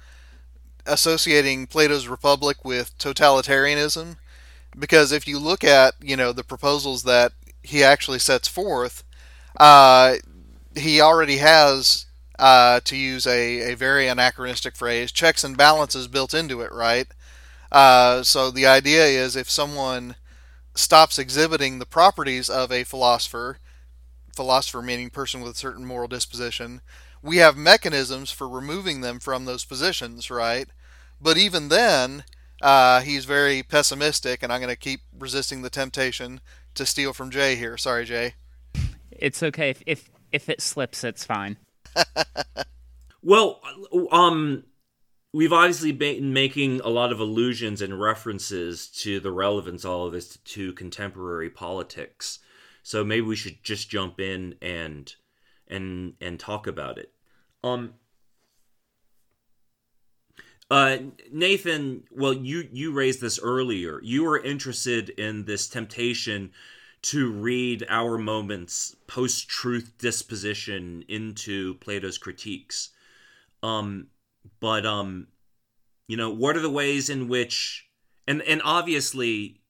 associating 0.85 1.67
Plato's 1.67 2.07
Republic 2.07 2.65
with 2.65 2.97
totalitarianism. 2.97 4.17
Because 4.77 5.11
if 5.11 5.27
you 5.27 5.37
look 5.37 5.63
at, 5.63 5.95
you 6.01 6.15
know, 6.15 6.31
the 6.31 6.43
proposals 6.43 7.03
that 7.03 7.33
he 7.61 7.83
actually 7.83 8.19
sets 8.19 8.47
forth, 8.47 9.03
uh, 9.59 10.15
he 10.75 11.01
already 11.01 11.37
has 11.37 12.05
uh, 12.39 12.79
to 12.85 12.95
use 12.95 13.27
a, 13.27 13.71
a 13.71 13.75
very 13.75 14.07
anachronistic 14.07 14.75
phrase, 14.75 15.11
checks 15.11 15.43
and 15.43 15.57
balances 15.57 16.07
built 16.07 16.33
into 16.33 16.61
it, 16.61 16.71
right? 16.71 17.07
Uh, 17.71 18.23
so 18.23 18.51
the 18.51 18.65
idea 18.65 19.05
is 19.05 19.35
if 19.35 19.49
someone 19.49 20.15
stops 20.75 21.17
exhibiting 21.17 21.79
the 21.79 21.85
properties 21.85 22.49
of 22.49 22.71
a 22.71 22.83
philosopher, 22.83 23.57
philosopher 24.35 24.81
meaning 24.81 25.09
person 25.09 25.41
with 25.41 25.55
a 25.55 25.57
certain 25.57 25.85
moral 25.85 26.07
disposition, 26.07 26.81
we 27.21 27.37
have 27.37 27.55
mechanisms 27.55 28.31
for 28.31 28.47
removing 28.49 29.01
them 29.01 29.19
from 29.19 29.45
those 29.45 29.63
positions, 29.63 30.29
right? 30.29 30.67
But 31.21 31.37
even 31.37 31.69
then, 31.69 32.23
uh, 32.61 33.01
he's 33.01 33.25
very 33.25 33.63
pessimistic, 33.63 34.41
and 34.41 34.51
I'm 34.51 34.59
going 34.59 34.69
to 34.69 34.75
keep 34.75 35.01
resisting 35.17 35.61
the 35.61 35.69
temptation 35.69 36.41
to 36.75 36.85
steal 36.85 37.13
from 37.13 37.29
Jay 37.29 37.55
here. 37.55 37.77
Sorry, 37.77 38.05
Jay. 38.05 38.33
It's 39.11 39.43
okay 39.43 39.69
if 39.69 39.83
if, 39.85 40.09
if 40.31 40.49
it 40.49 40.61
slips, 40.61 41.03
it's 41.03 41.23
fine. 41.23 41.57
well, 43.23 43.61
um, 44.11 44.63
we've 45.33 45.53
obviously 45.53 45.91
been 45.91 46.33
making 46.33 46.81
a 46.81 46.89
lot 46.89 47.11
of 47.11 47.19
allusions 47.19 47.81
and 47.81 47.99
references 47.99 48.87
to 48.87 49.19
the 49.19 49.31
relevance 49.31 49.85
all 49.85 50.05
of 50.05 50.13
this 50.13 50.37
to 50.37 50.73
contemporary 50.73 51.49
politics. 51.49 52.39
So 52.83 53.03
maybe 53.03 53.21
we 53.21 53.35
should 53.35 53.63
just 53.63 53.89
jump 53.89 54.19
in 54.19 54.55
and 54.61 55.13
and 55.67 56.13
and 56.19 56.39
talk 56.39 56.67
about 56.67 56.97
it. 56.97 57.11
Um 57.63 57.93
uh, 60.69 60.97
Nathan, 61.33 62.05
well, 62.11 62.31
you 62.31 62.69
you 62.71 62.93
raised 62.93 63.19
this 63.19 63.37
earlier. 63.43 63.99
You 64.03 64.23
were 64.23 64.39
interested 64.41 65.09
in 65.09 65.43
this 65.43 65.67
temptation 65.67 66.51
to 67.01 67.29
read 67.29 67.85
our 67.89 68.17
moments 68.17 68.95
post 69.05 69.49
truth 69.49 69.93
disposition 69.97 71.03
into 71.09 71.73
Plato's 71.75 72.17
critiques. 72.17 72.91
Um, 73.61 74.07
but 74.59 74.85
um, 74.85 75.27
you 76.07 76.17
know, 76.17 76.29
what 76.29 76.55
are 76.55 76.61
the 76.61 76.69
ways 76.69 77.09
in 77.09 77.27
which, 77.27 77.87
and 78.27 78.41
and 78.43 78.61
obviously, 78.63 79.61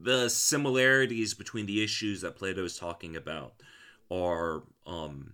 the 0.00 0.28
similarities 0.28 1.34
between 1.34 1.66
the 1.66 1.82
issues 1.82 2.20
that 2.20 2.36
Plato 2.36 2.64
is 2.64 2.78
talking 2.78 3.16
about 3.16 3.54
are 4.10 4.62
um 4.86 5.32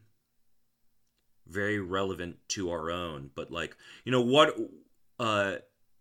very 1.47 1.81
relevant 1.81 2.37
to 2.49 2.71
our 2.71 2.91
own. 2.91 3.31
But 3.35 3.51
like, 3.51 3.77
you 4.05 4.13
know, 4.13 4.23
what 4.23 4.57
uh, 5.19 5.57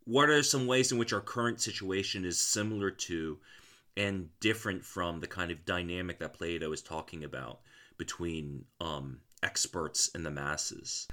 what 0.05 0.29
are 0.29 0.43
some 0.43 0.67
ways 0.67 0.91
in 0.91 0.97
which 0.97 1.13
our 1.13 1.21
current 1.21 1.61
situation 1.61 2.25
is 2.25 2.39
similar 2.39 2.89
to 2.91 3.39
and 3.97 4.29
different 4.39 4.83
from 4.83 5.19
the 5.19 5.27
kind 5.27 5.51
of 5.51 5.65
dynamic 5.65 6.19
that 6.19 6.33
Plato 6.33 6.71
is 6.71 6.81
talking 6.81 7.23
about 7.23 7.59
between 7.97 8.65
um, 8.79 9.19
experts 9.43 10.09
and 10.13 10.25
the 10.25 10.31
masses. 10.31 11.07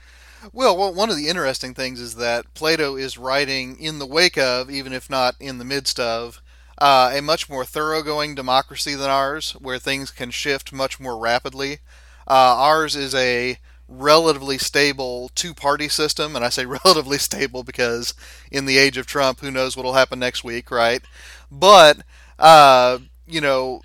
Well, 0.53 0.77
well, 0.77 0.95
one 0.95 1.11
of 1.11 1.17
the 1.17 1.29
interesting 1.29 1.75
things 1.75 2.01
is 2.01 2.15
that 2.17 2.55
Plato 2.55 2.97
is 2.97 3.19
writing 3.19 3.79
in 3.79 3.99
the 3.99 4.07
wake 4.07 4.39
of, 4.39 4.71
even 4.71 4.93
if 4.93 5.11
not 5.11 5.35
in 5.41 5.59
the 5.59 5.65
midst 5.65 5.99
of, 5.99 6.41
uh, 6.79 7.11
a 7.13 7.21
much 7.21 7.49
more 7.49 7.65
thoroughgoing 7.65 8.35
democracy 8.35 8.95
than 8.95 9.11
ours, 9.11 9.53
where 9.53 9.79
things 9.79 10.11
can 10.11 10.31
shift 10.31 10.73
much 10.73 11.01
more 11.01 11.19
rapidly. 11.19 11.79
Uh, 12.27 12.55
ours 12.57 12.95
is 12.95 13.15
a 13.15 13.59
relatively 13.89 14.59
stable 14.59 15.31
two 15.35 15.55
party 15.55 15.89
system. 15.89 16.37
And 16.37 16.45
I 16.45 16.51
say 16.51 16.67
relatively 16.85 17.19
stable 17.19 17.63
because 17.65 18.15
in 18.53 18.67
the 18.67 18.79
age 18.79 18.97
of 18.97 19.07
Trump, 19.07 19.41
who 19.41 19.51
knows 19.51 19.77
what 19.77 19.85
will 19.85 19.95
happen 19.95 20.19
next 20.19 20.45
week, 20.45 20.71
right? 20.71 21.03
But, 21.51 21.99
uh, 22.39 22.99
you 23.27 23.41
know, 23.41 23.83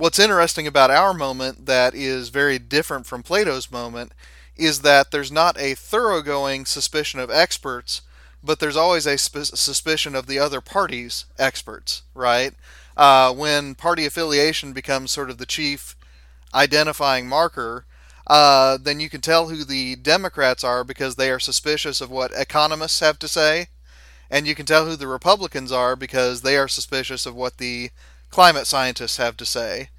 what's 0.00 0.18
interesting 0.18 0.66
about 0.66 0.90
our 0.90 1.12
moment 1.12 1.66
that 1.66 1.94
is 1.94 2.30
very 2.30 2.58
different 2.58 3.04
from 3.04 3.22
Plato's 3.22 3.70
moment 3.70 4.12
is 4.56 4.80
that 4.80 5.10
there's 5.10 5.30
not 5.30 5.60
a 5.60 5.74
thoroughgoing 5.74 6.64
suspicion 6.64 7.20
of 7.20 7.30
experts, 7.30 8.00
but 8.42 8.60
there's 8.60 8.76
always 8.78 9.06
a 9.06 9.18
sp- 9.20 9.52
suspicion 9.52 10.14
of 10.14 10.26
the 10.26 10.38
other 10.38 10.62
party's 10.62 11.26
experts, 11.38 12.02
right? 12.14 12.54
Uh, 12.96 13.32
when 13.34 13.74
party 13.74 14.06
affiliation 14.06 14.72
becomes 14.72 15.10
sort 15.10 15.28
of 15.28 15.36
the 15.36 15.44
chief 15.44 15.94
identifying 16.54 17.28
marker, 17.28 17.84
uh, 18.26 18.78
then 18.80 19.00
you 19.00 19.10
can 19.10 19.20
tell 19.20 19.48
who 19.50 19.64
the 19.64 19.96
Democrats 19.96 20.64
are 20.64 20.82
because 20.82 21.16
they 21.16 21.30
are 21.30 21.38
suspicious 21.38 22.00
of 22.00 22.10
what 22.10 22.32
economists 22.34 23.00
have 23.00 23.18
to 23.18 23.28
say, 23.28 23.68
and 24.30 24.46
you 24.46 24.54
can 24.54 24.64
tell 24.64 24.86
who 24.86 24.96
the 24.96 25.06
Republicans 25.06 25.70
are 25.70 25.94
because 25.94 26.40
they 26.40 26.56
are 26.56 26.68
suspicious 26.68 27.26
of 27.26 27.34
what 27.34 27.58
the 27.58 27.90
climate 28.30 28.66
scientists 28.66 29.16
have 29.16 29.36
to 29.38 29.44
say. 29.44 29.90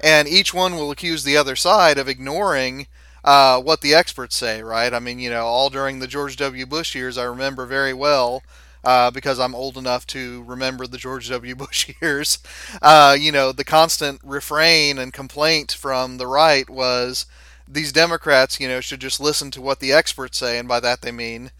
And 0.00 0.26
each 0.26 0.52
one 0.52 0.74
will 0.74 0.90
accuse 0.90 1.24
the 1.24 1.36
other 1.36 1.56
side 1.56 1.98
of 1.98 2.08
ignoring 2.08 2.86
uh, 3.24 3.60
what 3.60 3.80
the 3.80 3.94
experts 3.94 4.36
say, 4.36 4.62
right? 4.62 4.92
I 4.92 4.98
mean, 4.98 5.18
you 5.18 5.30
know, 5.30 5.44
all 5.44 5.70
during 5.70 5.98
the 5.98 6.08
George 6.08 6.36
W. 6.36 6.66
Bush 6.66 6.94
years, 6.94 7.16
I 7.16 7.24
remember 7.24 7.66
very 7.66 7.94
well. 7.94 8.42
Uh, 8.84 9.12
because 9.12 9.38
I'm 9.38 9.54
old 9.54 9.76
enough 9.78 10.08
to 10.08 10.42
remember 10.42 10.88
the 10.88 10.98
George 10.98 11.28
W. 11.30 11.54
Bush 11.56 11.94
years. 12.02 12.40
Uh, 12.82 13.16
you 13.16 13.30
know, 13.30 13.52
the 13.52 13.62
constant 13.62 14.20
refrain 14.24 14.98
and 14.98 15.12
complaint 15.12 15.70
from 15.70 16.18
the 16.18 16.26
right 16.26 16.68
was 16.68 17.26
these 17.68 17.92
Democrats, 17.92 18.58
you 18.58 18.66
know, 18.66 18.80
should 18.80 19.00
just 19.00 19.20
listen 19.20 19.52
to 19.52 19.60
what 19.62 19.78
the 19.78 19.92
experts 19.92 20.38
say, 20.38 20.58
and 20.58 20.66
by 20.66 20.80
that 20.80 21.00
they 21.00 21.12
mean 21.12 21.52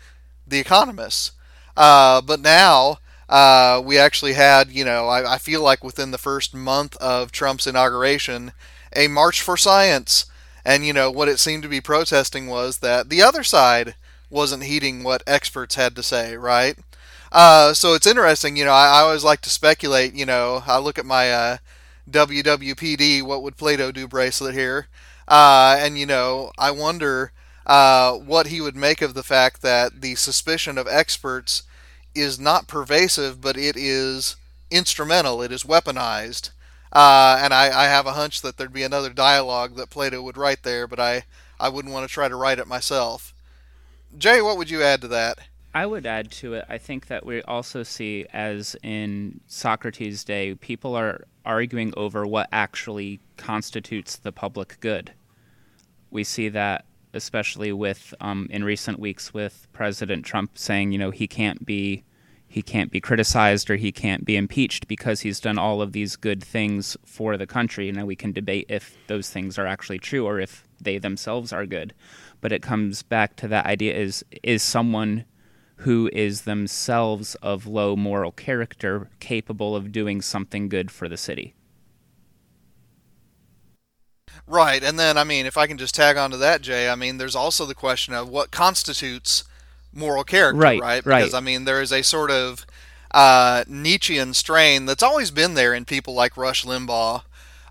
the 0.47 0.59
economists. 0.59 1.31
Uh, 1.77 2.21
but 2.21 2.41
now 2.41 2.99
uh, 3.33 3.81
we 3.83 3.97
actually 3.97 4.35
had, 4.35 4.71
you 4.71 4.85
know, 4.85 5.09
I, 5.09 5.37
I, 5.37 5.39
feel 5.39 5.63
like 5.63 5.83
within 5.83 6.11
the 6.11 6.19
first 6.19 6.53
month 6.53 6.97
of 6.97 7.33
Trump's 7.33 7.67
inauguration, 7.67 8.53
a 8.95 9.09
march 9.09 9.41
for 9.41 9.57
science. 9.57 10.27
And, 10.67 10.85
you 10.85 10.93
know, 10.93 11.11
what 11.11 11.31
it 11.31 11.39
seemed 11.39 11.63
to 11.63 11.69
be 11.69 11.81
protesting 11.81 12.47
was 12.47 12.81
that 12.81 13.09
the 13.09 13.23
other 13.23 13.43
side 13.43 13.95
wasn't 14.29 14.65
heeding 14.65 15.03
what 15.03 15.23
experts 15.27 15.77
had 15.77 15.97
to 15.97 16.03
say, 16.03 16.37
right? 16.37 16.77
Uh, 17.33 17.73
so 17.73 17.95
it's 17.95 18.07
interesting, 18.07 18.55
you 18.55 18.67
know, 18.67 18.73
I, 18.73 18.99
I, 18.99 19.01
always 19.01 19.25
like 19.25 19.41
to 19.41 19.51
speculate, 19.51 20.13
you 20.13 20.27
know, 20.27 20.63
I 20.67 20.77
look 20.77 20.99
at 20.99 21.07
my 21.07 21.33
uh, 21.33 21.57
WWPD, 22.11 23.23
what 23.23 23.43
would 23.43 23.57
Plato 23.57 23.91
do 23.91 24.07
bracelet 24.07 24.55
here, 24.55 24.89
uh, 25.27 25.79
and, 25.79 25.99
you 25.99 26.05
know, 26.05 26.53
I 26.59 26.71
wonder 26.71 27.33
uh, 27.65 28.13
what 28.13 28.49
he 28.49 28.61
would 28.61 28.77
make 28.77 29.01
of 29.01 29.15
the 29.15 29.23
fact 29.23 29.63
that 29.63 30.03
the 30.03 30.17
suspicion 30.17 30.77
of 30.77 30.87
experts 30.87 31.63
is 32.15 32.39
not 32.39 32.67
pervasive, 32.67 33.41
but 33.41 33.57
it 33.57 33.77
is 33.77 34.37
instrumental, 34.71 35.43
it 35.43 35.53
is 35.53 35.65
weaponized. 35.65 36.51
Uh, 36.93 37.39
and 37.41 37.55
I, 37.55 37.85
I, 37.85 37.85
have 37.87 38.05
a 38.05 38.13
hunch 38.13 38.43
that 38.43 38.59
there'd 38.59 38.73
be 38.73 38.83
another 38.83 39.09
dialogue 39.09 39.77
that 39.77 39.89
Plato 39.89 40.21
would 40.21 40.37
write 40.37 40.63
there, 40.63 40.87
but 40.87 41.01
I, 41.01 41.25
I 41.59 41.71
wouldn't 41.71 41.95
want 41.95 42.07
to 42.07 42.13
try 42.13 42.29
to 42.29 42.37
write 42.37 42.59
it 42.59 42.67
myself. 42.67 43.33
Jay, 44.19 44.43
what 44.43 44.59
would 44.59 44.69
you 44.69 44.83
add 44.83 45.01
to 45.01 45.09
that? 45.09 45.39
I 45.75 45.87
would 45.87 46.05
add 46.05 46.31
to 46.33 46.53
it. 46.53 46.67
I 46.69 46.77
think 46.77 47.07
that 47.07 47.25
we 47.25 47.41
also 47.43 47.83
see, 47.83 48.27
as 48.33 48.77
in 48.83 49.41
Socrates' 49.47 50.23
day, 50.23 50.55
people 50.55 50.95
are 50.95 51.25
arguing 51.47 51.95
over 51.97 52.27
what 52.27 52.49
actually 52.53 53.21
constitutes 53.39 54.17
the 54.17 54.33
public 54.33 54.77
good. 54.81 55.13
We 56.11 56.25
see 56.25 56.51
that 56.51 56.85
especially 57.15 57.73
with 57.73 58.15
um, 58.21 58.47
in 58.51 58.65
recent 58.65 58.99
weeks 58.99 59.35
with 59.35 59.67
President 59.73 60.25
Trump 60.25 60.59
saying, 60.59 60.93
you 60.93 60.99
know, 60.99 61.11
he 61.11 61.27
can't 61.27 61.65
be 61.65 62.05
he 62.49 62.61
can't 62.61 62.91
be 62.91 63.01
criticized 63.01 63.71
or 63.71 63.77
he 63.77 63.91
can't 63.91 64.27
be 64.27 64.37
impeached 64.37 64.87
because 64.87 65.21
he's 65.21 65.41
done 65.41 65.57
all 65.57 65.81
of 65.81 65.93
these 65.93 66.17
good 66.17 66.45
things 66.45 66.99
for 67.03 67.39
the 67.39 67.47
country. 67.47 67.91
Now 67.91 68.05
we 68.05 68.15
can 68.15 68.33
debate 68.33 68.67
if 68.69 68.99
those 69.07 69.31
things 69.31 69.59
are 69.59 69.67
actually 69.67 69.99
true 69.99 70.27
or 70.27 70.39
if 70.39 70.65
they 70.79 70.99
themselves 70.99 71.51
are 71.51 71.65
good. 71.65 71.95
But 72.43 72.53
it 72.53 72.61
comes 72.61 73.03
back 73.03 73.37
to 73.37 73.49
that 73.49 73.65
idea 73.65 73.95
is 73.95 74.23
is 74.43 74.63
someone 74.63 75.25
who 75.77 76.11
is 76.13 76.43
themselves 76.43 77.35
of 77.37 77.67
low 77.67 77.97
moral 77.97 78.33
character 78.33 79.09
capable 79.19 79.75
of 79.75 79.91
doing 79.91 80.21
something 80.21 80.69
good 80.69 80.91
for 80.91 81.09
the 81.09 81.17
city. 81.17 81.55
Right, 84.47 84.83
and 84.83 84.99
then 84.99 85.17
I 85.17 85.25
mean, 85.25 85.47
if 85.47 85.57
I 85.57 85.67
can 85.67 85.79
just 85.79 85.95
tag 85.95 86.17
on 86.17 86.31
to 86.33 86.37
that, 86.39 86.63
Jay, 86.63 86.89
I 86.89 86.95
mean, 86.95 87.19
there's 87.19 87.37
also 87.37 87.65
the 87.65 87.75
question 87.75 88.13
of 88.15 88.29
what 88.29 88.51
constitutes 88.51 89.45
moral 89.95 90.25
character, 90.25 90.59
right? 90.59 90.81
Right, 90.81 91.07
right. 91.07 91.21
because 91.21 91.35
I 91.35 91.41
mean, 91.41 91.65
there 91.65 91.81
is 91.81 91.93
a 91.93 92.03
sort 92.03 92.31
of 92.31 92.67
uh, 93.13 93.65
Nietzschean 93.69 94.35
strain 94.35 94.87
that's 94.87 95.03
always 95.03 95.31
been 95.31 95.55
there 95.55 95.75
in 95.75 95.85
people 95.85 96.15
like 96.15 96.37
Rush 96.37 96.65
Limbaugh, 96.65 97.23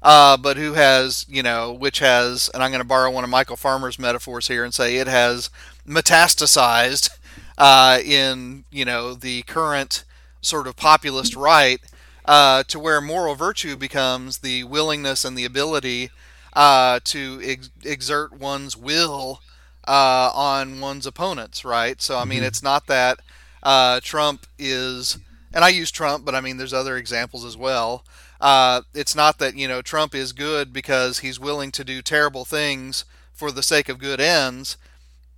uh, 0.01 0.37
but 0.37 0.57
who 0.57 0.73
has, 0.73 1.25
you 1.29 1.43
know, 1.43 1.71
which 1.71 1.99
has, 1.99 2.49
and 2.53 2.63
I'm 2.63 2.71
going 2.71 2.81
to 2.81 2.87
borrow 2.87 3.11
one 3.11 3.23
of 3.23 3.29
Michael 3.29 3.57
Farmer's 3.57 3.99
metaphors 3.99 4.47
here 4.47 4.63
and 4.63 4.73
say 4.73 4.97
it 4.97 5.07
has 5.07 5.49
metastasized 5.87 7.09
uh, 7.57 7.99
in, 8.03 8.63
you 8.71 8.85
know, 8.85 9.13
the 9.13 9.43
current 9.43 10.03
sort 10.41 10.67
of 10.67 10.75
populist 10.75 11.35
right 11.35 11.79
uh, 12.25 12.63
to 12.63 12.79
where 12.79 13.01
moral 13.01 13.35
virtue 13.35 13.75
becomes 13.75 14.39
the 14.39 14.63
willingness 14.63 15.23
and 15.23 15.37
the 15.37 15.45
ability 15.45 16.09
uh, 16.53 16.99
to 17.05 17.41
ex- 17.43 17.69
exert 17.83 18.33
one's 18.33 18.75
will 18.75 19.41
uh, 19.87 20.31
on 20.33 20.79
one's 20.79 21.05
opponents, 21.05 21.65
right? 21.65 22.01
So, 22.01 22.17
I 22.17 22.25
mean, 22.25 22.39
mm-hmm. 22.39 22.47
it's 22.47 22.63
not 22.63 22.87
that 22.87 23.19
uh, 23.63 23.99
Trump 24.03 24.45
is, 24.57 25.17
and 25.53 25.63
I 25.63 25.69
use 25.69 25.91
Trump, 25.91 26.25
but 26.25 26.35
I 26.35 26.41
mean, 26.41 26.57
there's 26.57 26.73
other 26.73 26.97
examples 26.97 27.45
as 27.45 27.57
well. 27.57 28.03
Uh, 28.39 28.81
it's 28.93 29.15
not 29.15 29.37
that, 29.37 29.55
you 29.55 29.67
know, 29.67 29.81
Trump 29.81 30.15
is 30.15 30.33
good 30.33 30.73
because 30.73 31.19
he's 31.19 31.39
willing 31.39 31.71
to 31.71 31.83
do 31.83 32.01
terrible 32.01 32.45
things 32.45 33.05
for 33.33 33.51
the 33.51 33.63
sake 33.63 33.87
of 33.87 33.99
good 33.99 34.19
ends. 34.19 34.77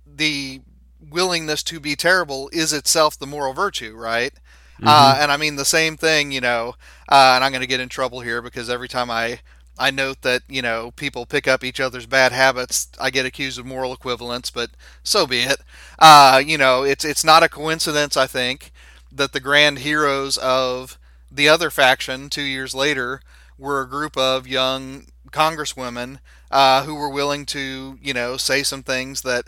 The 0.06 0.62
willingness 1.10 1.62
to 1.64 1.80
be 1.80 1.96
terrible 1.96 2.48
is 2.52 2.72
itself 2.72 3.18
the 3.18 3.26
moral 3.26 3.52
virtue, 3.52 3.94
right? 3.94 4.32
Mm-hmm. 4.76 4.88
Uh, 4.88 5.16
and 5.20 5.30
I 5.30 5.36
mean 5.36 5.56
the 5.56 5.64
same 5.64 5.96
thing, 5.96 6.32
you 6.32 6.40
know. 6.40 6.74
Uh, 7.08 7.32
and 7.34 7.44
I'm 7.44 7.52
going 7.52 7.60
to 7.60 7.66
get 7.66 7.80
in 7.80 7.88
trouble 7.88 8.20
here 8.20 8.42
because 8.42 8.70
every 8.70 8.88
time 8.88 9.10
I 9.10 9.40
I 9.78 9.90
note 9.90 10.22
that 10.22 10.42
you 10.48 10.62
know 10.62 10.92
people 10.92 11.26
pick 11.26 11.48
up 11.48 11.64
each 11.64 11.80
other's 11.80 12.06
bad 12.06 12.32
habits. 12.32 12.88
I 13.00 13.10
get 13.10 13.26
accused 13.26 13.58
of 13.58 13.66
moral 13.66 13.92
equivalence, 13.92 14.50
but 14.50 14.70
so 15.02 15.26
be 15.26 15.40
it. 15.40 15.60
Uh, 15.98 16.42
you 16.44 16.58
know, 16.58 16.82
it's 16.84 17.04
it's 17.04 17.24
not 17.24 17.42
a 17.42 17.48
coincidence. 17.48 18.16
I 18.16 18.26
think 18.26 18.72
that 19.10 19.32
the 19.32 19.40
grand 19.40 19.80
heroes 19.80 20.36
of 20.38 20.98
the 21.30 21.48
other 21.48 21.70
faction 21.70 22.30
two 22.30 22.42
years 22.42 22.74
later 22.74 23.20
were 23.58 23.80
a 23.80 23.88
group 23.88 24.16
of 24.16 24.46
young 24.46 25.06
congresswomen 25.30 26.18
uh, 26.50 26.84
who 26.84 26.94
were 26.94 27.08
willing 27.08 27.44
to 27.46 27.98
you 28.00 28.14
know 28.14 28.36
say 28.36 28.62
some 28.62 28.82
things 28.82 29.22
that 29.22 29.46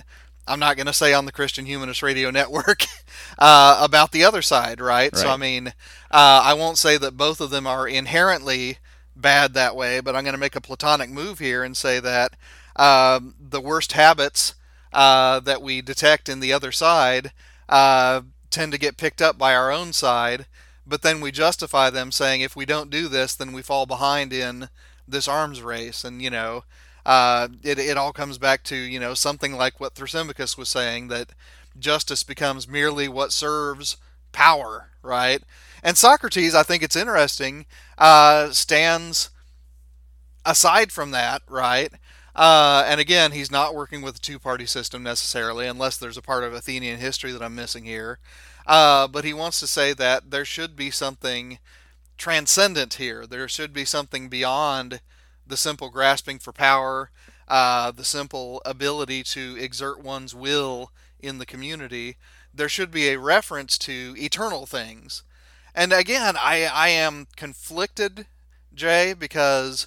I'm 0.48 0.60
not 0.60 0.76
going 0.76 0.86
to 0.86 0.92
say 0.92 1.12
on 1.12 1.26
the 1.26 1.32
Christian 1.32 1.66
Humanist 1.66 2.02
Radio 2.02 2.30
Network 2.30 2.84
uh, 3.38 3.78
about 3.80 4.12
the 4.12 4.24
other 4.24 4.42
side, 4.42 4.80
right? 4.80 5.12
right? 5.12 5.16
So 5.16 5.28
I 5.28 5.36
mean, 5.36 5.68
uh, 6.10 6.42
I 6.44 6.54
won't 6.54 6.78
say 6.78 6.96
that 6.98 7.16
both 7.16 7.40
of 7.40 7.50
them 7.50 7.66
are 7.66 7.86
inherently 7.86 8.78
bad 9.16 9.54
that 9.54 9.74
way, 9.74 10.00
but 10.00 10.14
I'm 10.14 10.24
going 10.24 10.34
to 10.34 10.38
make 10.38 10.56
a 10.56 10.60
platonic 10.60 11.10
move 11.10 11.38
here 11.38 11.64
and 11.64 11.76
say 11.76 12.00
that 12.00 12.36
um, 12.76 13.34
the 13.40 13.60
worst 13.60 13.92
habits 13.92 14.54
uh, 14.92 15.40
that 15.40 15.62
we 15.62 15.80
detect 15.80 16.28
in 16.28 16.40
the 16.40 16.52
other 16.52 16.70
side 16.72 17.32
uh, 17.68 18.22
tend 18.50 18.72
to 18.72 18.78
get 18.78 18.96
picked 18.96 19.22
up 19.22 19.38
by 19.38 19.54
our 19.54 19.70
own 19.72 19.92
side, 19.92 20.46
but 20.86 21.02
then 21.02 21.20
we 21.20 21.32
justify 21.32 21.90
them 21.90 22.12
saying 22.12 22.40
if 22.40 22.54
we 22.54 22.64
don't 22.64 22.90
do 22.90 23.08
this, 23.08 23.34
then 23.34 23.52
we 23.52 23.62
fall 23.62 23.86
behind 23.86 24.32
in 24.32 24.68
this 25.08 25.26
arms 25.26 25.62
race. 25.62 26.04
And, 26.04 26.22
you 26.22 26.30
know, 26.30 26.64
uh, 27.04 27.48
it, 27.62 27.78
it 27.78 27.96
all 27.96 28.12
comes 28.12 28.38
back 28.38 28.62
to, 28.64 28.76
you 28.76 29.00
know, 29.00 29.14
something 29.14 29.54
like 29.54 29.80
what 29.80 29.94
Thrasymachus 29.94 30.56
was 30.56 30.68
saying 30.68 31.08
that 31.08 31.30
justice 31.78 32.22
becomes 32.22 32.68
merely 32.68 33.08
what 33.08 33.32
serves 33.32 33.96
power, 34.32 34.90
right? 35.02 35.42
And 35.86 35.96
Socrates, 35.96 36.52
I 36.52 36.64
think 36.64 36.82
it's 36.82 36.96
interesting, 36.96 37.64
uh, 37.96 38.50
stands 38.50 39.30
aside 40.44 40.90
from 40.90 41.12
that, 41.12 41.42
right? 41.48 41.92
Uh, 42.34 42.82
and 42.88 42.98
again, 42.98 43.30
he's 43.30 43.52
not 43.52 43.72
working 43.72 44.02
with 44.02 44.16
a 44.16 44.18
two 44.18 44.40
party 44.40 44.66
system 44.66 45.04
necessarily, 45.04 45.68
unless 45.68 45.96
there's 45.96 46.16
a 46.16 46.22
part 46.22 46.42
of 46.42 46.52
Athenian 46.52 46.98
history 46.98 47.30
that 47.30 47.40
I'm 47.40 47.54
missing 47.54 47.84
here. 47.84 48.18
Uh, 48.66 49.06
but 49.06 49.24
he 49.24 49.32
wants 49.32 49.60
to 49.60 49.68
say 49.68 49.92
that 49.92 50.32
there 50.32 50.44
should 50.44 50.74
be 50.74 50.90
something 50.90 51.60
transcendent 52.18 52.94
here. 52.94 53.24
There 53.24 53.46
should 53.46 53.72
be 53.72 53.84
something 53.84 54.28
beyond 54.28 55.00
the 55.46 55.56
simple 55.56 55.90
grasping 55.90 56.40
for 56.40 56.52
power, 56.52 57.12
uh, 57.46 57.92
the 57.92 58.04
simple 58.04 58.60
ability 58.66 59.22
to 59.22 59.56
exert 59.60 60.02
one's 60.02 60.34
will 60.34 60.90
in 61.20 61.38
the 61.38 61.46
community. 61.46 62.16
There 62.52 62.68
should 62.68 62.90
be 62.90 63.10
a 63.10 63.20
reference 63.20 63.78
to 63.78 64.16
eternal 64.18 64.66
things. 64.66 65.22
And 65.76 65.92
again, 65.92 66.36
I, 66.38 66.64
I 66.64 66.88
am 66.88 67.28
conflicted, 67.36 68.26
Jay, 68.74 69.12
because 69.12 69.86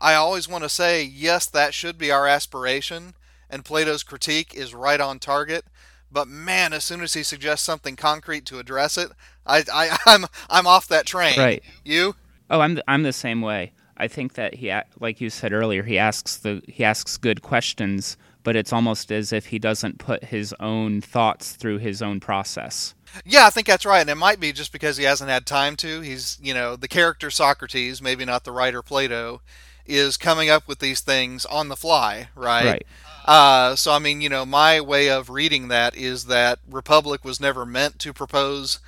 I 0.00 0.14
always 0.14 0.48
want 0.48 0.64
to 0.64 0.70
say, 0.70 1.04
yes, 1.04 1.46
that 1.46 1.74
should 1.74 1.98
be 1.98 2.10
our 2.10 2.26
aspiration. 2.26 3.14
and 3.50 3.64
Plato's 3.64 4.02
critique 4.02 4.54
is 4.54 4.74
right 4.74 5.00
on 5.00 5.18
target. 5.18 5.64
But 6.10 6.28
man, 6.28 6.72
as 6.72 6.84
soon 6.84 7.02
as 7.02 7.14
he 7.14 7.22
suggests 7.22 7.64
something 7.66 7.94
concrete 7.96 8.46
to 8.46 8.58
address 8.58 8.96
it, 8.96 9.10
I, 9.46 9.64
I 9.72 9.98
I'm 10.06 10.24
I'm 10.48 10.66
off 10.66 10.88
that 10.88 11.06
train. 11.06 11.38
Right. 11.38 11.62
You? 11.84 12.14
Oh, 12.50 12.60
I'm 12.60 12.76
the, 12.76 12.84
I'm 12.88 13.02
the 13.02 13.12
same 13.12 13.42
way. 13.42 13.72
I 13.98 14.08
think 14.08 14.34
that 14.34 14.54
he, 14.54 14.72
like 15.00 15.20
you 15.20 15.28
said 15.28 15.52
earlier, 15.52 15.82
he 15.82 15.98
asks 15.98 16.36
the 16.38 16.62
he 16.66 16.84
asks 16.84 17.16
good 17.18 17.42
questions, 17.42 18.16
but 18.42 18.56
it's 18.56 18.72
almost 18.72 19.12
as 19.12 19.32
if 19.32 19.46
he 19.46 19.58
doesn't 19.58 19.98
put 19.98 20.24
his 20.24 20.54
own 20.60 21.00
thoughts 21.00 21.52
through 21.52 21.78
his 21.78 22.00
own 22.00 22.20
process. 22.20 22.94
Yeah, 23.24 23.46
I 23.46 23.50
think 23.50 23.66
that's 23.66 23.86
right, 23.86 24.00
and 24.00 24.10
it 24.10 24.16
might 24.16 24.40
be 24.40 24.52
just 24.52 24.72
because 24.72 24.96
he 24.96 25.04
hasn't 25.04 25.30
had 25.30 25.46
time 25.46 25.76
to. 25.76 26.00
He's, 26.00 26.38
you 26.42 26.54
know, 26.54 26.76
the 26.76 26.88
character 26.88 27.30
Socrates, 27.30 28.02
maybe 28.02 28.24
not 28.24 28.44
the 28.44 28.52
writer 28.52 28.82
Plato, 28.82 29.40
is 29.86 30.16
coming 30.16 30.50
up 30.50 30.68
with 30.68 30.78
these 30.78 31.00
things 31.00 31.44
on 31.46 31.68
the 31.68 31.76
fly, 31.76 32.28
right? 32.34 32.64
Right. 32.64 32.86
Uh, 33.24 33.76
so, 33.76 33.92
I 33.92 33.98
mean, 33.98 34.20
you 34.20 34.28
know, 34.28 34.46
my 34.46 34.80
way 34.80 35.10
of 35.10 35.28
reading 35.28 35.68
that 35.68 35.94
is 35.96 36.26
that 36.26 36.60
Republic 36.68 37.24
was 37.24 37.40
never 37.40 37.66
meant 37.66 37.98
to 38.00 38.12
propose 38.12 38.78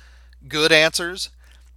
good 0.47 0.71
answers. 0.71 1.29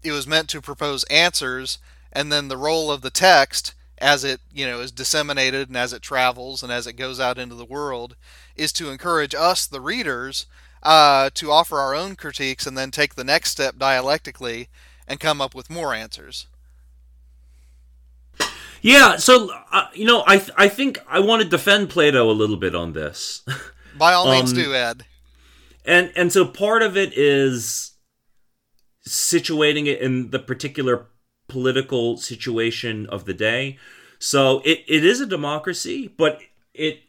It 0.02 0.12
was 0.12 0.26
meant 0.26 0.48
to 0.50 0.60
propose 0.60 1.04
answers, 1.04 1.78
and 2.12 2.32
then 2.32 2.48
the 2.48 2.56
role 2.56 2.90
of 2.90 3.02
the 3.02 3.10
text, 3.10 3.74
as 3.98 4.24
it, 4.24 4.40
you 4.52 4.66
know, 4.66 4.80
is 4.80 4.90
disseminated 4.90 5.68
and 5.68 5.76
as 5.76 5.92
it 5.92 6.02
travels 6.02 6.62
and 6.62 6.72
as 6.72 6.86
it 6.86 6.94
goes 6.94 7.20
out 7.20 7.38
into 7.38 7.54
the 7.54 7.64
world, 7.64 8.16
is 8.56 8.72
to 8.74 8.90
encourage 8.90 9.34
us, 9.34 9.66
the 9.66 9.80
readers, 9.80 10.46
uh, 10.84 11.30
to 11.34 11.50
offer 11.50 11.78
our 11.78 11.94
own 11.94 12.14
critiques 12.16 12.66
and 12.66 12.76
then 12.76 12.90
take 12.90 13.14
the 13.14 13.24
next 13.24 13.50
step 13.50 13.78
dialectically 13.78 14.68
and 15.06 15.18
come 15.20 15.40
up 15.40 15.54
with 15.54 15.70
more 15.70 15.94
answers. 15.94 16.46
Yeah, 18.82 19.16
so 19.16 19.50
uh, 19.72 19.86
you 19.94 20.04
know, 20.04 20.24
I 20.26 20.36
th- 20.38 20.50
I 20.56 20.68
think 20.68 20.98
I 21.08 21.20
want 21.20 21.42
to 21.42 21.48
defend 21.48 21.88
Plato 21.88 22.30
a 22.30 22.32
little 22.32 22.56
bit 22.58 22.74
on 22.74 22.92
this. 22.92 23.42
By 23.96 24.12
all 24.12 24.30
means, 24.30 24.50
Um, 24.52 24.58
do 24.58 24.74
Ed. 24.74 25.06
and 25.86 26.12
and 26.16 26.30
so 26.32 26.44
part 26.44 26.82
of 26.82 26.94
it 26.96 27.16
is 27.16 27.92
situating 29.08 29.86
it 29.86 30.00
in 30.00 30.30
the 30.30 30.38
particular 30.38 31.06
political 31.48 32.16
situation 32.18 33.06
of 33.06 33.24
the 33.24 33.32
day. 33.34 33.78
So 34.18 34.60
it, 34.64 34.84
it 34.86 35.04
is 35.04 35.20
a 35.20 35.26
democracy, 35.26 36.08
but 36.08 36.40
it 36.74 37.03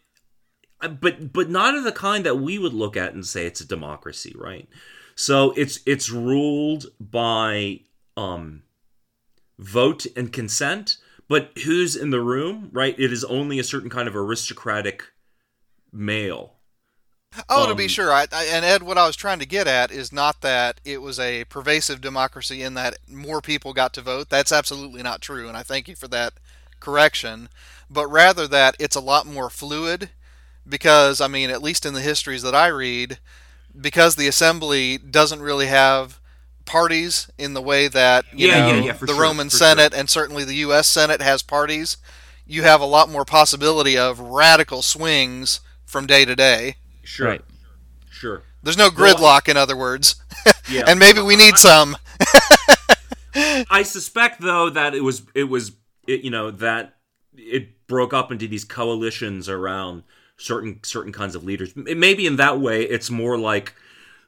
but 0.79 1.33
but 1.33 1.49
not 1.49 1.75
of 1.75 1.83
the 1.83 1.91
kind 1.91 2.25
that 2.25 2.39
we 2.39 2.59
would 2.59 2.73
look 2.73 2.97
at 2.97 3.13
and 3.13 3.25
say 3.25 3.45
it's 3.45 3.61
a 3.61 3.67
democracy, 3.67 4.33
right? 4.37 4.67
So 5.15 5.51
it's 5.51 5.79
it's 5.85 6.09
ruled 6.09 6.87
by 6.99 7.81
um 8.17 8.63
vote 9.57 10.05
and 10.15 10.31
consent, 10.33 10.97
but 11.27 11.51
who's 11.63 11.95
in 11.95 12.09
the 12.09 12.21
room, 12.21 12.69
right? 12.73 12.97
It 12.99 13.11
is 13.13 13.23
only 13.23 13.59
a 13.59 13.63
certain 13.63 13.89
kind 13.89 14.07
of 14.07 14.15
aristocratic 14.15 15.05
male 15.91 16.55
Oh, 17.49 17.67
to 17.67 17.75
be 17.75 17.83
um, 17.83 17.89
sure. 17.89 18.11
I, 18.11 18.27
I, 18.31 18.45
and 18.45 18.63
Ed, 18.63 18.83
what 18.83 18.97
I 18.97 19.07
was 19.07 19.15
trying 19.15 19.39
to 19.39 19.45
get 19.45 19.67
at 19.67 19.91
is 19.91 20.11
not 20.11 20.41
that 20.41 20.79
it 20.85 21.01
was 21.01 21.19
a 21.19 21.45
pervasive 21.45 22.01
democracy 22.01 22.61
in 22.61 22.75
that 22.75 22.97
more 23.09 23.41
people 23.41 23.73
got 23.73 23.93
to 23.93 24.01
vote. 24.01 24.29
That's 24.29 24.51
absolutely 24.51 25.03
not 25.03 25.21
true, 25.21 25.47
and 25.47 25.57
I 25.57 25.63
thank 25.63 25.87
you 25.87 25.95
for 25.95 26.07
that 26.09 26.33
correction. 26.79 27.49
But 27.89 28.07
rather 28.07 28.47
that 28.47 28.75
it's 28.79 28.95
a 28.95 29.01
lot 29.01 29.25
more 29.25 29.49
fluid 29.49 30.09
because, 30.67 31.21
I 31.21 31.27
mean, 31.27 31.49
at 31.49 31.61
least 31.61 31.85
in 31.85 31.93
the 31.93 32.01
histories 32.01 32.41
that 32.43 32.55
I 32.55 32.67
read, 32.67 33.19
because 33.79 34.15
the 34.15 34.27
assembly 34.27 34.97
doesn't 34.97 35.41
really 35.41 35.67
have 35.67 36.19
parties 36.65 37.29
in 37.37 37.53
the 37.53 37.61
way 37.61 37.87
that 37.87 38.25
you 38.33 38.47
Yeah, 38.47 38.59
know 38.67 38.67
yeah, 38.67 38.75
yeah, 38.77 38.97
the 38.99 39.13
sure, 39.13 39.15
Roman 39.15 39.49
for 39.49 39.57
Senate 39.57 39.93
and 39.93 40.09
certainly 40.09 40.43
the 40.43 40.55
U.S. 40.55 40.87
Senate 40.87 41.21
has 41.21 41.41
parties. 41.43 41.97
You 42.45 42.63
have 42.63 42.81
a 42.81 42.85
lot 42.85 43.09
more 43.09 43.25
possibility 43.25 43.97
of 43.97 44.19
radical 44.19 44.81
swings 44.81 45.61
from 45.85 46.07
day 46.07 46.25
to 46.25 46.35
day. 46.35 46.77
Sure. 47.03 47.27
Right. 47.27 47.41
Sure. 48.09 48.43
There's 48.63 48.77
no 48.77 48.89
gridlock, 48.89 49.47
in 49.47 49.57
other 49.57 49.77
words. 49.77 50.15
Yeah. 50.67 50.83
and 50.87 50.99
maybe 50.99 51.21
we 51.21 51.35
need 51.35 51.57
some. 51.57 51.95
I 53.69 53.83
suspect 53.83 54.41
though 54.41 54.69
that 54.69 54.95
it 54.95 55.01
was 55.01 55.23
it 55.33 55.45
was 55.45 55.73
it, 56.07 56.21
you 56.21 56.29
know 56.31 56.51
that 56.51 56.95
it 57.35 57.87
broke 57.87 58.13
up 58.13 58.31
into 58.31 58.47
these 58.47 58.63
coalitions 58.63 59.49
around 59.49 60.03
certain 60.37 60.79
certain 60.83 61.11
kinds 61.11 61.35
of 61.35 61.43
leaders. 61.43 61.73
Maybe 61.75 62.25
in 62.25 62.35
that 62.37 62.59
way 62.59 62.83
it's 62.83 63.09
more 63.09 63.37
like 63.37 63.73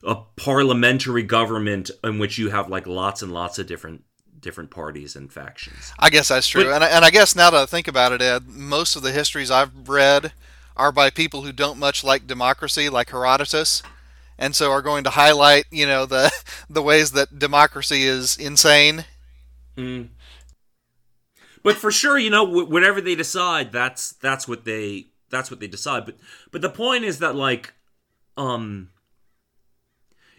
a 0.03 0.15
parliamentary 0.35 1.23
government 1.23 1.89
in 2.03 2.19
which 2.19 2.37
you 2.37 2.49
have 2.49 2.69
like 2.69 2.87
lots 2.87 3.21
and 3.21 3.31
lots 3.33 3.59
of 3.59 3.67
different 3.67 4.03
different 4.39 4.69
parties 4.69 5.15
and 5.15 5.31
factions. 5.33 5.91
I 5.99 6.09
guess 6.09 6.27
that's 6.29 6.47
true. 6.47 6.65
But- 6.65 6.73
and, 6.75 6.83
I, 6.83 6.87
and 6.89 7.03
I 7.05 7.09
guess 7.09 7.35
now 7.35 7.49
that 7.49 7.61
I 7.61 7.65
think 7.65 7.87
about 7.87 8.11
it, 8.11 8.21
Ed, 8.21 8.47
most 8.47 8.95
of 8.95 9.01
the 9.01 9.11
histories 9.11 9.49
I've 9.51 9.89
read 9.89 10.31
are 10.75 10.91
by 10.91 11.09
people 11.09 11.41
who 11.41 11.51
don't 11.51 11.79
much 11.79 12.03
like 12.03 12.27
democracy, 12.27 12.87
like 12.87 13.09
Herodotus, 13.09 13.81
and 14.37 14.55
so 14.55 14.71
are 14.71 14.83
going 14.83 15.03
to 15.05 15.09
highlight, 15.09 15.65
you 15.71 15.87
know, 15.87 16.05
the 16.05 16.31
the 16.69 16.83
ways 16.83 17.11
that 17.11 17.39
democracy 17.39 18.03
is 18.03 18.37
insane. 18.37 19.05
Mm. 19.75 20.09
But 21.63 21.75
for 21.75 21.91
sure, 21.91 22.17
you 22.17 22.29
know, 22.29 22.45
wh- 22.45 22.69
whatever 22.69 23.01
they 23.01 23.15
decide, 23.15 23.71
that's 23.71 24.11
that's 24.13 24.47
what 24.47 24.63
they 24.65 25.07
that's 25.29 25.51
what 25.51 25.59
they 25.59 25.67
decide. 25.67 26.05
But 26.05 26.15
but 26.51 26.61
the 26.61 26.69
point 26.69 27.03
is 27.03 27.19
that 27.19 27.35
like, 27.35 27.73
um, 28.35 28.89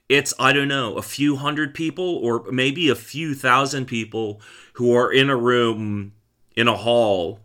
it's 0.08 0.34
I 0.38 0.52
don't 0.52 0.68
know 0.68 0.96
a 0.96 1.02
few 1.02 1.36
hundred 1.36 1.74
people 1.74 2.16
or 2.16 2.44
maybe 2.50 2.88
a 2.88 2.94
few 2.94 3.34
thousand 3.34 3.86
people 3.86 4.40
who 4.74 4.94
are 4.94 5.12
in 5.12 5.30
a 5.30 5.36
room 5.36 6.12
in 6.56 6.68
a 6.68 6.76
hall 6.76 7.40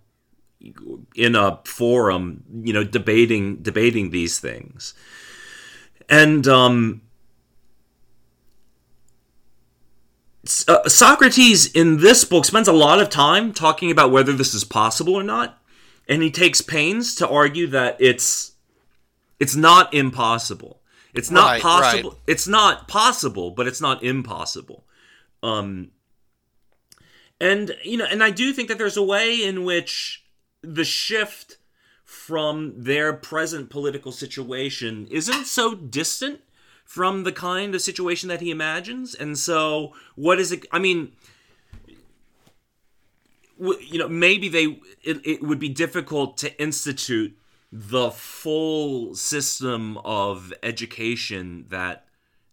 in 1.15 1.35
a 1.35 1.59
forum, 1.65 2.43
you 2.63 2.71
know, 2.71 2.83
debating 2.83 3.57
debating 3.57 4.11
these 4.11 4.39
things, 4.39 4.93
and 6.09 6.47
um. 6.47 7.01
uh, 10.67 10.89
Socrates 10.89 11.71
in 11.71 11.97
this 11.97 12.25
book 12.25 12.43
spends 12.45 12.67
a 12.67 12.73
lot 12.73 12.99
of 12.99 13.09
time 13.09 13.53
talking 13.53 13.89
about 13.89 14.11
whether 14.11 14.33
this 14.33 14.53
is 14.53 14.65
possible 14.65 15.15
or 15.15 15.23
not, 15.23 15.62
and 16.07 16.21
he 16.21 16.31
takes 16.31 16.61
pains 16.61 17.15
to 17.15 17.27
argue 17.27 17.67
that 17.67 17.97
it's 17.99 18.51
it's 19.39 19.55
not 19.55 19.93
impossible. 19.93 20.81
It's 21.13 21.29
not 21.29 21.45
Right, 21.45 21.61
possible. 21.61 22.11
right. 22.11 22.19
It's 22.27 22.47
not 22.47 22.87
possible, 22.87 23.51
but 23.51 23.67
it's 23.67 23.81
not 23.81 24.03
impossible. 24.03 24.85
Um, 25.43 25.91
and 27.39 27.75
you 27.83 27.97
know, 27.97 28.05
and 28.09 28.23
I 28.23 28.31
do 28.31 28.53
think 28.53 28.69
that 28.69 28.77
there's 28.77 28.97
a 28.97 29.03
way 29.03 29.43
in 29.43 29.63
which 29.63 30.23
the 30.61 30.85
shift 30.85 31.57
from 32.03 32.73
their 32.83 33.11
present 33.13 33.69
political 33.69 34.11
situation 34.11 35.07
isn't 35.11 35.45
so 35.45 35.75
distant 35.75 36.41
from 36.85 37.23
the 37.23 37.31
kind 37.31 37.73
of 37.75 37.81
situation 37.81 38.29
that 38.29 38.39
he 38.41 38.51
imagines. 38.51 39.15
And 39.15 39.37
so, 39.37 39.93
what 40.15 40.39
is 40.39 40.51
it? 40.51 40.65
I 40.71 40.79
mean, 40.79 41.13
you 43.63 43.97
know, 43.97 44.07
maybe 44.07 44.49
they 44.49 44.79
it, 45.03 45.25
it 45.25 45.43
would 45.43 45.59
be 45.59 45.69
difficult 45.69 46.37
to 46.37 46.61
institute 46.61 47.37
the 47.71 48.11
full 48.11 49.15
system 49.15 49.97
of 49.99 50.53
education 50.61 51.65
that 51.69 52.05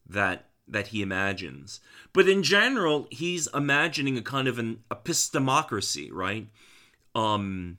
that 0.08 0.46
that 0.68 0.88
he 0.88 1.02
imagines. 1.02 1.80
But 2.12 2.28
in 2.28 2.42
general, 2.42 3.08
he's 3.10 3.48
imagining 3.52 4.16
a 4.16 4.22
kind 4.22 4.48
of 4.48 4.58
an 4.58 4.82
epistemocracy, 4.90 6.10
right? 6.12 6.46
Um 7.14 7.78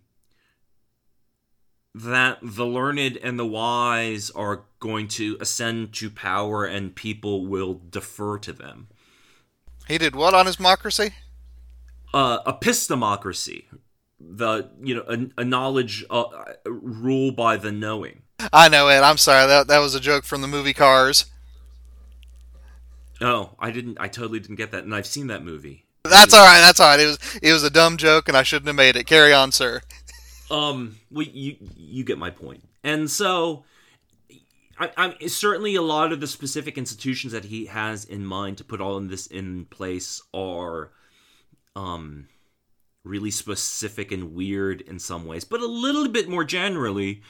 that 1.94 2.40
the 2.42 2.66
learned 2.66 3.18
and 3.18 3.38
the 3.38 3.46
wise 3.46 4.30
are 4.32 4.64
going 4.80 5.08
to 5.10 5.38
ascend 5.42 5.94
to 5.94 6.10
power 6.10 6.66
and 6.66 6.96
people 6.96 7.46
will 7.46 7.82
defer 7.90 8.38
to 8.38 8.54
them. 8.54 8.88
He 9.88 9.98
did 9.98 10.16
what 10.16 10.34
on 10.34 10.46
his 10.46 10.56
democracy? 10.56 11.14
Uh, 12.14 12.44
epistemocracy, 12.44 13.66
the 14.20 14.70
you 14.84 14.96
know 14.96 15.04
a, 15.08 15.42
a 15.42 15.46
knowledge 15.46 16.04
uh, 16.10 16.24
rule 16.66 17.32
by 17.32 17.56
the 17.58 17.72
knowing. 17.72 18.24
I 18.52 18.70
know, 18.70 18.90
it. 18.90 19.00
I'm 19.00 19.18
sorry. 19.18 19.48
That 19.48 19.68
that 19.68 19.80
was 19.80 19.96
a 19.96 20.00
joke 20.00 20.26
from 20.26 20.42
the 20.42 20.48
movie 20.48 20.74
Cars. 20.74 21.26
Oh, 23.22 23.52
I 23.60 23.72
didn't. 23.72 23.98
I 24.00 24.08
totally 24.08 24.40
didn't 24.40 24.56
get 24.56 24.72
that, 24.72 24.84
and 24.84 24.94
I've 24.94 25.06
seen 25.06 25.28
that 25.28 25.44
movie. 25.44 25.86
That's 26.04 26.34
all 26.34 26.44
right. 26.44 26.60
That's 26.60 26.80
all 26.80 26.88
right. 26.90 27.00
It 27.00 27.06
was 27.06 27.40
it 27.42 27.54
was 27.54 27.64
a 27.64 27.70
dumb 27.70 27.98
joke, 27.98 28.28
and 28.28 28.36
I 28.36 28.44
shouldn't 28.44 28.68
have 28.68 28.76
made 28.76 28.96
it. 28.96 29.06
Carry 29.06 29.34
on, 29.34 29.52
sir. 29.52 29.82
Um, 30.50 30.98
well, 31.12 31.26
you 31.26 31.56
you 31.78 32.04
get 32.04 32.18
my 32.18 32.30
point, 32.30 32.64
and 32.84 33.10
so. 33.10 33.64
I, 34.80 34.90
I'm 34.98 35.28
certainly 35.28 35.76
a 35.76 35.82
lot 35.84 36.12
of 36.12 36.22
the 36.22 36.28
specific 36.28 36.76
institutions 36.76 37.34
that 37.34 37.46
he 37.46 37.68
has 37.68 38.04
in 38.04 38.26
mind 38.26 38.58
to 38.58 38.64
put 38.64 38.82
all 38.82 38.98
of 38.98 39.10
this 39.10 39.28
in 39.28 39.66
place 39.66 40.24
are, 40.34 40.90
um, 41.76 42.28
really 43.04 43.32
specific 43.32 44.12
and 44.12 44.34
weird 44.34 44.82
in 44.82 45.00
some 45.00 45.26
ways, 45.26 45.44
but 45.44 45.62
a 45.62 45.68
little 45.68 46.08
bit 46.08 46.30
more 46.30 46.44
generally. 46.44 47.22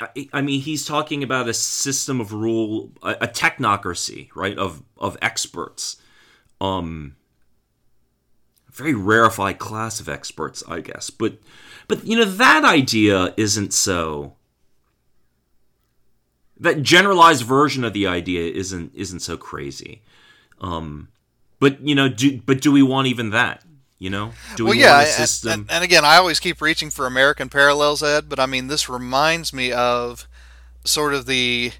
I, 0.00 0.28
I 0.32 0.40
mean, 0.40 0.60
he's 0.60 0.86
talking 0.86 1.22
about 1.22 1.48
a 1.48 1.54
system 1.54 2.20
of 2.20 2.32
rule, 2.32 2.92
a, 3.02 3.16
a 3.22 3.28
technocracy, 3.28 4.28
right? 4.34 4.56
Of 4.56 4.82
of 4.96 5.18
experts, 5.20 5.96
um, 6.60 7.16
very 8.70 8.94
rarefied 8.94 9.58
class 9.58 10.00
of 10.00 10.08
experts, 10.08 10.62
I 10.68 10.80
guess. 10.80 11.10
But 11.10 11.38
but 11.88 12.06
you 12.06 12.16
know 12.16 12.24
that 12.24 12.64
idea 12.64 13.34
isn't 13.36 13.74
so 13.74 14.34
that 16.58 16.82
generalized 16.82 17.42
version 17.42 17.84
of 17.84 17.92
the 17.92 18.06
idea 18.06 18.50
isn't 18.50 18.92
isn't 18.94 19.20
so 19.20 19.36
crazy. 19.36 20.02
Um, 20.60 21.08
but 21.60 21.80
you 21.86 21.94
know, 21.94 22.08
do 22.08 22.40
but 22.40 22.60
do 22.60 22.72
we 22.72 22.82
want 22.82 23.08
even 23.08 23.30
that? 23.30 23.63
You 23.98 24.10
know, 24.10 24.32
do 24.56 24.64
we 24.64 24.70
well, 24.70 24.78
yeah, 24.78 24.96
want 24.98 25.08
a 25.08 25.10
system? 25.12 25.52
And, 25.52 25.70
and 25.70 25.84
again, 25.84 26.04
I 26.04 26.16
always 26.16 26.40
keep 26.40 26.60
reaching 26.60 26.90
for 26.90 27.06
American 27.06 27.48
parallels, 27.48 28.02
Ed. 28.02 28.28
But 28.28 28.40
I 28.40 28.46
mean, 28.46 28.66
this 28.66 28.88
reminds 28.88 29.52
me 29.52 29.72
of 29.72 30.26
sort 30.84 31.14
of 31.14 31.26
the 31.26 31.72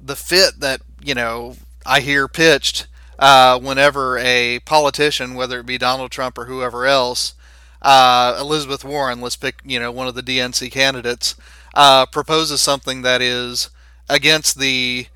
the 0.00 0.16
fit 0.16 0.60
that 0.60 0.80
you 1.02 1.14
know 1.14 1.56
I 1.84 2.00
hear 2.00 2.28
pitched 2.28 2.86
uh, 3.18 3.58
whenever 3.58 4.18
a 4.18 4.60
politician, 4.60 5.34
whether 5.34 5.60
it 5.60 5.66
be 5.66 5.78
Donald 5.78 6.10
Trump 6.10 6.38
or 6.38 6.44
whoever 6.44 6.86
else, 6.86 7.34
uh, 7.82 8.36
Elizabeth 8.40 8.84
Warren, 8.84 9.20
let's 9.20 9.36
pick 9.36 9.60
you 9.64 9.80
know 9.80 9.90
one 9.90 10.08
of 10.08 10.14
the 10.14 10.22
DNC 10.22 10.70
candidates, 10.70 11.34
uh, 11.74 12.06
proposes 12.06 12.60
something 12.60 13.02
that 13.02 13.20
is 13.20 13.70
against 14.08 14.58
the 14.58 15.06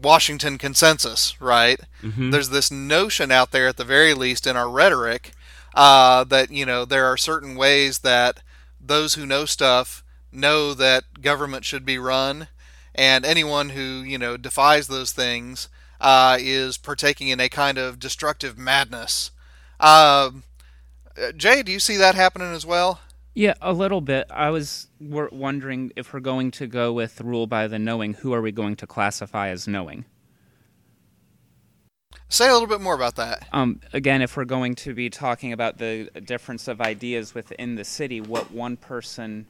Washington 0.00 0.58
consensus, 0.58 1.40
right? 1.40 1.80
Mm-hmm. 2.02 2.30
There's 2.30 2.50
this 2.50 2.70
notion 2.70 3.30
out 3.30 3.52
there, 3.52 3.68
at 3.68 3.76
the 3.76 3.84
very 3.84 4.14
least, 4.14 4.46
in 4.46 4.56
our 4.56 4.68
rhetoric, 4.68 5.32
uh, 5.74 6.24
that 6.24 6.50
you 6.50 6.64
know 6.64 6.84
there 6.84 7.04
are 7.04 7.16
certain 7.16 7.56
ways 7.56 7.98
that 8.00 8.40
those 8.80 9.14
who 9.14 9.26
know 9.26 9.44
stuff 9.44 10.04
know 10.32 10.74
that 10.74 11.20
government 11.20 11.64
should 11.64 11.84
be 11.84 11.98
run, 11.98 12.48
and 12.94 13.24
anyone 13.24 13.70
who 13.70 14.02
you 14.02 14.16
know 14.16 14.36
defies 14.36 14.86
those 14.86 15.12
things 15.12 15.68
uh, 16.00 16.38
is 16.40 16.78
partaking 16.78 17.28
in 17.28 17.40
a 17.40 17.48
kind 17.48 17.76
of 17.76 17.98
destructive 17.98 18.56
madness. 18.56 19.30
Um, 19.80 20.44
Jay, 21.36 21.62
do 21.62 21.72
you 21.72 21.80
see 21.80 21.96
that 21.96 22.14
happening 22.14 22.52
as 22.52 22.64
well? 22.64 23.00
Yeah, 23.34 23.54
a 23.60 23.72
little 23.72 24.00
bit. 24.00 24.26
I 24.30 24.50
was 24.50 24.86
wondering 25.00 25.92
if 25.96 26.12
we're 26.12 26.20
going 26.20 26.52
to 26.52 26.68
go 26.68 26.92
with 26.92 27.20
rule 27.20 27.48
by 27.48 27.66
the 27.66 27.80
knowing, 27.80 28.14
who 28.14 28.32
are 28.32 28.40
we 28.40 28.52
going 28.52 28.76
to 28.76 28.86
classify 28.86 29.48
as 29.48 29.66
knowing? 29.66 30.04
Say 32.34 32.48
a 32.48 32.52
little 32.52 32.66
bit 32.66 32.80
more 32.80 32.96
about 32.96 33.14
that. 33.14 33.46
Um, 33.52 33.78
again, 33.92 34.20
if 34.20 34.36
we're 34.36 34.44
going 34.44 34.74
to 34.74 34.92
be 34.92 35.08
talking 35.08 35.52
about 35.52 35.78
the 35.78 36.10
difference 36.24 36.66
of 36.66 36.80
ideas 36.80 37.32
within 37.32 37.76
the 37.76 37.84
city, 37.84 38.20
what 38.20 38.50
one 38.50 38.76
person 38.76 39.46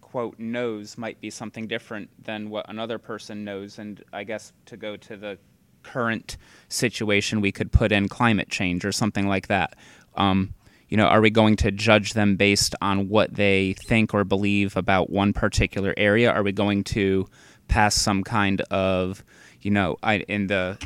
quote 0.00 0.38
knows 0.38 0.96
might 0.96 1.20
be 1.20 1.28
something 1.28 1.66
different 1.66 2.08
than 2.24 2.48
what 2.48 2.64
another 2.70 2.96
person 2.96 3.44
knows, 3.44 3.78
and 3.78 4.02
I 4.10 4.24
guess 4.24 4.54
to 4.64 4.78
go 4.78 4.96
to 4.96 5.18
the 5.18 5.36
current 5.82 6.38
situation, 6.70 7.42
we 7.42 7.52
could 7.52 7.70
put 7.70 7.92
in 7.92 8.08
climate 8.08 8.48
change 8.48 8.86
or 8.86 8.90
something 8.90 9.28
like 9.28 9.48
that. 9.48 9.76
Um, 10.14 10.54
you 10.88 10.96
know, 10.96 11.08
are 11.08 11.20
we 11.20 11.28
going 11.28 11.56
to 11.56 11.70
judge 11.70 12.14
them 12.14 12.36
based 12.36 12.74
on 12.80 13.10
what 13.10 13.34
they 13.34 13.74
think 13.86 14.14
or 14.14 14.24
believe 14.24 14.78
about 14.78 15.10
one 15.10 15.34
particular 15.34 15.92
area? 15.98 16.32
Are 16.32 16.42
we 16.42 16.52
going 16.52 16.84
to 16.84 17.28
pass 17.68 17.94
some 17.94 18.24
kind 18.24 18.62
of, 18.70 19.22
you 19.60 19.70
know, 19.70 19.98
I, 20.02 20.20
in 20.20 20.46
the 20.46 20.78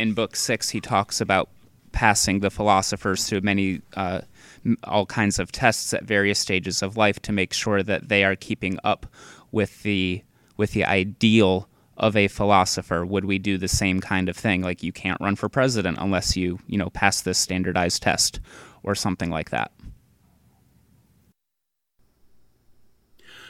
in 0.00 0.14
book 0.14 0.34
six 0.34 0.70
he 0.70 0.80
talks 0.80 1.20
about 1.20 1.48
passing 1.92 2.40
the 2.40 2.50
philosophers 2.50 3.28
through 3.28 3.40
many 3.40 3.82
uh, 3.94 4.20
all 4.84 5.06
kinds 5.06 5.38
of 5.38 5.50
tests 5.50 5.92
at 5.92 6.04
various 6.04 6.38
stages 6.38 6.82
of 6.82 6.96
life 6.96 7.20
to 7.20 7.32
make 7.32 7.52
sure 7.52 7.82
that 7.82 8.08
they 8.08 8.24
are 8.24 8.36
keeping 8.36 8.78
up 8.84 9.06
with 9.52 9.82
the 9.82 10.22
with 10.56 10.72
the 10.72 10.84
ideal 10.84 11.68
of 11.96 12.16
a 12.16 12.28
philosopher 12.28 13.04
would 13.04 13.24
we 13.24 13.38
do 13.38 13.58
the 13.58 13.68
same 13.68 14.00
kind 14.00 14.28
of 14.28 14.36
thing 14.36 14.62
like 14.62 14.82
you 14.82 14.92
can't 14.92 15.20
run 15.20 15.36
for 15.36 15.48
president 15.48 15.98
unless 16.00 16.36
you 16.36 16.58
you 16.66 16.78
know 16.78 16.90
pass 16.90 17.20
this 17.20 17.38
standardized 17.38 18.02
test 18.02 18.40
or 18.82 18.94
something 18.94 19.30
like 19.30 19.50
that. 19.50 19.70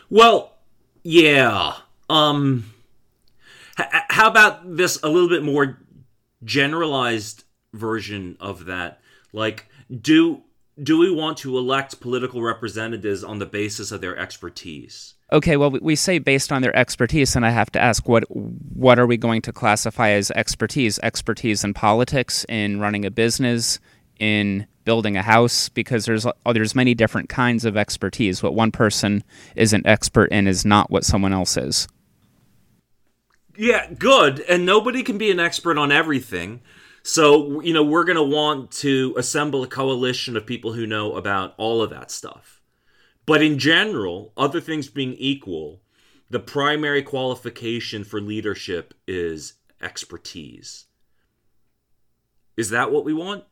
Well, 0.08 0.56
yeah. 1.04 1.74
Um, 2.08 2.72
h- 3.78 3.86
how 4.08 4.28
about 4.28 4.76
this 4.76 5.00
a 5.02 5.08
little 5.08 5.28
bit 5.28 5.44
more 5.44 5.78
generalized 6.44 7.44
version 7.72 8.36
of 8.40 8.66
that? 8.66 9.00
Like, 9.32 9.66
do 10.00 10.42
do 10.82 10.98
we 10.98 11.10
want 11.10 11.36
to 11.38 11.58
elect 11.58 12.00
political 12.00 12.42
representatives 12.42 13.22
on 13.22 13.38
the 13.38 13.46
basis 13.46 13.92
of 13.92 14.00
their 14.00 14.16
expertise? 14.16 15.14
Okay, 15.32 15.56
well, 15.56 15.70
we 15.70 15.94
say 15.94 16.18
based 16.18 16.50
on 16.50 16.62
their 16.62 16.74
expertise, 16.76 17.36
and 17.36 17.44
I 17.44 17.50
have 17.50 17.70
to 17.72 17.80
ask, 17.80 18.08
what 18.08 18.24
what 18.30 18.98
are 18.98 19.06
we 19.06 19.16
going 19.16 19.42
to 19.42 19.52
classify 19.52 20.10
as 20.10 20.30
expertise? 20.32 20.98
Expertise 21.02 21.62
in 21.64 21.74
politics, 21.74 22.44
in 22.48 22.80
running 22.80 23.04
a 23.04 23.10
business, 23.10 23.78
in 24.18 24.66
building 24.84 25.16
a 25.16 25.22
house 25.22 25.68
because 25.68 26.04
there's 26.04 26.26
oh, 26.26 26.52
there's 26.52 26.74
many 26.74 26.94
different 26.94 27.28
kinds 27.28 27.64
of 27.64 27.76
expertise. 27.76 28.42
What 28.42 28.54
one 28.54 28.72
person 28.72 29.22
is 29.54 29.72
an 29.72 29.86
expert 29.86 30.32
in 30.32 30.46
is 30.46 30.64
not 30.64 30.90
what 30.90 31.04
someone 31.04 31.32
else 31.32 31.56
is. 31.56 31.86
Yeah, 33.60 33.92
good. 33.92 34.40
And 34.48 34.64
nobody 34.64 35.02
can 35.02 35.18
be 35.18 35.30
an 35.30 35.38
expert 35.38 35.76
on 35.76 35.92
everything. 35.92 36.62
So, 37.02 37.60
you 37.60 37.74
know, 37.74 37.84
we're 37.84 38.04
going 38.04 38.16
to 38.16 38.22
want 38.22 38.70
to 38.78 39.14
assemble 39.18 39.62
a 39.62 39.66
coalition 39.66 40.34
of 40.34 40.46
people 40.46 40.72
who 40.72 40.86
know 40.86 41.14
about 41.14 41.56
all 41.58 41.82
of 41.82 41.90
that 41.90 42.10
stuff. 42.10 42.62
But 43.26 43.42
in 43.42 43.58
general, 43.58 44.32
other 44.34 44.62
things 44.62 44.88
being 44.88 45.12
equal, 45.12 45.82
the 46.30 46.40
primary 46.40 47.02
qualification 47.02 48.02
for 48.02 48.18
leadership 48.18 48.94
is 49.06 49.52
expertise. 49.82 50.86
Is 52.56 52.70
that 52.70 52.90
what 52.90 53.04
we 53.04 53.12
want? 53.12 53.44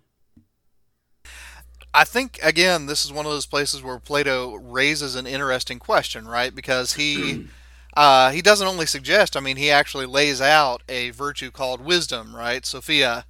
I 1.92 2.04
think 2.04 2.38
again, 2.42 2.86
this 2.86 3.04
is 3.04 3.12
one 3.12 3.26
of 3.26 3.32
those 3.32 3.44
places 3.44 3.82
where 3.82 3.98
Plato 3.98 4.54
raises 4.54 5.16
an 5.16 5.26
interesting 5.26 5.78
question, 5.78 6.26
right? 6.26 6.54
Because 6.54 6.94
he 6.94 7.48
uh, 7.98 8.30
he 8.30 8.40
doesn't 8.40 8.68
only 8.68 8.86
suggest; 8.86 9.36
I 9.36 9.40
mean, 9.40 9.56
he 9.56 9.72
actually 9.72 10.06
lays 10.06 10.40
out 10.40 10.84
a 10.88 11.10
virtue 11.10 11.50
called 11.50 11.80
wisdom, 11.80 12.36
right, 12.36 12.64
Sophia, 12.64 13.26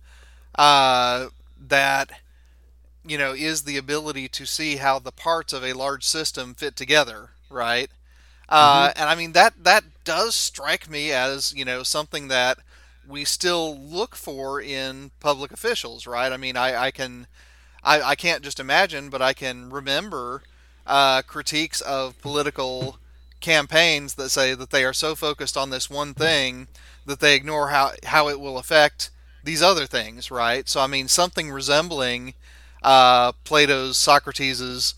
uh, 0.56 1.28
that 1.58 2.10
you 3.02 3.16
know 3.16 3.32
is 3.32 3.62
the 3.62 3.78
ability 3.78 4.28
to 4.28 4.44
see 4.44 4.76
how 4.76 4.98
the 4.98 5.10
parts 5.10 5.54
of 5.54 5.64
a 5.64 5.72
large 5.72 6.04
system 6.04 6.52
fit 6.52 6.76
together, 6.76 7.30
right? 7.48 7.90
Uh, 8.50 8.88
mm-hmm. 8.88 9.00
And 9.00 9.08
I 9.08 9.14
mean 9.14 9.32
that 9.32 9.54
that 9.64 9.84
does 10.04 10.34
strike 10.34 10.90
me 10.90 11.12
as 11.12 11.54
you 11.56 11.64
know 11.64 11.82
something 11.82 12.28
that 12.28 12.58
we 13.08 13.24
still 13.24 13.74
look 13.74 14.14
for 14.14 14.60
in 14.60 15.12
public 15.18 15.50
officials, 15.50 16.06
right? 16.06 16.30
I 16.30 16.36
mean, 16.36 16.58
I, 16.58 16.76
I 16.76 16.90
can 16.90 17.26
I, 17.82 18.02
I 18.02 18.14
can't 18.16 18.42
just 18.42 18.60
imagine, 18.60 19.08
but 19.08 19.22
I 19.22 19.32
can 19.32 19.70
remember 19.70 20.42
uh, 20.86 21.22
critiques 21.22 21.80
of 21.80 22.20
political 22.20 22.98
campaigns 23.40 24.14
that 24.14 24.30
say 24.30 24.54
that 24.54 24.70
they 24.70 24.84
are 24.84 24.92
so 24.92 25.14
focused 25.14 25.56
on 25.56 25.70
this 25.70 25.88
one 25.88 26.14
thing 26.14 26.68
that 27.06 27.20
they 27.20 27.34
ignore 27.34 27.68
how, 27.68 27.92
how 28.04 28.28
it 28.28 28.40
will 28.40 28.58
affect 28.58 29.10
these 29.44 29.62
other 29.62 29.86
things, 29.86 30.30
right? 30.30 30.68
So, 30.68 30.80
I 30.80 30.86
mean, 30.86 31.08
something 31.08 31.50
resembling 31.50 32.34
uh, 32.82 33.32
Plato's 33.44 33.96
Socrates's 33.96 34.94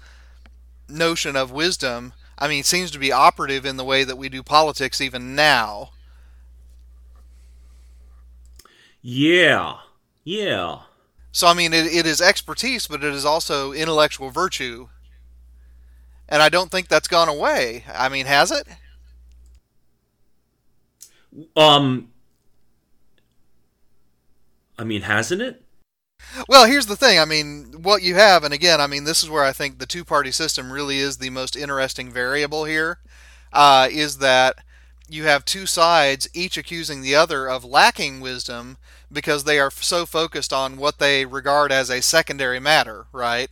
notion 0.88 1.36
of 1.36 1.52
wisdom, 1.52 2.12
I 2.38 2.48
mean, 2.48 2.64
seems 2.64 2.90
to 2.92 2.98
be 2.98 3.12
operative 3.12 3.64
in 3.64 3.76
the 3.76 3.84
way 3.84 4.04
that 4.04 4.16
we 4.18 4.28
do 4.28 4.42
politics 4.42 5.00
even 5.00 5.34
now. 5.34 5.90
Yeah. 9.02 9.76
Yeah. 10.24 10.80
So 11.32 11.46
I 11.46 11.54
mean, 11.54 11.72
it, 11.72 11.86
it 11.86 12.06
is 12.06 12.20
expertise, 12.20 12.86
but 12.86 13.04
it 13.04 13.14
is 13.14 13.24
also 13.24 13.72
intellectual 13.72 14.30
virtue, 14.30 14.88
and 16.30 16.42
I 16.42 16.48
don't 16.48 16.70
think 16.70 16.88
that's 16.88 17.08
gone 17.08 17.28
away. 17.28 17.84
I 17.92 18.08
mean, 18.08 18.26
has 18.26 18.50
it? 18.50 18.66
Um, 21.56 22.08
I 24.78 24.84
mean, 24.84 25.02
hasn't 25.02 25.42
it? 25.42 25.62
Well, 26.48 26.66
here's 26.66 26.86
the 26.86 26.96
thing. 26.96 27.18
I 27.18 27.24
mean, 27.24 27.82
what 27.82 28.02
you 28.02 28.14
have, 28.14 28.44
and 28.44 28.54
again, 28.54 28.80
I 28.80 28.86
mean, 28.86 29.04
this 29.04 29.22
is 29.22 29.30
where 29.30 29.44
I 29.44 29.52
think 29.52 29.78
the 29.78 29.86
two-party 29.86 30.30
system 30.30 30.72
really 30.72 30.98
is 30.98 31.16
the 31.16 31.30
most 31.30 31.56
interesting 31.56 32.10
variable 32.10 32.64
here. 32.64 32.98
Uh, 33.52 33.88
is 33.90 34.18
that 34.18 34.56
you 35.08 35.24
have 35.24 35.44
two 35.44 35.66
sides, 35.66 36.28
each 36.32 36.56
accusing 36.56 37.02
the 37.02 37.16
other 37.16 37.48
of 37.48 37.64
lacking 37.64 38.20
wisdom 38.20 38.76
because 39.10 39.42
they 39.42 39.58
are 39.58 39.70
so 39.72 40.06
focused 40.06 40.52
on 40.52 40.76
what 40.76 40.98
they 40.98 41.24
regard 41.24 41.72
as 41.72 41.90
a 41.90 42.00
secondary 42.00 42.60
matter, 42.60 43.06
right? 43.12 43.50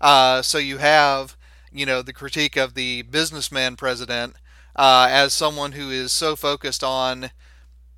Uh, 0.00 0.42
so 0.42 0.58
you 0.58 0.78
have, 0.78 1.34
you 1.72 1.86
know, 1.86 2.02
the 2.02 2.12
critique 2.12 2.56
of 2.56 2.74
the 2.74 3.02
businessman 3.02 3.76
president 3.76 4.36
uh, 4.76 5.08
as 5.10 5.32
someone 5.32 5.72
who 5.72 5.90
is 5.90 6.12
so 6.12 6.36
focused 6.36 6.84
on 6.84 7.30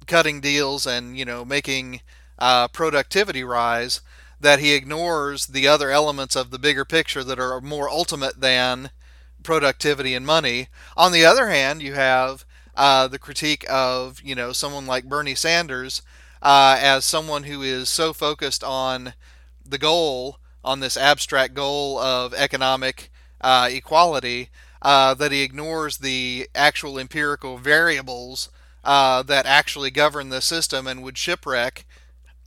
cutting 0.06 0.40
deals 0.40 0.86
and, 0.86 1.18
you 1.18 1.24
know, 1.24 1.44
making 1.44 2.00
uh, 2.38 2.68
productivity 2.68 3.44
rise 3.44 4.00
that 4.40 4.58
he 4.58 4.72
ignores 4.72 5.46
the 5.46 5.68
other 5.68 5.90
elements 5.90 6.34
of 6.34 6.50
the 6.50 6.58
bigger 6.58 6.84
picture 6.84 7.22
that 7.22 7.38
are 7.38 7.60
more 7.60 7.90
ultimate 7.90 8.40
than 8.40 8.90
productivity 9.42 10.14
and 10.14 10.26
money. 10.26 10.68
On 10.96 11.12
the 11.12 11.24
other 11.24 11.48
hand, 11.48 11.82
you 11.82 11.94
have 11.94 12.44
uh, 12.74 13.06
the 13.08 13.18
critique 13.18 13.64
of 13.68 14.20
you 14.22 14.34
know 14.34 14.52
someone 14.52 14.86
like 14.86 15.08
Bernie 15.08 15.34
Sanders 15.34 16.02
uh, 16.42 16.78
as 16.80 17.04
someone 17.04 17.44
who 17.44 17.62
is 17.62 17.88
so 17.88 18.12
focused 18.12 18.64
on 18.64 19.14
the 19.64 19.78
goal, 19.78 20.38
on 20.64 20.80
this 20.80 20.96
abstract 20.96 21.54
goal 21.54 21.98
of 21.98 22.32
economic 22.34 23.09
uh, 23.40 23.68
equality, 23.70 24.50
uh, 24.82 25.14
that 25.14 25.32
he 25.32 25.42
ignores 25.42 25.98
the 25.98 26.48
actual 26.54 26.98
empirical 26.98 27.58
variables 27.58 28.48
uh, 28.84 29.22
that 29.22 29.46
actually 29.46 29.90
govern 29.90 30.30
the 30.30 30.40
system 30.40 30.86
and 30.86 31.02
would 31.02 31.18
shipwreck. 31.18 31.86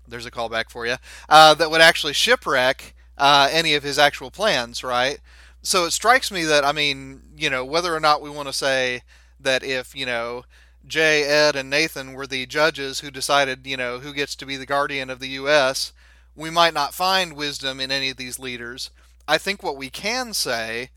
There's 0.08 0.26
a 0.26 0.32
callback 0.32 0.70
for 0.70 0.86
you. 0.86 0.96
Uh, 1.30 1.54
that 1.54 1.72
would 1.72 1.82
actually 1.82 2.14
shipwreck 2.14 2.96
uh, 3.18 3.50
any 3.52 3.76
of 3.76 3.84
his 3.84 4.00
actual 4.00 4.32
plans, 4.32 4.84
right? 4.84 5.20
So 5.62 5.86
it 5.86 5.92
strikes 5.92 6.32
me 6.32 6.44
that 6.44 6.66
I 6.66 6.72
mean, 6.72 7.22
you 7.38 7.50
know, 7.50 7.64
whether 7.64 7.96
or 7.96 8.00
not 8.00 8.22
we 8.22 8.30
want 8.30 8.48
to 8.48 8.54
say 8.54 9.04
that 9.40 9.64
if 9.64 9.96
you 9.96 10.06
know 10.06 10.46
Jay, 10.86 11.24
Ed, 11.24 11.56
and 11.56 11.70
Nathan 11.70 12.14
were 12.14 12.28
the 12.28 12.46
judges 12.46 13.00
who 13.00 13.10
decided, 13.10 13.66
you 13.66 13.78
know, 13.78 14.00
who 14.00 14.14
gets 14.14 14.36
to 14.36 14.46
be 14.46 14.58
the 14.58 14.66
guardian 14.66 15.10
of 15.10 15.20
the 15.20 15.30
U.S., 15.30 15.94
we 16.36 16.50
might 16.50 16.74
not 16.74 16.94
find 16.94 17.34
wisdom 17.34 17.80
in 17.80 17.92
any 17.92 18.10
of 18.10 18.18
these 18.18 18.40
leaders. 18.40 18.90
I 19.28 19.38
think 19.38 19.64
what 19.64 19.78
we 19.78 19.90
can 19.90 20.34
say 20.34 20.90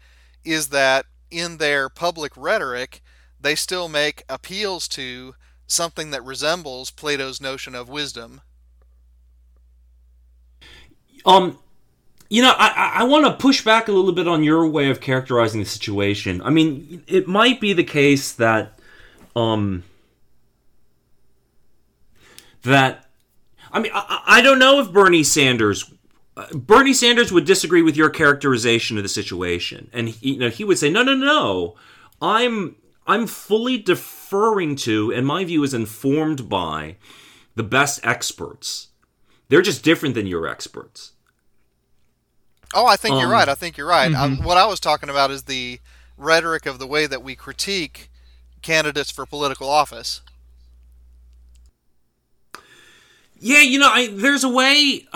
is 0.44 0.68
that 0.68 1.06
in 1.30 1.58
their 1.58 1.88
public 1.88 2.32
rhetoric, 2.36 3.02
they 3.40 3.54
still 3.54 3.88
make 3.88 4.24
appeals 4.28 4.88
to 4.88 5.34
something 5.66 6.10
that 6.10 6.24
resembles 6.24 6.90
Plato's 6.90 7.40
notion 7.40 7.74
of 7.74 7.88
wisdom. 7.88 8.40
Um, 11.24 11.58
you 12.28 12.42
know, 12.42 12.54
I, 12.56 13.00
I 13.00 13.04
want 13.04 13.26
to 13.26 13.32
push 13.32 13.64
back 13.64 13.88
a 13.88 13.92
little 13.92 14.12
bit 14.12 14.28
on 14.28 14.44
your 14.44 14.66
way 14.68 14.90
of 14.90 15.00
characterizing 15.00 15.60
the 15.60 15.66
situation. 15.66 16.40
I 16.42 16.50
mean, 16.50 17.02
it 17.06 17.26
might 17.26 17.60
be 17.60 17.72
the 17.72 17.84
case 17.84 18.32
that, 18.32 18.78
um, 19.34 19.84
that, 22.62 23.06
I 23.72 23.80
mean, 23.80 23.92
I, 23.94 24.22
I 24.26 24.42
don't 24.42 24.58
know 24.58 24.80
if 24.80 24.92
Bernie 24.92 25.24
Sanders, 25.24 25.92
uh, 26.36 26.54
Bernie 26.54 26.92
Sanders 26.92 27.32
would 27.32 27.44
disagree 27.44 27.82
with 27.82 27.96
your 27.96 28.10
characterization 28.10 28.96
of 28.96 29.02
the 29.02 29.08
situation, 29.08 29.90
and 29.92 30.08
he, 30.08 30.32
you 30.32 30.38
know, 30.38 30.50
he 30.50 30.64
would 30.64 30.78
say, 30.78 30.90
no, 30.90 31.02
no, 31.02 31.14
no, 31.14 31.76
I'm, 32.20 32.76
I'm 33.06 33.26
fully 33.26 33.78
deferring 33.78 34.76
to, 34.76 35.12
and 35.12 35.26
my 35.26 35.44
view 35.44 35.62
is 35.62 35.74
informed 35.74 36.48
by, 36.48 36.96
the 37.56 37.62
best 37.62 38.04
experts. 38.04 38.88
They're 39.48 39.62
just 39.62 39.82
different 39.82 40.14
than 40.14 40.26
your 40.26 40.46
experts. 40.46 41.12
Oh, 42.74 42.86
I 42.86 42.96
think 42.96 43.14
um, 43.14 43.20
you're 43.20 43.30
right. 43.30 43.48
I 43.48 43.54
think 43.54 43.76
you're 43.76 43.86
right. 43.86 44.12
Mm-hmm. 44.12 44.42
I, 44.42 44.46
what 44.46 44.58
I 44.58 44.66
was 44.66 44.78
talking 44.78 45.08
about 45.08 45.30
is 45.30 45.44
the 45.44 45.80
rhetoric 46.18 46.66
of 46.66 46.78
the 46.78 46.86
way 46.86 47.06
that 47.06 47.22
we 47.22 47.34
critique 47.34 48.10
candidates 48.62 49.10
for 49.10 49.24
political 49.24 49.68
office. 49.68 50.20
Yeah, 53.38 53.60
you 53.60 53.78
know, 53.78 53.90
I, 53.90 54.08
there's 54.08 54.44
a 54.44 54.48
way. 54.48 55.06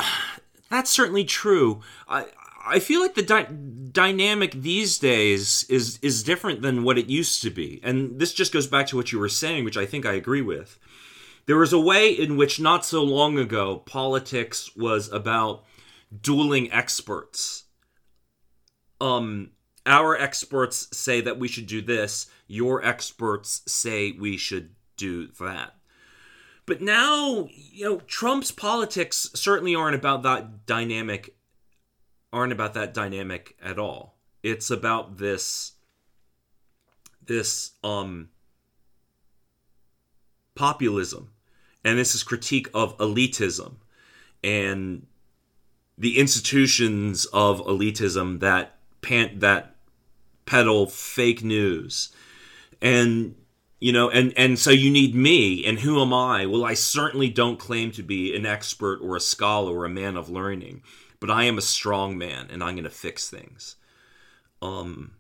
That's 0.70 0.90
certainly 0.90 1.24
true. 1.24 1.80
I 2.08 2.26
I 2.64 2.78
feel 2.78 3.00
like 3.00 3.14
the 3.14 3.22
di- 3.22 3.48
dynamic 3.90 4.52
these 4.52 4.98
days 4.98 5.64
is 5.68 5.98
is 6.02 6.22
different 6.22 6.62
than 6.62 6.84
what 6.84 6.98
it 6.98 7.08
used 7.08 7.42
to 7.42 7.50
be, 7.50 7.80
and 7.82 8.20
this 8.20 8.32
just 8.32 8.52
goes 8.52 8.66
back 8.66 8.86
to 8.88 8.96
what 8.96 9.12
you 9.12 9.18
were 9.18 9.28
saying, 9.28 9.64
which 9.64 9.76
I 9.76 9.86
think 9.86 10.06
I 10.06 10.12
agree 10.12 10.42
with. 10.42 10.78
There 11.46 11.56
was 11.56 11.72
a 11.72 11.80
way 11.80 12.10
in 12.10 12.36
which 12.36 12.60
not 12.60 12.84
so 12.84 13.02
long 13.02 13.38
ago 13.38 13.78
politics 13.78 14.76
was 14.76 15.10
about 15.10 15.64
dueling 16.22 16.70
experts. 16.70 17.64
Um, 19.00 19.50
our 19.86 20.16
experts 20.16 20.88
say 20.96 21.20
that 21.22 21.38
we 21.38 21.48
should 21.48 21.66
do 21.66 21.80
this. 21.80 22.30
Your 22.46 22.84
experts 22.84 23.62
say 23.66 24.12
we 24.12 24.36
should 24.36 24.74
do 24.96 25.28
that. 25.40 25.74
But 26.66 26.80
now, 26.80 27.48
you 27.50 27.84
know, 27.84 28.00
Trump's 28.06 28.52
politics 28.52 29.30
certainly 29.34 29.74
aren't 29.74 29.96
about 29.96 30.22
that 30.22 30.66
dynamic 30.66 31.34
aren't 32.32 32.52
about 32.52 32.74
that 32.74 32.94
dynamic 32.94 33.56
at 33.62 33.78
all. 33.78 34.16
It's 34.42 34.70
about 34.70 35.18
this 35.18 35.72
this 37.26 37.72
um 37.84 38.28
populism 40.54 41.30
and 41.84 41.98
this 41.98 42.14
is 42.14 42.22
critique 42.22 42.68
of 42.74 42.96
elitism 42.98 43.76
and 44.42 45.06
the 45.96 46.18
institutions 46.18 47.26
of 47.26 47.60
elitism 47.66 48.40
that 48.40 48.78
pant 49.00 49.40
that 49.40 49.76
peddle 50.46 50.86
fake 50.86 51.44
news 51.44 52.10
and 52.82 53.34
you 53.80 53.92
know 53.92 54.08
and 54.10 54.32
and 54.36 54.58
so 54.58 54.70
you 54.70 54.90
need 54.90 55.14
me 55.14 55.64
and 55.64 55.80
who 55.80 56.00
am 56.00 56.12
i 56.12 56.46
well 56.46 56.64
i 56.64 56.74
certainly 56.74 57.28
don't 57.28 57.58
claim 57.58 57.90
to 57.90 58.02
be 58.02 58.34
an 58.36 58.46
expert 58.46 59.00
or 59.02 59.16
a 59.16 59.20
scholar 59.20 59.78
or 59.78 59.84
a 59.84 59.90
man 59.90 60.16
of 60.16 60.28
learning 60.28 60.82
but 61.18 61.30
i 61.30 61.44
am 61.44 61.58
a 61.58 61.62
strong 61.62 62.16
man 62.16 62.46
and 62.50 62.62
i'm 62.62 62.74
going 62.74 62.84
to 62.84 62.90
fix 62.90 63.28
things 63.28 63.76
um 64.62 65.12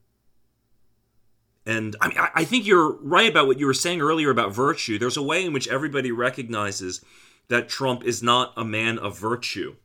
and 1.66 1.94
I 2.00 2.08
mean, 2.08 2.18
I 2.34 2.44
think 2.44 2.66
you're 2.66 2.96
right 3.02 3.30
about 3.30 3.46
what 3.46 3.60
you 3.60 3.66
were 3.66 3.74
saying 3.74 4.00
earlier 4.00 4.30
about 4.30 4.52
virtue. 4.52 4.98
There's 4.98 5.18
a 5.18 5.22
way 5.22 5.44
in 5.44 5.52
which 5.52 5.68
everybody 5.68 6.10
recognizes 6.10 7.04
that 7.48 7.68
Trump 7.68 8.02
is 8.02 8.22
not 8.22 8.52
a 8.56 8.64
man 8.64 8.98
of 8.98 9.18
virtue. 9.18 9.76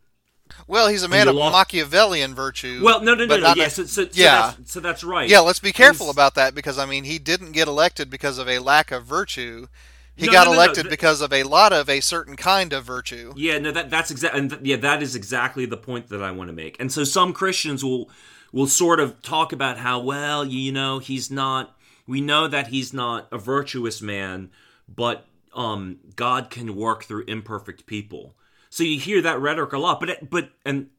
Well, 0.68 0.88
he's 0.88 1.04
a 1.04 1.08
man 1.08 1.28
of 1.28 1.36
Machiavellian 1.36 2.34
virtue. 2.34 2.82
Well, 2.84 3.02
no, 3.02 3.14
no, 3.14 3.26
no, 3.26 3.38
no. 3.38 3.54
Yeah, 3.56 3.68
so, 3.68 3.84
so, 3.84 4.04
so, 4.06 4.10
yeah. 4.14 4.54
That's, 4.58 4.72
so 4.72 4.80
that's 4.80 5.04
right. 5.04 5.30
Yeah, 5.30 5.40
let's 5.40 5.60
be 5.60 5.72
careful 5.72 6.08
he's... 6.08 6.16
about 6.16 6.36
that 6.36 6.56
because 6.56 6.78
I 6.78 6.86
mean, 6.86 7.04
he 7.04 7.20
didn't 7.20 7.52
get 7.52 7.68
elected 7.68 8.10
because 8.10 8.38
of 8.38 8.48
a 8.48 8.60
lack 8.60 8.92
of 8.92 9.06
virtue. 9.06 9.68
He 10.16 10.28
no, 10.28 10.32
got 10.32 10.46
no, 10.46 10.54
no, 10.54 10.58
elected 10.58 10.90
because 10.90 11.22
of 11.22 11.34
a 11.34 11.44
lot 11.44 11.74
of 11.74 11.90
a 11.90 12.00
certain 12.00 12.36
kind 12.36 12.72
of 12.74 12.86
virtue. 12.86 13.34
Yeah, 13.36 13.60
no, 13.60 13.72
that 13.72 13.90
that's 13.90 14.12
exactly, 14.12 14.40
and 14.40 14.50
th- 14.50 14.62
yeah, 14.64 14.78
that 14.78 15.04
is 15.04 15.16
exactly 15.16 15.66
the 15.66 15.78
point 15.78 16.08
that 16.08 16.24
I 16.24 16.32
want 16.32 16.50
to 16.50 16.54
make. 16.54 16.80
And 16.80 16.92
so 16.92 17.04
some 17.04 17.34
Christians 17.34 17.84
will 17.84 18.10
will 18.54 18.68
sort 18.68 19.00
of 19.00 19.22
talk 19.22 19.52
about 19.52 19.78
how 19.78 20.00
well, 20.00 20.46
you 20.46 20.72
know, 20.72 21.00
he's 21.00 21.30
not. 21.30 21.76
We 22.08 22.22
know 22.22 22.48
that 22.48 22.68
he's 22.68 22.94
not 22.94 23.28
a 23.32 23.38
virtuous 23.38 24.02
man, 24.02 24.52
but 24.88 25.26
um, 25.54 25.98
God 26.16 26.50
can 26.50 26.76
work 26.76 27.04
through 27.04 27.26
imperfect 27.28 27.86
people. 27.86 28.36
So 28.76 28.84
you 28.84 29.00
hear 29.00 29.22
that 29.22 29.40
rhetoric 29.40 29.72
a 29.72 29.78
lot, 29.78 30.02
but 30.02 30.30
but 30.30 30.50
and 30.66 30.90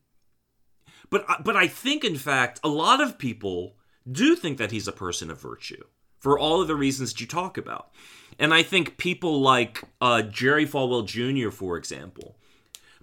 but 1.10 1.26
but 1.44 1.56
I 1.56 1.66
think 1.66 2.04
in 2.04 2.16
fact 2.16 2.58
a 2.64 2.68
lot 2.68 3.02
of 3.02 3.18
people 3.18 3.76
do 4.10 4.34
think 4.34 4.56
that 4.56 4.70
he's 4.70 4.88
a 4.88 4.92
person 4.92 5.30
of 5.30 5.38
virtue 5.38 5.84
for 6.18 6.38
all 6.38 6.62
of 6.62 6.68
the 6.68 6.74
reasons 6.74 7.12
that 7.12 7.20
you 7.20 7.26
talk 7.26 7.58
about. 7.58 7.90
And 8.38 8.54
I 8.54 8.62
think 8.62 8.96
people 8.96 9.42
like 9.42 9.84
uh, 10.00 10.22
Jerry 10.22 10.64
Falwell 10.64 11.04
Jr., 11.04 11.50
for 11.50 11.76
example, 11.76 12.38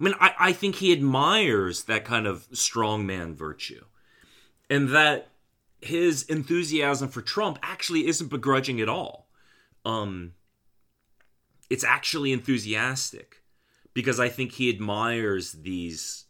I 0.00 0.02
mean, 0.02 0.14
I, 0.18 0.34
I 0.40 0.52
think 0.52 0.74
he 0.74 0.92
admires 0.92 1.84
that 1.84 2.04
kind 2.04 2.26
of 2.26 2.50
strongman 2.50 3.36
virtue. 3.36 3.84
And 4.68 4.88
that 4.88 5.28
his 5.82 6.24
enthusiasm 6.24 7.10
for 7.10 7.22
Trump 7.22 7.60
actually 7.62 8.08
isn't 8.08 8.28
begrudging 8.28 8.80
at 8.80 8.88
all. 8.88 9.28
Um, 9.84 10.32
it's 11.70 11.84
actually 11.84 12.32
enthusiastic 12.32 13.43
because 13.94 14.20
I 14.20 14.28
think 14.28 14.52
he 14.52 14.68
admires 14.68 15.52
these 15.52 16.24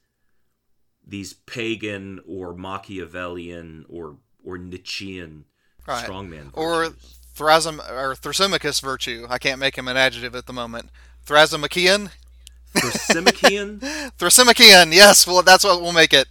these 1.07 1.33
pagan 1.33 2.21
or 2.27 2.55
Machiavellian 2.55 3.85
or 3.89 4.19
or 4.45 4.59
Nietzschean 4.59 5.45
right. 5.87 6.07
strongman 6.07 6.51
or 6.53 6.95
Thrasym 7.35 7.79
or 7.91 8.15
Thrasymachus 8.15 8.81
virtue. 8.81 9.27
I 9.29 9.39
can't 9.39 9.59
make 9.59 9.77
him 9.77 9.89
an 9.89 9.97
adjective 9.97 10.37
at 10.37 10.47
the 10.47 10.53
moment. 10.53 10.91
Thrasymachus. 11.27 12.11
Thrasymachus. 12.77 14.13
Thrasymachus. 14.19 14.93
Yes, 14.93 15.27
well, 15.27 15.43
that's 15.43 15.65
what 15.65 15.81
we'll 15.81 15.93
make 15.93 16.13
it. 16.13 16.29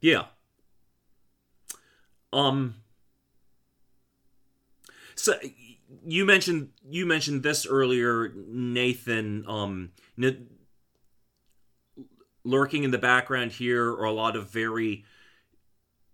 Yeah. 0.00 0.24
Um. 2.32 2.76
So 5.14 5.34
you 6.04 6.24
mentioned 6.24 6.70
you 6.88 7.06
mentioned 7.06 7.42
this 7.42 7.66
earlier, 7.66 8.32
Nathan. 8.34 9.44
Um, 9.48 9.90
n- 10.20 10.48
lurking 12.44 12.84
in 12.84 12.90
the 12.90 12.98
background 12.98 13.52
here 13.52 13.88
are 13.90 14.04
a 14.04 14.12
lot 14.12 14.36
of 14.36 14.50
very 14.50 15.04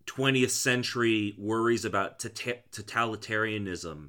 20th 0.06 0.50
century 0.50 1.34
worries 1.38 1.84
about 1.84 2.18
totalitarianism 2.18 4.08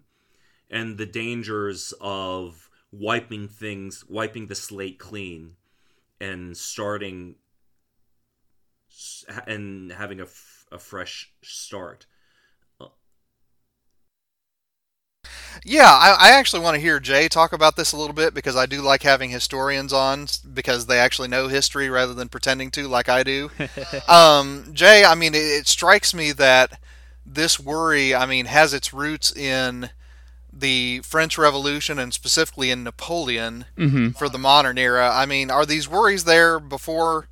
and 0.70 0.98
the 0.98 1.06
dangers 1.06 1.94
of 2.00 2.70
wiping 2.92 3.48
things, 3.48 4.06
wiping 4.08 4.48
the 4.48 4.56
slate 4.56 5.00
clean, 5.00 5.56
and 6.20 6.56
starting 6.56 7.36
and 9.48 9.92
having 9.92 10.20
a, 10.20 10.26
f- 10.26 10.66
a 10.72 10.78
fresh 10.78 11.32
start. 11.42 12.06
Yeah, 15.64 15.90
I, 15.90 16.18
I 16.20 16.32
actually 16.32 16.64
want 16.64 16.76
to 16.76 16.82
hear 16.82 17.00
Jay 17.00 17.28
talk 17.28 17.54
about 17.54 17.76
this 17.76 17.92
a 17.92 17.98
little 17.98 18.14
bit 18.14 18.34
because 18.34 18.56
I 18.56 18.66
do 18.66 18.82
like 18.82 19.04
having 19.04 19.30
historians 19.30 19.94
on 19.94 20.28
because 20.54 20.86
they 20.86 20.98
actually 20.98 21.28
know 21.28 21.48
history 21.48 21.90
rather 21.90 22.14
than 22.14 22.30
pretending 22.30 22.72
to, 22.72 22.88
like 22.88 23.10
I 23.10 23.24
do. 23.24 23.52
um, 24.08 24.66
Jay, 24.74 25.04
I 25.04 25.16
mean, 25.16 25.34
it, 25.34 25.40
it 25.40 25.68
strikes 25.68 26.14
me 26.14 26.32
that 26.34 26.80
this 27.26 27.60
worry, 27.60 28.16
I 28.16 28.26
mean, 28.26 28.46
has 28.46 28.74
its 28.74 28.94
roots 28.94 29.36
in 29.36 29.90
the 30.54 31.00
French 31.00 31.38
Revolution 31.38 31.98
and 31.98 32.14
specifically 32.14 32.72
in 32.72 32.84
Napoleon 32.84 33.66
mm-hmm. 33.78 34.10
for 34.10 34.30
the 34.30 34.38
modern 34.38 34.78
era. 34.78 35.12
I 35.14 35.26
mean, 35.26 35.50
are 35.50 35.66
these 35.66 35.88
worries 35.88 36.26
there 36.26 36.60
before 36.60 37.28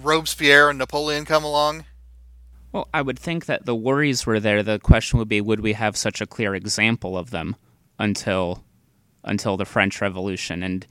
Robespierre 0.00 0.70
and 0.70 0.78
Napoleon 0.78 1.24
come 1.24 1.44
along? 1.44 1.84
Well, 2.72 2.88
I 2.94 3.02
would 3.02 3.18
think 3.18 3.46
that 3.46 3.66
the 3.66 3.74
worries 3.74 4.26
were 4.26 4.40
there. 4.40 4.62
The 4.62 4.78
question 4.78 5.18
would 5.18 5.28
be 5.28 5.40
would 5.40 5.60
we 5.60 5.72
have 5.74 5.96
such 5.96 6.20
a 6.20 6.26
clear 6.26 6.54
example 6.54 7.18
of 7.18 7.30
them? 7.30 7.56
until 8.00 8.64
until 9.22 9.56
the 9.56 9.66
French 9.66 10.00
Revolution, 10.00 10.64
and 10.64 10.86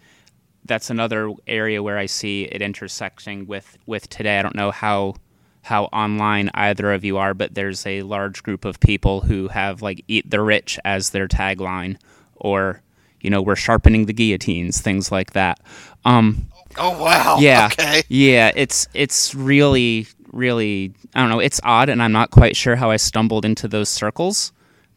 that's 0.64 0.90
another 0.92 1.34
area 1.48 1.82
where 1.82 1.98
I 1.98 2.06
see 2.06 2.44
it 2.44 2.62
intersecting 2.62 3.48
with 3.48 3.78
with 3.86 4.08
today. 4.08 4.40
I 4.40 4.44
don't 4.44 4.56
know 4.56 4.72
how 4.72 5.16
how 5.64 5.86
online 5.86 6.50
either 6.54 6.94
of 6.94 7.04
you 7.04 7.18
are, 7.18 7.34
but 7.34 7.56
there's 7.56 7.86
a 7.86 8.04
large 8.04 8.44
group 8.44 8.64
of 8.64 8.80
people 8.80 9.22
who 9.22 9.50
have 9.50 9.82
like 9.82 10.06
"Eat 10.08 10.30
the 10.30 10.40
Rich" 10.40 10.80
as 10.86 11.10
their 11.10 11.28
tagline, 11.28 11.98
or 12.36 12.82
you 13.20 13.30
know, 13.30 13.42
we're 13.42 13.58
sharpening 13.58 14.06
the 14.06 14.14
guillotines, 14.14 14.80
things 14.80 15.12
like 15.12 15.34
that. 15.34 15.60
Um, 16.06 16.48
oh 16.78 17.02
wow! 17.02 17.38
Yeah, 17.40 17.70
okay. 17.74 18.04
yeah. 18.08 18.52
It's 18.56 18.88
it's 18.94 19.34
really 19.34 20.08
really 20.32 20.94
I 21.16 21.22
don't 21.22 21.30
know. 21.30 21.40
It's 21.40 21.62
odd, 21.64 21.90
and 21.90 22.02
I'm 22.02 22.12
not 22.12 22.32
quite 22.32 22.56
sure 22.56 22.76
how 22.76 22.92
I 22.92 22.98
stumbled 22.98 23.46
into 23.46 23.68
those 23.68 23.90
circles, 23.90 24.52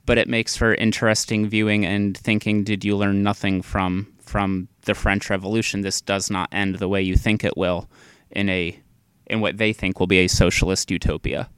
but 0.07 0.19
it 0.19 0.29
makes 0.29 0.57
for 0.57 0.75
interesting 0.75 1.49
viewing 1.49 1.85
and 1.85 2.17
thinking. 2.17 2.65
Did 2.65 2.85
you 2.85 2.97
learn 2.97 3.23
nothing 3.23 3.63
from 3.63 4.13
from 4.21 4.69
the 4.83 4.95
French 4.95 5.31
Revolution? 5.31 5.83
This 5.83 6.01
does 6.01 6.31
not 6.31 6.49
end 6.53 6.77
the 6.77 6.89
way 6.89 7.03
you 7.03 7.17
think 7.17 7.45
it 7.45 7.57
will 7.57 7.89
in 8.31 8.49
a 8.49 8.79
in 9.27 9.41
what 9.41 9.59
they 9.59 9.73
think 9.73 9.99
will 9.99 10.07
be 10.07 10.19
a 10.19 10.29
socialist 10.29 10.91
utopia. 10.91 11.49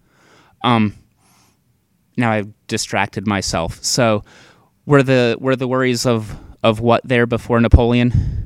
Um, 0.63 0.95
now 2.17 2.31
I've 2.31 2.53
distracted 2.67 3.27
myself. 3.27 3.83
So, 3.83 4.25
were 4.87 5.03
the 5.03 5.37
were 5.41 5.57
the 5.57 5.69
worries 5.69 6.07
of 6.07 6.37
of 6.63 6.81
what 6.81 7.03
there 7.05 7.27
before 7.27 7.61
Napoleon? 7.61 8.44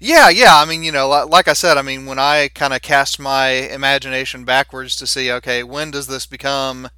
Yeah, 0.00 0.28
yeah. 0.28 0.56
I 0.56 0.64
mean, 0.64 0.82
you 0.82 0.92
know, 0.92 1.08
like 1.08 1.48
I 1.48 1.52
said, 1.52 1.76
I 1.76 1.82
mean, 1.82 2.06
when 2.06 2.18
I 2.18 2.48
kind 2.48 2.72
of 2.72 2.82
cast 2.82 3.18
my 3.18 3.48
imagination 3.48 4.44
backwards 4.44 4.96
to 4.96 5.06
see, 5.06 5.30
okay, 5.32 5.62
when 5.62 5.90
does 5.90 6.06
this 6.06 6.26
become 6.26 6.88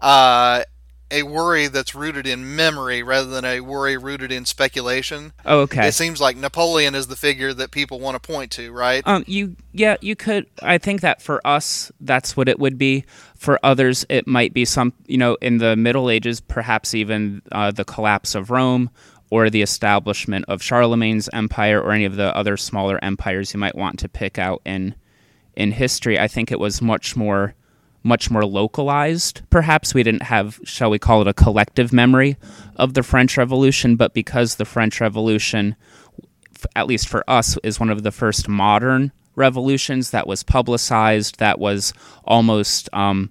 uh, 0.00 0.62
a 1.10 1.22
worry 1.22 1.68
that's 1.68 1.94
rooted 1.94 2.26
in 2.26 2.54
memory 2.54 3.02
rather 3.02 3.28
than 3.28 3.44
a 3.44 3.60
worry 3.60 3.96
rooted 3.96 4.30
in 4.30 4.44
speculation? 4.44 5.32
Oh, 5.44 5.60
okay. 5.60 5.88
It 5.88 5.92
seems 5.92 6.20
like 6.20 6.36
Napoleon 6.36 6.94
is 6.94 7.06
the 7.06 7.16
figure 7.16 7.54
that 7.54 7.70
people 7.70 8.00
want 8.00 8.20
to 8.20 8.26
point 8.26 8.50
to, 8.52 8.70
right? 8.72 9.02
Um, 9.06 9.24
you, 9.26 9.56
yeah, 9.72 9.96
you 10.00 10.16
could. 10.16 10.46
I 10.62 10.78
think 10.78 11.00
that 11.00 11.22
for 11.22 11.44
us, 11.46 11.90
that's 12.00 12.36
what 12.36 12.48
it 12.48 12.58
would 12.58 12.78
be. 12.78 13.04
For 13.36 13.58
others, 13.62 14.04
it 14.08 14.26
might 14.26 14.52
be 14.52 14.64
some, 14.64 14.92
you 15.06 15.18
know, 15.18 15.36
in 15.40 15.58
the 15.58 15.76
Middle 15.76 16.10
Ages, 16.10 16.40
perhaps 16.40 16.94
even 16.94 17.42
uh, 17.52 17.70
the 17.70 17.84
collapse 17.84 18.34
of 18.34 18.50
Rome 18.50 18.90
or 19.30 19.50
the 19.50 19.62
establishment 19.62 20.44
of 20.48 20.62
Charlemagne's 20.62 21.28
empire 21.32 21.80
or 21.80 21.92
any 21.92 22.04
of 22.04 22.16
the 22.16 22.34
other 22.36 22.56
smaller 22.56 22.98
empires 23.02 23.52
you 23.52 23.60
might 23.60 23.76
want 23.76 23.98
to 24.00 24.08
pick 24.08 24.38
out 24.38 24.62
in 24.64 24.94
in 25.54 25.72
history. 25.72 26.18
I 26.18 26.28
think 26.28 26.52
it 26.52 26.60
was 26.60 26.80
much 26.80 27.16
more 27.16 27.54
much 28.02 28.30
more 28.30 28.44
localized. 28.44 29.42
Perhaps 29.50 29.92
we 29.92 30.02
didn't 30.02 30.22
have, 30.22 30.60
shall 30.64 30.90
we 30.90 30.98
call 30.98 31.20
it, 31.20 31.28
a 31.28 31.34
collective 31.34 31.92
memory 31.92 32.36
of 32.76 32.94
the 32.94 33.02
French 33.02 33.36
Revolution, 33.36 33.96
but 33.96 34.14
because 34.14 34.54
the 34.54 34.64
French 34.64 35.00
Revolution, 35.00 35.76
at 36.76 36.86
least 36.86 37.08
for 37.08 37.28
us, 37.28 37.58
is 37.62 37.80
one 37.80 37.90
of 37.90 38.04
the 38.04 38.12
first 38.12 38.48
modern 38.48 39.12
revolutions 39.34 40.10
that 40.10 40.26
was 40.26 40.42
publicized, 40.42 41.38
that 41.38 41.58
was 41.58 41.92
almost 42.24 42.88
um, 42.92 43.30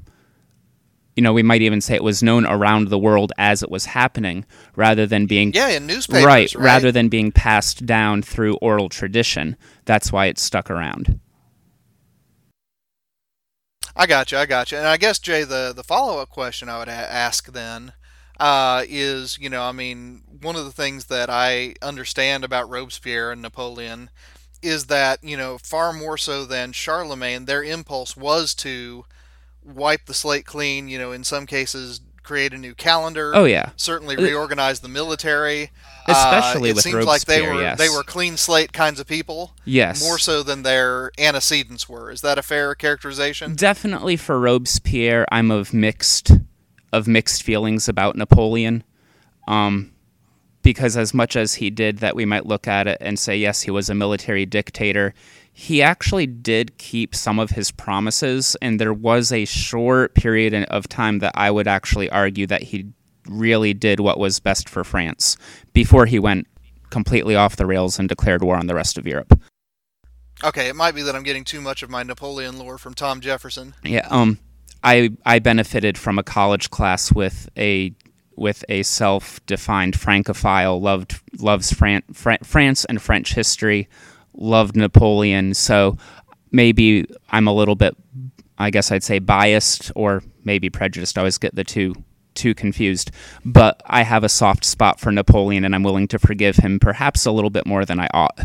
you 1.17 1.23
know, 1.23 1.33
we 1.33 1.43
might 1.43 1.63
even 1.63 1.81
say 1.81 1.95
it 1.95 2.03
was 2.03 2.21
known 2.21 2.45
around 2.45 2.89
the 2.89 2.99
world 2.99 3.33
as 3.39 3.63
it 3.63 3.71
was 3.71 3.85
happening, 3.85 4.45
rather 4.75 5.07
than 5.07 5.25
being 5.25 5.51
yeah 5.51 5.69
in 5.69 5.87
newspapers, 5.87 6.23
right, 6.23 6.55
right, 6.55 6.63
rather 6.63 6.91
than 6.91 7.09
being 7.09 7.31
passed 7.31 7.87
down 7.87 8.21
through 8.21 8.55
oral 8.57 8.87
tradition. 8.87 9.57
That's 9.85 10.11
why 10.11 10.27
it 10.27 10.37
stuck 10.37 10.69
around. 10.69 11.19
I 13.95 14.05
got 14.05 14.31
you. 14.31 14.37
I 14.37 14.45
got 14.45 14.71
you. 14.71 14.77
And 14.77 14.85
I 14.85 14.97
guess 14.97 15.17
Jay, 15.17 15.43
the 15.43 15.73
the 15.75 15.83
follow 15.83 16.19
up 16.21 16.29
question 16.29 16.69
I 16.69 16.77
would 16.77 16.87
a- 16.87 16.91
ask 16.91 17.51
then 17.51 17.93
uh, 18.39 18.83
is, 18.87 19.39
you 19.39 19.49
know, 19.49 19.63
I 19.63 19.71
mean, 19.71 20.21
one 20.41 20.55
of 20.55 20.65
the 20.65 20.71
things 20.71 21.05
that 21.05 21.31
I 21.31 21.73
understand 21.81 22.43
about 22.43 22.69
Robespierre 22.69 23.31
and 23.31 23.41
Napoleon 23.41 24.11
is 24.61 24.85
that 24.85 25.23
you 25.23 25.37
know 25.37 25.57
far 25.57 25.93
more 25.93 26.17
so 26.17 26.45
than 26.45 26.73
Charlemagne, 26.73 27.45
their 27.45 27.63
impulse 27.63 28.15
was 28.15 28.53
to 28.55 29.05
wipe 29.67 30.05
the 30.05 30.13
slate 30.13 30.45
clean. 30.45 30.87
You 30.87 30.97
know, 30.97 31.11
in 31.11 31.23
some 31.23 31.45
cases, 31.45 32.01
create 32.23 32.53
a 32.53 32.57
new 32.57 32.75
calendar. 32.75 33.31
Oh 33.33 33.45
yeah, 33.45 33.71
certainly 33.75 34.15
reorganize 34.15 34.81
the 34.81 34.87
military. 34.87 35.71
Especially 36.07 36.69
uh, 36.69 36.71
it 36.71 36.75
with 36.75 36.83
seems 36.83 37.05
like 37.05 37.25
they 37.25 37.41
were 37.41 37.61
yes. 37.61 37.77
they 37.77 37.89
were 37.89 38.03
clean 38.03 38.37
slate 38.37 38.73
kinds 38.73 38.99
of 38.99 39.07
people. 39.07 39.53
Yes, 39.65 40.01
more 40.01 40.19
so 40.19 40.43
than 40.43 40.63
their 40.63 41.11
antecedents 41.17 41.87
were. 41.87 42.11
Is 42.11 42.21
that 42.21 42.37
a 42.37 42.43
fair 42.43 42.75
characterization? 42.75 43.55
Definitely 43.55 44.17
for 44.17 44.39
Robespierre, 44.39 45.25
I'm 45.31 45.51
of 45.51 45.73
mixed 45.73 46.31
of 46.91 47.07
mixed 47.07 47.43
feelings 47.43 47.87
about 47.87 48.15
Napoleon. 48.15 48.83
Um, 49.47 49.93
because 50.61 50.97
as 50.97 51.13
much 51.13 51.37
as 51.37 51.55
he 51.55 51.69
did 51.69 51.99
that, 51.99 52.15
we 52.15 52.25
might 52.25 52.45
look 52.45 52.67
at 52.67 52.87
it 52.87 52.97
and 52.99 53.17
say, 53.17 53.37
yes, 53.37 53.61
he 53.61 53.71
was 53.71 53.89
a 53.89 53.95
military 53.95 54.45
dictator 54.45 55.13
he 55.59 55.81
actually 55.81 56.27
did 56.27 56.77
keep 56.77 57.15
some 57.15 57.39
of 57.39 57.49
his 57.49 57.71
promises, 57.71 58.55
and 58.61 58.79
there 58.79 58.93
was 58.93 59.31
a 59.31 59.43
short 59.45 60.13
period 60.13 60.53
of 60.53 60.87
time 60.87 61.17
that 61.17 61.31
I 61.33 61.49
would 61.49 61.67
actually 61.67 62.11
argue 62.11 62.45
that 62.45 62.61
he 62.61 62.85
really 63.27 63.73
did 63.73 63.99
what 63.99 64.19
was 64.19 64.39
best 64.39 64.69
for 64.69 64.83
France 64.83 65.35
before 65.73 66.05
he 66.05 66.19
went 66.19 66.45
completely 66.91 67.35
off 67.35 67.55
the 67.55 67.65
rails 67.65 67.97
and 67.97 68.07
declared 68.07 68.43
war 68.43 68.55
on 68.55 68.67
the 68.67 68.75
rest 68.75 68.99
of 68.99 69.07
Europe. 69.07 69.33
Okay, 70.43 70.69
it 70.69 70.75
might 70.75 70.93
be 70.93 71.01
that 71.01 71.15
I'm 71.15 71.23
getting 71.23 71.43
too 71.43 71.59
much 71.59 71.81
of 71.81 71.89
my 71.89 72.03
Napoleon 72.03 72.59
lore 72.59 72.77
from 72.77 72.93
Tom 72.93 73.19
Jefferson. 73.19 73.73
Yeah, 73.83 74.07
um, 74.11 74.37
I 74.83 75.09
I 75.25 75.39
benefited 75.39 75.97
from 75.97 76.19
a 76.19 76.23
college 76.23 76.69
class 76.69 77.11
with 77.11 77.49
a 77.57 77.95
with 78.35 78.63
a 78.69 78.83
self-defined 78.83 79.95
Francophile, 79.95 80.79
loved 80.79 81.19
loves 81.41 81.73
Fran- 81.73 82.03
Fran- 82.13 82.43
France 82.43 82.85
and 82.85 83.01
French 83.01 83.33
history, 83.33 83.89
loved 84.37 84.75
Napoleon, 84.75 85.53
so 85.53 85.97
maybe 86.51 87.05
I'm 87.29 87.47
a 87.47 87.53
little 87.53 87.75
bit, 87.75 87.95
I 88.57 88.69
guess 88.69 88.91
I'd 88.91 89.03
say 89.03 89.19
biased 89.19 89.91
or 89.95 90.23
maybe 90.43 90.69
prejudiced. 90.69 91.17
I 91.17 91.21
always 91.21 91.37
get 91.37 91.55
the 91.55 91.63
two 91.63 91.93
too 92.37 92.53
confused. 92.53 93.11
But 93.43 93.81
I 93.85 94.03
have 94.03 94.23
a 94.23 94.29
soft 94.29 94.63
spot 94.63 94.99
for 94.99 95.11
Napoleon, 95.11 95.65
and 95.65 95.75
I'm 95.75 95.83
willing 95.83 96.07
to 96.09 96.19
forgive 96.19 96.57
him 96.57 96.79
perhaps 96.79 97.25
a 97.25 97.31
little 97.31 97.49
bit 97.49 97.65
more 97.65 97.83
than 97.83 97.99
I 97.99 98.07
ought. 98.13 98.39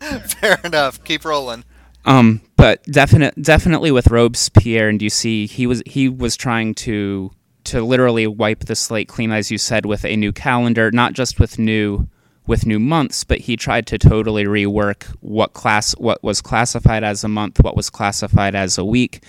Fair 0.00 0.58
enough. 0.64 1.04
Keep 1.04 1.26
rolling. 1.26 1.64
Um, 2.06 2.40
but 2.56 2.82
definite, 2.84 3.40
definitely 3.42 3.90
with 3.90 4.06
Robespierre, 4.06 4.88
and 4.88 5.02
you 5.02 5.10
see, 5.10 5.46
he 5.46 5.66
was 5.66 5.82
he 5.84 6.08
was 6.08 6.36
trying 6.36 6.74
to 6.76 7.30
to 7.64 7.82
literally 7.82 8.26
wipe 8.26 8.60
the 8.60 8.74
slate 8.74 9.08
clean, 9.08 9.30
as 9.30 9.50
you 9.50 9.58
said, 9.58 9.84
with 9.84 10.06
a 10.06 10.16
new 10.16 10.32
calendar, 10.32 10.90
not 10.90 11.12
just 11.12 11.38
with 11.38 11.58
new 11.58 12.08
with 12.46 12.66
new 12.66 12.78
months, 12.78 13.24
but 13.24 13.38
he 13.38 13.56
tried 13.56 13.86
to 13.86 13.98
totally 13.98 14.44
rework 14.44 15.04
what 15.20 15.52
class 15.52 15.92
what 15.92 16.22
was 16.22 16.40
classified 16.40 17.04
as 17.04 17.22
a 17.22 17.28
month, 17.28 17.62
what 17.62 17.76
was 17.76 17.90
classified 17.90 18.54
as 18.54 18.78
a 18.78 18.84
week, 18.84 19.22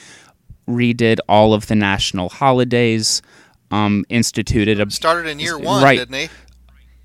redid 0.68 1.20
all 1.28 1.53
of 1.53 1.68
the 1.68 1.76
national 1.76 2.30
holidays, 2.30 3.22
um, 3.70 4.05
instituted 4.09 4.80
a 4.80 4.89
started 4.89 5.30
in 5.30 5.39
year 5.39 5.57
one, 5.57 5.84
right, 5.84 5.99
didn't 5.99 6.16
he? 6.16 6.30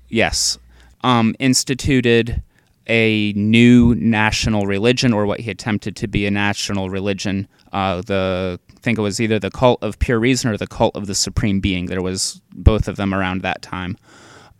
Yes, 0.09 0.57
um, 1.01 1.35
instituted 1.39 2.41
a 2.87 3.33
new 3.33 3.93
national 3.95 4.65
religion, 4.65 5.13
or 5.13 5.25
what 5.25 5.41
he 5.41 5.51
attempted 5.51 5.95
to 5.97 6.07
be 6.07 6.25
a 6.25 6.31
national 6.31 6.89
religion. 6.89 7.47
Uh, 7.73 8.01
the 8.01 8.59
I 8.75 8.79
think 8.79 8.97
it 8.97 9.01
was 9.01 9.19
either 9.19 9.39
the 9.39 9.51
cult 9.51 9.83
of 9.83 9.99
pure 9.99 10.19
reason 10.19 10.49
or 10.49 10.57
the 10.57 10.67
cult 10.67 10.95
of 10.95 11.07
the 11.07 11.15
supreme 11.15 11.59
being. 11.59 11.87
There 11.87 12.01
was 12.01 12.41
both 12.53 12.87
of 12.87 12.95
them 12.95 13.13
around 13.13 13.41
that 13.41 13.61
time. 13.61 13.97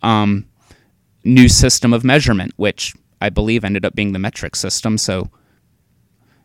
Um, 0.02 0.46
new 1.24 1.48
system 1.48 1.92
of 1.92 2.04
measurement, 2.04 2.52
which 2.56 2.94
I 3.20 3.30
believe 3.30 3.64
ended 3.64 3.84
up 3.84 3.94
being 3.94 4.12
the 4.12 4.18
metric 4.18 4.56
system. 4.56 4.98
So, 4.98 5.30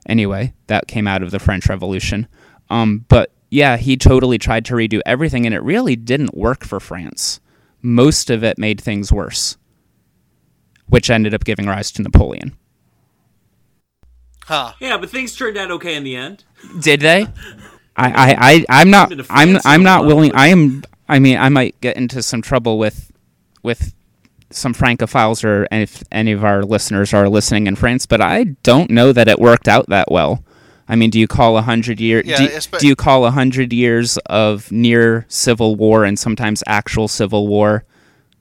anyway, 0.08 0.54
that 0.68 0.88
came 0.88 1.08
out 1.08 1.24
of 1.24 1.32
the 1.32 1.40
French 1.40 1.68
Revolution. 1.68 2.28
Um, 2.70 3.06
but 3.08 3.32
yeah, 3.50 3.78
he 3.78 3.98
totally 3.98 4.38
tried 4.38 4.66
to 4.66 4.74
redo 4.74 5.02
everything, 5.06 5.46
and 5.46 5.54
it 5.54 5.62
really 5.62 5.96
didn't 5.96 6.36
work 6.36 6.64
for 6.64 6.80
France. 6.80 7.40
Most 7.82 8.30
of 8.30 8.44
it 8.44 8.58
made 8.58 8.82
things 8.82 9.12
worse, 9.12 9.58
which 10.88 11.10
ended 11.10 11.34
up 11.34 11.44
giving 11.44 11.68
rise 11.68 11.92
to 11.92 12.02
Napoleon. 12.02 12.58
Huh. 14.46 14.74
Yeah, 14.80 14.98
but 14.98 15.10
things 15.10 15.36
turned 15.36 15.58
out 15.58 15.72
okay 15.72 15.96
in 15.96 16.04
the 16.04 16.16
end. 16.16 16.44
Did 16.82 17.02
they? 17.02 17.28
I, 17.96 18.10
I, 18.10 18.36
I, 18.40 18.66
I'm 18.82 18.90
not. 18.90 19.14
I'm, 19.30 19.58
I'm 19.64 19.84
not 19.84 20.06
willing. 20.06 20.34
I 20.34 20.48
am. 20.48 20.84
I 21.08 21.20
mean, 21.20 21.38
I 21.38 21.50
might 21.50 21.80
get 21.80 21.96
into 21.96 22.24
some 22.24 22.42
trouble 22.42 22.80
with, 22.80 23.12
with 23.62 23.94
some 24.54 24.74
Francophiles 24.74 25.44
or 25.44 25.68
if 25.72 26.04
any 26.12 26.32
of 26.32 26.44
our 26.44 26.64
listeners 26.64 27.14
are 27.14 27.30
listening 27.30 27.68
in 27.68 27.76
France, 27.76 28.06
but 28.06 28.22
I 28.22 28.44
don't 28.64 28.90
know 28.90 29.12
that 29.12 29.28
it 29.28 29.40
worked 29.40 29.68
out 29.68 29.90
that 29.90 30.12
well. 30.12 30.44
I 30.88 30.96
mean, 30.96 31.10
do 31.10 31.20
you 31.20 31.28
call 31.28 31.58
a 31.58 31.62
hundred 31.62 32.00
years? 32.00 32.26
Yeah, 32.26 32.38
do, 32.38 32.78
do, 32.80 32.88
you 32.88 32.96
call 32.96 33.26
a 33.26 33.32
hundred 33.32 33.72
years 33.72 34.18
of 34.26 34.72
near 34.72 35.26
civil 35.30 35.76
war 35.76 36.04
and 36.04 36.20
sometimes 36.20 36.64
actual 36.68 37.08
civil 37.08 37.48
war 37.48 37.86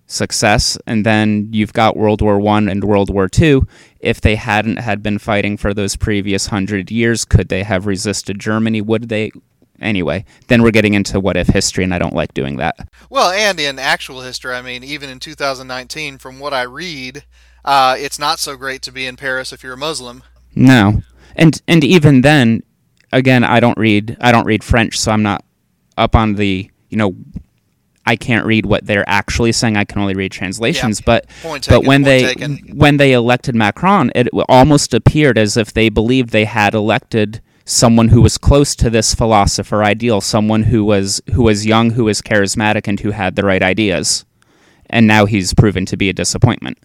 success, 0.06 0.76
and 0.86 1.06
then 1.06 1.48
you've 1.52 1.72
got 1.72 1.96
World 1.96 2.20
War 2.20 2.38
One 2.38 2.68
and 2.68 2.82
World 2.82 3.10
War 3.10 3.28
Two? 3.28 3.66
If 4.00 4.20
they 4.20 4.34
hadn't 4.34 4.78
had 4.78 5.02
been 5.02 5.18
fighting 5.18 5.56
for 5.56 5.72
those 5.72 5.96
previous 5.96 6.48
hundred 6.48 6.90
years, 6.90 7.24
could 7.24 7.48
they 7.48 7.62
have 7.62 7.86
resisted 7.86 8.40
Germany? 8.40 8.80
Would 8.80 9.08
they 9.08 9.30
anyway, 9.82 10.24
then 10.48 10.62
we're 10.62 10.70
getting 10.70 10.94
into 10.94 11.20
what 11.20 11.36
if 11.36 11.48
history, 11.48 11.84
and 11.84 11.94
I 11.94 11.98
don't 11.98 12.14
like 12.14 12.34
doing 12.34 12.56
that. 12.56 12.88
Well, 13.10 13.30
and 13.30 13.58
in 13.58 13.78
actual 13.78 14.20
history, 14.20 14.54
I 14.54 14.62
mean, 14.62 14.84
even 14.84 15.10
in 15.10 15.18
2019, 15.18 16.18
from 16.18 16.38
what 16.38 16.54
I 16.54 16.62
read, 16.62 17.24
uh, 17.64 17.96
it's 17.98 18.18
not 18.18 18.38
so 18.38 18.56
great 18.56 18.82
to 18.82 18.92
be 18.92 19.06
in 19.06 19.16
Paris 19.16 19.52
if 19.52 19.62
you're 19.62 19.74
a 19.74 19.78
Muslim. 19.78 20.22
No, 20.54 21.02
and 21.36 21.60
and 21.66 21.84
even 21.84 22.20
then, 22.22 22.62
again, 23.12 23.44
I 23.44 23.60
don't 23.60 23.78
read 23.78 24.16
I 24.20 24.32
don't 24.32 24.46
read 24.46 24.64
French, 24.64 24.98
so 24.98 25.12
I'm 25.12 25.22
not 25.22 25.44
up 25.96 26.14
on 26.16 26.34
the 26.34 26.70
you 26.88 26.96
know. 26.96 27.14
I 28.04 28.16
can't 28.16 28.44
read 28.44 28.66
what 28.66 28.84
they're 28.84 29.08
actually 29.08 29.52
saying. 29.52 29.76
I 29.76 29.84
can 29.84 30.00
only 30.00 30.14
read 30.14 30.32
translations. 30.32 30.98
Yeah. 30.98 31.04
But 31.06 31.26
but 31.68 31.84
when 31.84 32.02
they 32.02 32.24
taken. 32.24 32.58
when 32.74 32.96
they 32.96 33.12
elected 33.12 33.54
Macron, 33.54 34.10
it 34.16 34.26
almost 34.48 34.92
appeared 34.92 35.38
as 35.38 35.56
if 35.56 35.72
they 35.72 35.88
believed 35.88 36.30
they 36.30 36.44
had 36.44 36.74
elected 36.74 37.40
someone 37.72 38.08
who 38.08 38.20
was 38.20 38.38
close 38.38 38.76
to 38.76 38.90
this 38.90 39.14
philosopher 39.14 39.82
ideal, 39.82 40.20
someone 40.20 40.64
who 40.64 40.84
was 40.84 41.22
who 41.32 41.42
was 41.42 41.66
young, 41.66 41.90
who 41.90 42.04
was 42.04 42.22
charismatic, 42.22 42.86
and 42.86 43.00
who 43.00 43.10
had 43.10 43.36
the 43.36 43.44
right 43.44 43.62
ideas. 43.62 44.24
And 44.90 45.06
now 45.06 45.26
he's 45.26 45.54
proven 45.54 45.86
to 45.86 45.96
be 45.96 46.08
a 46.08 46.12
disappointment 46.12 46.78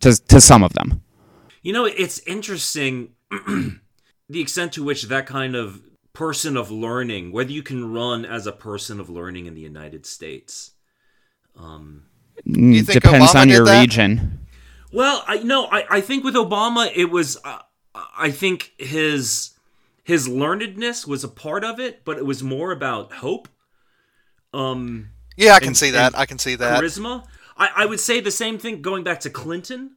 to 0.00 0.20
to 0.28 0.40
some 0.40 0.62
of 0.62 0.74
them. 0.74 1.02
You 1.62 1.72
know, 1.72 1.84
it's 1.84 2.20
interesting 2.20 3.10
the 3.30 4.40
extent 4.40 4.72
to 4.74 4.84
which 4.84 5.04
that 5.04 5.26
kind 5.26 5.56
of 5.56 5.82
person 6.12 6.56
of 6.56 6.70
learning, 6.70 7.32
whether 7.32 7.50
you 7.50 7.62
can 7.62 7.92
run 7.92 8.24
as 8.24 8.46
a 8.46 8.52
person 8.52 9.00
of 9.00 9.10
learning 9.10 9.46
in 9.46 9.54
the 9.54 9.60
United 9.60 10.06
States. 10.06 10.72
You 12.44 12.82
think 12.82 13.02
Depends 13.02 13.32
Obama 13.32 13.40
on 13.40 13.48
your 13.48 13.64
that? 13.64 13.80
region. 13.80 14.46
Well, 14.92 15.24
I 15.26 15.38
no, 15.38 15.66
I, 15.66 15.84
I 15.90 16.00
think 16.00 16.24
with 16.24 16.34
Obama 16.34 16.90
it 16.94 17.06
was 17.06 17.38
uh, 17.44 17.60
I 18.16 18.30
think 18.30 18.72
his 18.78 19.50
his 20.04 20.28
learnedness 20.28 21.06
was 21.06 21.24
a 21.24 21.28
part 21.28 21.64
of 21.64 21.80
it, 21.80 22.04
but 22.04 22.18
it 22.18 22.26
was 22.26 22.42
more 22.42 22.70
about 22.72 23.12
hope. 23.14 23.48
Um 24.52 25.10
Yeah, 25.36 25.54
I 25.54 25.58
can 25.58 25.68
And- 25.68 25.76
see 25.76 25.90
that. 25.90 26.16
I 26.16 26.26
can 26.26 26.38
see 26.38 26.54
that. 26.56 26.80
charisma. 26.82 27.26
I, 27.56 27.70
I 27.76 27.86
would 27.86 28.00
say 28.00 28.20
the 28.20 28.30
same 28.30 28.58
thing 28.58 28.82
going 28.82 29.04
back 29.04 29.20
to 29.20 29.30
Clinton. 29.30 29.96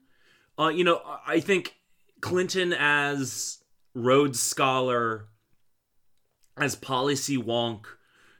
Uh, 0.59 0.69
you 0.69 0.83
know, 0.83 1.01
I 1.25 1.39
think 1.39 1.75
Clinton 2.21 2.71
as 2.73 3.59
Rhodes 3.93 4.39
Scholar, 4.41 5.27
as 6.55 6.75
policy 6.75 7.37
wonk, 7.37 7.85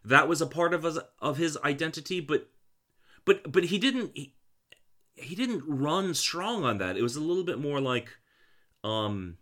that 0.06 0.28
was 0.28 0.42
a 0.42 0.48
part 0.48 0.74
of 0.74 0.84
his, 0.84 1.00
of 1.20 1.38
his 1.38 1.58
identity, 1.64 2.20
but 2.20 2.50
but 3.26 3.52
but 3.52 3.66
he 3.66 3.78
didn't 3.78 4.12
he, 4.16 4.34
he 5.16 5.36
didn't 5.36 5.64
run 5.68 6.14
strong 6.14 6.64
on 6.64 6.78
that. 6.80 6.96
It 6.98 7.02
was 7.04 7.16
a 7.16 7.20
little 7.22 7.44
bit 7.44 7.60
more 7.60 7.80
like 7.82 8.10
um 8.84 9.38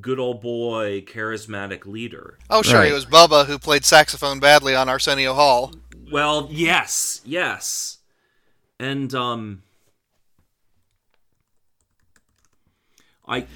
good 0.00 0.18
old 0.18 0.40
boy, 0.40 1.02
charismatic 1.06 1.86
leader. 1.86 2.38
Oh, 2.50 2.62
sure. 2.62 2.80
Right. 2.80 2.90
It 2.90 2.94
was 2.94 3.06
Bubba 3.06 3.46
who 3.46 3.58
played 3.58 3.84
saxophone 3.84 4.40
badly 4.40 4.74
on 4.74 4.88
Arsenio 4.88 5.34
Hall. 5.34 5.72
Well, 6.10 6.48
yes, 6.50 7.20
yes. 7.24 7.98
And 8.80 9.14
um 9.14 9.62
I 13.26 13.46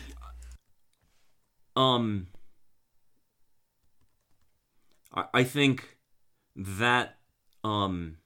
um 1.76 2.26
I, 5.14 5.24
I 5.32 5.44
think 5.44 5.96
that 6.56 7.16
um 7.64 8.18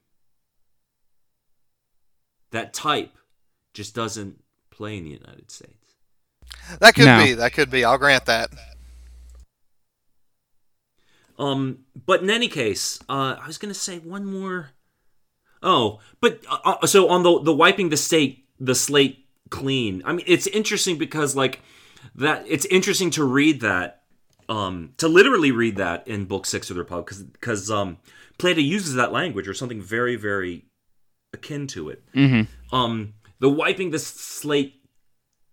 that 2.51 2.73
type 2.73 3.17
just 3.73 3.93
doesn't 3.95 4.43
play 4.71 4.97
in 4.97 5.03
the 5.03 5.11
United 5.11 5.51
States. 5.51 5.76
That 6.79 6.95
could 6.95 7.05
No. 7.05 7.23
be. 7.23 7.33
That 7.33 7.53
could 7.53 7.71
be. 7.71 7.83
I'll 7.85 7.97
grant 7.97 8.25
that. 8.25 8.49
Um, 11.39 11.79
but 12.05 12.21
in 12.21 12.29
any 12.29 12.47
case, 12.47 12.99
uh, 13.07 13.35
I 13.41 13.45
was 13.47 13.57
gonna 13.57 13.73
say 13.73 13.99
one 13.99 14.25
more. 14.25 14.71
Oh, 15.61 15.99
but 16.19 16.41
uh, 16.49 16.77
uh, 16.81 16.87
so 16.87 17.09
on 17.09 17.23
the 17.23 17.41
the 17.41 17.53
wiping 17.53 17.89
the 17.89 17.97
state 17.97 18.45
the 18.59 18.75
slate 18.75 19.25
clean. 19.49 20.01
I 20.05 20.13
mean, 20.13 20.25
it's 20.27 20.47
interesting 20.47 20.97
because 20.97 21.35
like 21.35 21.61
that. 22.15 22.43
It's 22.47 22.65
interesting 22.65 23.11
to 23.11 23.23
read 23.23 23.61
that, 23.61 24.03
um, 24.49 24.93
to 24.97 25.07
literally 25.07 25.51
read 25.51 25.77
that 25.77 26.07
in 26.07 26.25
Book 26.25 26.45
Six 26.45 26.69
of 26.69 26.75
the 26.75 26.81
Republic, 26.81 27.05
because 27.05 27.23
because 27.23 27.71
um, 27.71 27.97
Plato 28.37 28.61
uses 28.61 28.95
that 28.95 29.11
language 29.11 29.47
or 29.47 29.53
something 29.53 29.81
very 29.81 30.15
very 30.15 30.65
akin 31.33 31.67
to 31.67 31.89
it. 31.89 32.03
Mm-hmm. 32.15 32.75
Um, 32.75 33.13
the 33.39 33.49
wiping 33.49 33.91
the 33.91 33.99
slate 33.99 34.76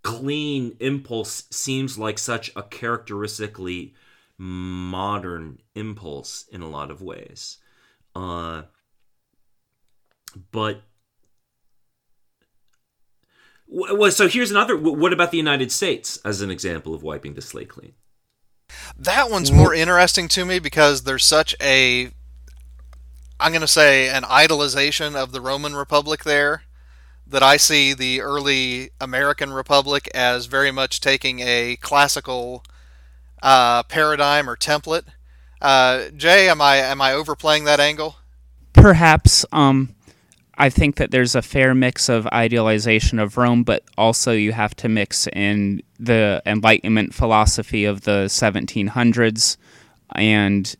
clean 0.04 0.76
impulse 0.78 1.44
seems 1.50 1.98
like 1.98 2.18
such 2.18 2.52
a 2.54 2.62
characteristically 2.62 3.94
modern 4.38 5.58
impulse 5.74 6.44
in 6.52 6.60
a 6.60 6.68
lot 6.68 6.92
of 6.92 7.02
ways. 7.02 7.58
Uh, 8.14 8.62
but 10.52 10.82
well, 13.66 14.10
so 14.12 14.28
here's 14.28 14.50
another. 14.50 14.76
What 14.76 15.12
about 15.12 15.30
the 15.30 15.38
United 15.38 15.72
States 15.72 16.18
as 16.24 16.42
an 16.42 16.50
example 16.50 16.94
of 16.94 17.02
wiping 17.02 17.34
the 17.34 17.42
slate 17.42 17.70
clean? 17.70 17.94
That 18.96 19.30
one's 19.30 19.50
more 19.50 19.74
interesting 19.74 20.28
to 20.28 20.44
me 20.44 20.58
because 20.58 21.02
there's 21.02 21.24
such 21.24 21.54
a, 21.60 22.10
I'm 23.40 23.52
going 23.52 23.62
to 23.62 23.66
say, 23.66 24.08
an 24.08 24.22
idolization 24.24 25.14
of 25.14 25.32
the 25.32 25.40
Roman 25.40 25.74
Republic 25.74 26.24
there 26.24 26.62
that 27.26 27.42
I 27.42 27.56
see 27.56 27.94
the 27.94 28.20
early 28.20 28.90
American 29.00 29.52
Republic 29.52 30.08
as 30.14 30.46
very 30.46 30.70
much 30.70 31.00
taking 31.00 31.40
a 31.40 31.76
classical 31.76 32.64
uh, 33.42 33.82
paradigm 33.84 34.48
or 34.48 34.56
template. 34.56 35.04
Uh, 35.60 36.10
Jay, 36.16 36.48
am 36.48 36.60
I 36.60 36.76
am 36.76 37.00
I 37.00 37.12
overplaying 37.12 37.64
that 37.64 37.80
angle? 37.80 38.16
Perhaps 38.72 39.46
um, 39.52 39.94
I 40.56 40.70
think 40.70 40.96
that 40.96 41.10
there's 41.10 41.34
a 41.34 41.42
fair 41.42 41.74
mix 41.74 42.08
of 42.08 42.26
idealization 42.28 43.18
of 43.18 43.36
Rome, 43.36 43.64
but 43.64 43.82
also 43.96 44.32
you 44.32 44.52
have 44.52 44.74
to 44.76 44.88
mix 44.88 45.26
in 45.28 45.82
the 45.98 46.42
Enlightenment 46.46 47.14
philosophy 47.14 47.84
of 47.84 48.02
the 48.02 48.26
1700s 48.26 49.56
and 50.14 50.76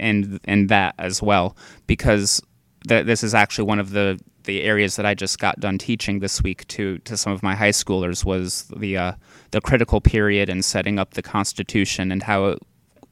and 0.00 0.40
and 0.44 0.68
that 0.68 0.94
as 0.98 1.22
well, 1.22 1.56
because 1.86 2.40
th- 2.88 3.06
this 3.06 3.22
is 3.22 3.34
actually 3.34 3.66
one 3.66 3.78
of 3.78 3.90
the 3.90 4.18
the 4.44 4.62
areas 4.62 4.96
that 4.96 5.06
I 5.06 5.14
just 5.14 5.38
got 5.38 5.60
done 5.60 5.78
teaching 5.78 6.20
this 6.20 6.42
week 6.42 6.66
to 6.68 6.98
to 6.98 7.16
some 7.16 7.32
of 7.32 7.42
my 7.42 7.54
high 7.54 7.70
schoolers 7.70 8.24
was 8.24 8.70
the 8.76 8.96
uh, 8.96 9.12
the 9.50 9.60
critical 9.60 10.00
period 10.00 10.48
and 10.48 10.64
setting 10.64 10.98
up 10.98 11.14
the 11.14 11.22
Constitution 11.22 12.12
and 12.12 12.22
how 12.22 12.46
it 12.46 12.58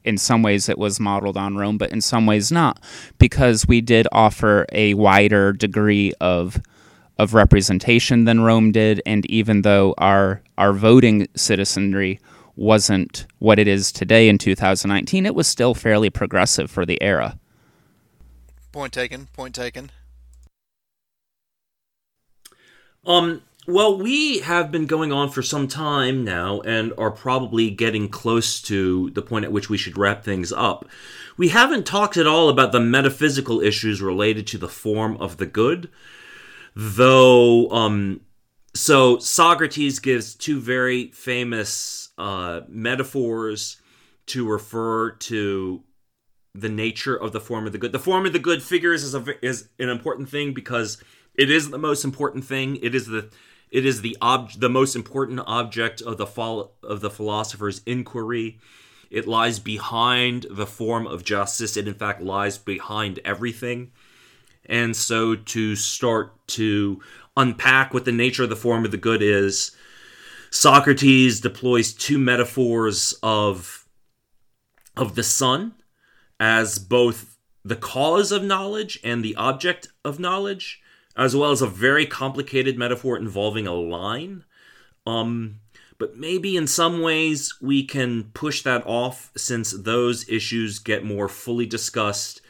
in 0.05 0.19
some 0.19 0.43
ways 0.43 0.69
it 0.69 0.79
was 0.79 0.99
modeled 0.99 1.37
on 1.37 1.57
Rome, 1.57 1.79
but 1.79 1.93
in 1.93 2.01
some 2.01 2.27
ways 2.27 2.51
not, 2.51 2.83
because 3.19 3.67
we 3.67 3.81
did 3.81 4.09
offer 4.13 4.67
a 4.73 4.95
wider 4.95 5.53
degree 5.53 6.13
of 6.21 6.61
of 7.19 7.35
representation 7.35 8.25
than 8.25 8.41
Rome 8.41 8.73
did, 8.73 9.01
and 9.07 9.25
even 9.27 9.63
though 9.63 9.95
our 9.99 10.43
our 10.59 10.73
voting 10.73 11.29
citizenry 11.37 12.19
wasn't 12.57 13.27
what 13.39 13.59
it 13.59 13.67
is 13.67 13.93
today 13.93 14.29
in 14.29 14.39
2019, 14.39 15.25
it 15.25 15.35
was 15.35 15.47
still 15.47 15.75
fairly 15.75 16.11
progressive 16.11 16.71
for 16.71 16.85
the 16.85 17.01
era. 17.03 17.39
Point 18.73 18.93
taken. 18.93 19.27
Point 19.35 19.55
taken. 19.55 19.91
Um, 23.05 23.43
well, 23.67 23.97
we 23.97 24.41
have 24.41 24.73
been 24.73 24.87
going 24.87 25.13
on 25.13 25.31
for 25.31 25.43
some 25.43 25.69
time 25.69 26.25
now 26.25 26.61
and 26.63 26.93
are 26.99 27.11
probably 27.11 27.71
getting 27.71 28.09
close 28.09 28.61
to 28.63 29.11
the 29.11 29.23
point 29.23 29.45
at 29.45 29.53
which 29.53 29.71
we 29.71 29.79
should 29.79 29.97
wrap 29.97 30.25
things 30.25 30.53
up. 30.53 30.89
We 31.37 31.49
haven't 31.49 31.87
talked 31.87 32.17
at 32.17 32.27
all 32.27 32.49
about 32.49 32.73
the 32.73 32.81
metaphysical 32.81 33.61
issues 33.61 34.03
related 34.03 34.47
to 34.49 34.59
the 34.59 34.69
form 34.69 35.17
of 35.19 35.37
the 35.37 35.47
good, 35.47 35.89
though, 36.75 37.71
um, 37.71 38.21
so 38.75 39.19
Socrates 39.19 39.99
gives 39.99 40.35
two 40.35 40.59
very 40.59 41.09
famous 41.09 42.11
uh, 42.19 42.63
metaphors 42.69 43.81
to 44.27 44.49
refer 44.49 45.11
to 45.11 45.83
the 46.55 46.69
nature 46.69 47.17
of 47.17 47.33
the 47.33 47.41
form 47.41 47.67
of 47.67 47.73
the 47.73 47.79
good. 47.79 47.93
The 47.93 47.99
form 47.99 48.27
of 48.27 48.33
the 48.33 48.39
good 48.39 48.63
figures 48.63 49.03
is 49.03 49.15
a 49.15 49.45
is 49.45 49.69
an 49.79 49.89
important 49.89 50.29
thing 50.29 50.53
because 50.53 51.03
it 51.35 51.51
is 51.51 51.71
the 51.71 51.79
most 51.79 52.05
important 52.05 52.45
thing. 52.45 52.77
It 52.77 52.95
is 52.95 53.07
the 53.07 53.31
it 53.71 53.87
is 53.87 54.03
the 54.03 54.17
ob- 54.21 54.53
the 54.53 54.69
most 54.69 54.95
important 54.95 55.41
object 55.47 56.03
of 56.03 56.19
the 56.19 56.27
fall 56.27 56.75
of 56.83 57.01
the 57.01 57.11
philosopher's 57.11 57.81
inquiry. 57.87 58.59
It 59.11 59.27
lies 59.27 59.59
behind 59.59 60.47
the 60.51 60.67
form 60.67 61.07
of 61.07 61.25
justice. 61.25 61.77
It 61.77 61.89
in 61.89 61.95
fact 61.95 62.23
lies 62.23 62.59
behind 62.59 63.21
everything. 63.25 63.93
And 64.67 64.95
so 64.97 65.35
to 65.35 65.75
start 65.75 66.47
to 66.49 67.01
unpack 67.37 67.93
what 67.93 68.05
the 68.05 68.13
nature 68.13 68.45
of 68.45 68.51
the 68.51 68.57
form 68.57 68.85
of 68.85 68.91
the 68.91 68.97
good 68.97 69.23
is, 69.23 69.73
Socrates 70.51 71.41
deploys 71.41 71.95
two 71.95 72.19
metaphors 72.19 73.15
of 73.23 73.87
of 74.97 75.15
the 75.15 75.23
sun 75.23 75.73
as 76.39 76.79
both 76.79 77.39
the 77.65 77.77
cause 77.77 78.33
of 78.33 78.43
knowledge 78.43 79.01
and 79.03 79.25
the 79.25 79.37
object 79.37 79.89
of 80.05 80.19
knowledge, 80.19 80.82
as 81.17 81.37
well 81.37 81.51
as 81.51 81.63
a 81.63 81.67
very 81.67 82.07
complicated 82.07 82.79
metaphor 82.79 83.17
involving 83.17 83.67
a 83.67 83.75
line. 83.75 84.45
Um, 85.07 85.61
but 85.99 86.17
maybe 86.17 86.57
in 86.57 86.67
some 86.67 87.01
ways 87.01 87.55
we 87.61 87.85
can 87.85 88.25
push 88.35 88.63
that 88.63 88.83
off 88.87 89.31
since 89.37 89.73
those 89.73 90.29
issues 90.29 90.79
get 90.79 91.05
more 91.05 91.29
fully 91.29 91.67
discussed 91.67 92.41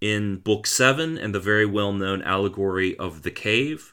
in 0.00 0.38
Book 0.38 0.66
7 0.66 1.18
and 1.18 1.34
the 1.34 1.40
very 1.40 1.66
well 1.66 1.92
known 1.92 2.22
allegory 2.22 2.96
of 2.98 3.22
the 3.22 3.30
cave. 3.30 3.92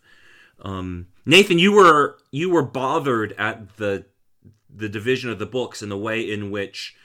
Um, 0.62 1.08
Nathan, 1.26 1.60
you 1.60 1.72
were 1.72 2.18
you 2.32 2.50
were 2.50 2.64
bothered 2.64 3.34
at 3.34 3.78
the 3.78 4.06
the 4.74 4.90
division 4.90 5.30
of 5.30 5.40
the 5.40 5.46
books 5.46 5.82
and 5.82 5.92
the 5.92 5.98
way 5.98 6.22
in 6.22 6.52
which 6.52 6.96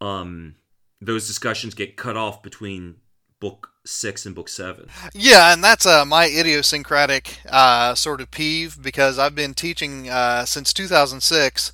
um, 0.00 0.54
those 1.00 1.26
discussions 1.26 1.74
get 1.74 1.96
cut 1.96 2.16
off 2.16 2.42
between 2.42 2.96
book 3.40 3.70
six 3.84 4.24
and 4.26 4.34
book 4.34 4.48
seven. 4.48 4.88
Yeah, 5.12 5.52
and 5.52 5.62
that's 5.62 5.86
uh, 5.86 6.04
my 6.04 6.26
idiosyncratic 6.26 7.38
uh, 7.48 7.94
sort 7.94 8.20
of 8.20 8.30
peeve 8.30 8.82
because 8.82 9.18
I've 9.18 9.34
been 9.34 9.54
teaching 9.54 10.08
uh, 10.08 10.44
since 10.44 10.72
2006 10.72 11.72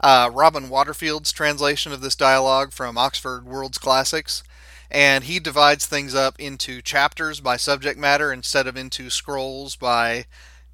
uh, 0.00 0.30
Robin 0.32 0.68
Waterfield's 0.68 1.32
translation 1.32 1.92
of 1.92 2.00
this 2.00 2.16
dialogue 2.16 2.72
from 2.72 2.98
Oxford 2.98 3.44
World's 3.44 3.78
Classics. 3.78 4.42
And 4.90 5.24
he 5.24 5.38
divides 5.38 5.86
things 5.86 6.14
up 6.14 6.38
into 6.38 6.82
chapters 6.82 7.40
by 7.40 7.56
subject 7.56 7.98
matter 7.98 8.30
instead 8.32 8.66
of 8.66 8.76
into 8.76 9.08
scrolls 9.08 9.74
by 9.74 10.26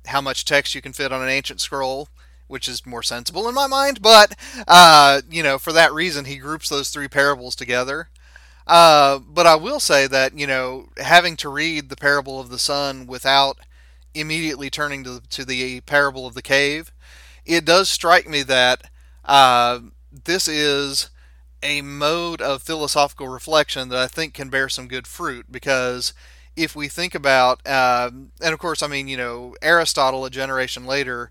how 0.06 0.20
much 0.20 0.44
text 0.44 0.74
you 0.74 0.80
can 0.80 0.92
fit 0.92 1.12
on 1.12 1.22
an 1.22 1.28
ancient 1.28 1.60
scroll 1.60 2.08
which 2.48 2.66
is 2.66 2.86
more 2.86 3.02
sensible 3.02 3.46
in 3.46 3.54
my 3.54 3.66
mind. 3.66 4.02
But 4.02 4.34
uh, 4.66 5.20
you 5.30 5.42
know, 5.42 5.58
for 5.58 5.72
that 5.72 5.92
reason, 5.92 6.24
he 6.24 6.36
groups 6.36 6.68
those 6.68 6.90
three 6.90 7.06
parables 7.06 7.54
together. 7.54 8.08
Uh, 8.68 9.18
but 9.18 9.46
I 9.46 9.56
will 9.56 9.80
say 9.80 10.06
that 10.06 10.38
you 10.38 10.46
know, 10.46 10.90
having 10.98 11.36
to 11.38 11.48
read 11.48 11.88
the 11.88 11.96
parable 11.96 12.38
of 12.40 12.50
the 12.50 12.58
sun 12.58 13.06
without 13.06 13.58
immediately 14.14 14.70
turning 14.70 15.04
to, 15.04 15.22
to 15.30 15.44
the 15.44 15.80
parable 15.82 16.26
of 16.26 16.34
the 16.34 16.42
cave, 16.42 16.92
it 17.46 17.64
does 17.64 17.88
strike 17.88 18.28
me 18.28 18.42
that 18.44 18.90
uh, 19.24 19.80
this 20.24 20.48
is 20.48 21.10
a 21.62 21.82
mode 21.82 22.40
of 22.40 22.62
philosophical 22.62 23.28
reflection 23.28 23.88
that 23.88 23.98
I 23.98 24.06
think 24.06 24.34
can 24.34 24.50
bear 24.50 24.68
some 24.68 24.88
good 24.88 25.06
fruit 25.06 25.46
because 25.50 26.12
if 26.56 26.76
we 26.76 26.88
think 26.88 27.14
about, 27.14 27.66
uh, 27.66 28.10
and 28.12 28.52
of 28.52 28.58
course, 28.58 28.82
I 28.82 28.86
mean, 28.88 29.08
you 29.08 29.16
know, 29.16 29.54
Aristotle, 29.62 30.24
a 30.24 30.30
generation 30.30 30.86
later, 30.86 31.30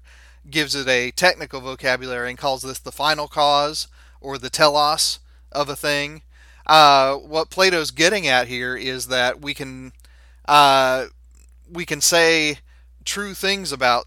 gives 0.49 0.75
it 0.75 0.87
a 0.87 1.11
technical 1.11 1.61
vocabulary 1.61 2.29
and 2.29 2.37
calls 2.37 2.61
this 2.61 2.79
the 2.79 2.91
final 2.91 3.27
cause 3.27 3.87
or 4.21 4.37
the 4.37 4.49
telos 4.49 5.19
of 5.51 5.69
a 5.69 5.75
thing. 5.75 6.21
Uh, 6.67 7.15
what 7.15 7.49
Plato's 7.49 7.91
getting 7.91 8.27
at 8.27 8.47
here 8.47 8.75
is 8.75 9.07
that 9.07 9.41
we 9.41 9.53
can 9.53 9.93
uh, 10.47 11.05
we 11.71 11.85
can 11.85 12.01
say 12.01 12.59
true 13.05 13.33
things 13.33 13.71
about 13.71 14.05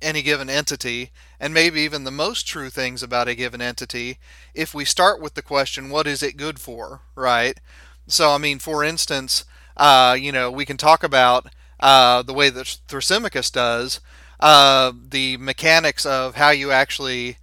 any 0.00 0.22
given 0.22 0.48
entity, 0.50 1.10
and 1.40 1.52
maybe 1.54 1.80
even 1.80 2.04
the 2.04 2.10
most 2.10 2.46
true 2.46 2.70
things 2.70 3.02
about 3.02 3.28
a 3.28 3.34
given 3.34 3.60
entity, 3.60 4.18
if 4.54 4.74
we 4.74 4.84
start 4.84 5.20
with 5.20 5.34
the 5.34 5.42
question, 5.42 5.90
"What 5.90 6.06
is 6.06 6.22
it 6.22 6.36
good 6.36 6.60
for?" 6.60 7.02
Right. 7.16 7.58
So, 8.06 8.32
I 8.32 8.38
mean, 8.38 8.58
for 8.58 8.84
instance, 8.84 9.44
uh, 9.76 10.16
you 10.20 10.32
know, 10.32 10.50
we 10.50 10.64
can 10.66 10.76
talk 10.76 11.02
about 11.04 11.48
uh, 11.80 12.22
the 12.22 12.34
way 12.34 12.50
that 12.50 12.78
Thrasymachus 12.88 13.52
does, 13.52 14.00
uh, 14.40 14.92
the 15.10 15.36
mechanics 15.38 16.06
of 16.06 16.36
how 16.36 16.50
you 16.50 16.70
actually 16.70 17.38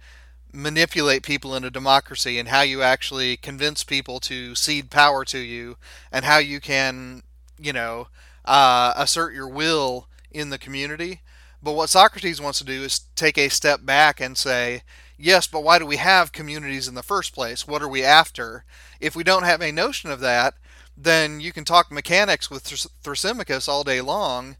manipulate 0.56 1.22
people 1.22 1.54
in 1.54 1.64
a 1.64 1.70
democracy 1.70 2.38
and 2.38 2.48
how 2.48 2.62
you 2.62 2.82
actually 2.82 3.36
convince 3.36 3.84
people 3.84 4.18
to 4.18 4.54
cede 4.54 4.90
power 4.90 5.22
to 5.22 5.38
you 5.38 5.76
and 6.10 6.24
how 6.24 6.38
you 6.38 6.60
can, 6.60 7.22
you 7.58 7.72
know, 7.72 8.08
uh, 8.46 8.94
assert 8.96 9.34
your 9.34 9.48
will 9.48 10.08
in 10.30 10.48
the 10.48 10.58
community. 10.58 11.20
But 11.62 11.72
what 11.72 11.90
Socrates 11.90 12.40
wants 12.40 12.58
to 12.60 12.64
do 12.64 12.82
is 12.82 13.00
take 13.14 13.36
a 13.36 13.50
step 13.50 13.84
back 13.84 14.18
and 14.18 14.36
say, 14.36 14.82
yes, 15.18 15.46
but 15.46 15.62
why 15.62 15.78
do 15.78 15.84
we 15.84 15.96
have 15.96 16.32
communities 16.32 16.88
in 16.88 16.94
the 16.94 17.02
first 17.02 17.34
place? 17.34 17.68
What 17.68 17.82
are 17.82 17.88
we 17.88 18.02
after? 18.02 18.64
If 18.98 19.14
we 19.14 19.24
don't 19.24 19.44
have 19.44 19.60
a 19.60 19.72
notion 19.72 20.10
of 20.10 20.20
that, 20.20 20.54
then 20.96 21.40
you 21.40 21.52
can 21.52 21.64
talk 21.64 21.92
mechanics 21.92 22.50
with 22.50 22.64
Thrasymachus 22.64 23.68
all 23.68 23.84
day 23.84 24.00
long, 24.00 24.56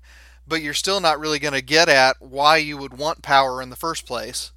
but 0.47 0.61
you're 0.61 0.75
still 0.75 1.01
not 1.01 1.19
really 1.19 1.39
going 1.39 1.55
to 1.55 1.63
get 1.63 1.89
at 1.89 2.17
why 2.21 2.59
you 2.59 2.77
would 2.77 2.99
want 2.99 3.23
power 3.23 3.63
in 3.63 3.71
the 3.71 3.77
first 3.77 4.05
place. 4.07 4.53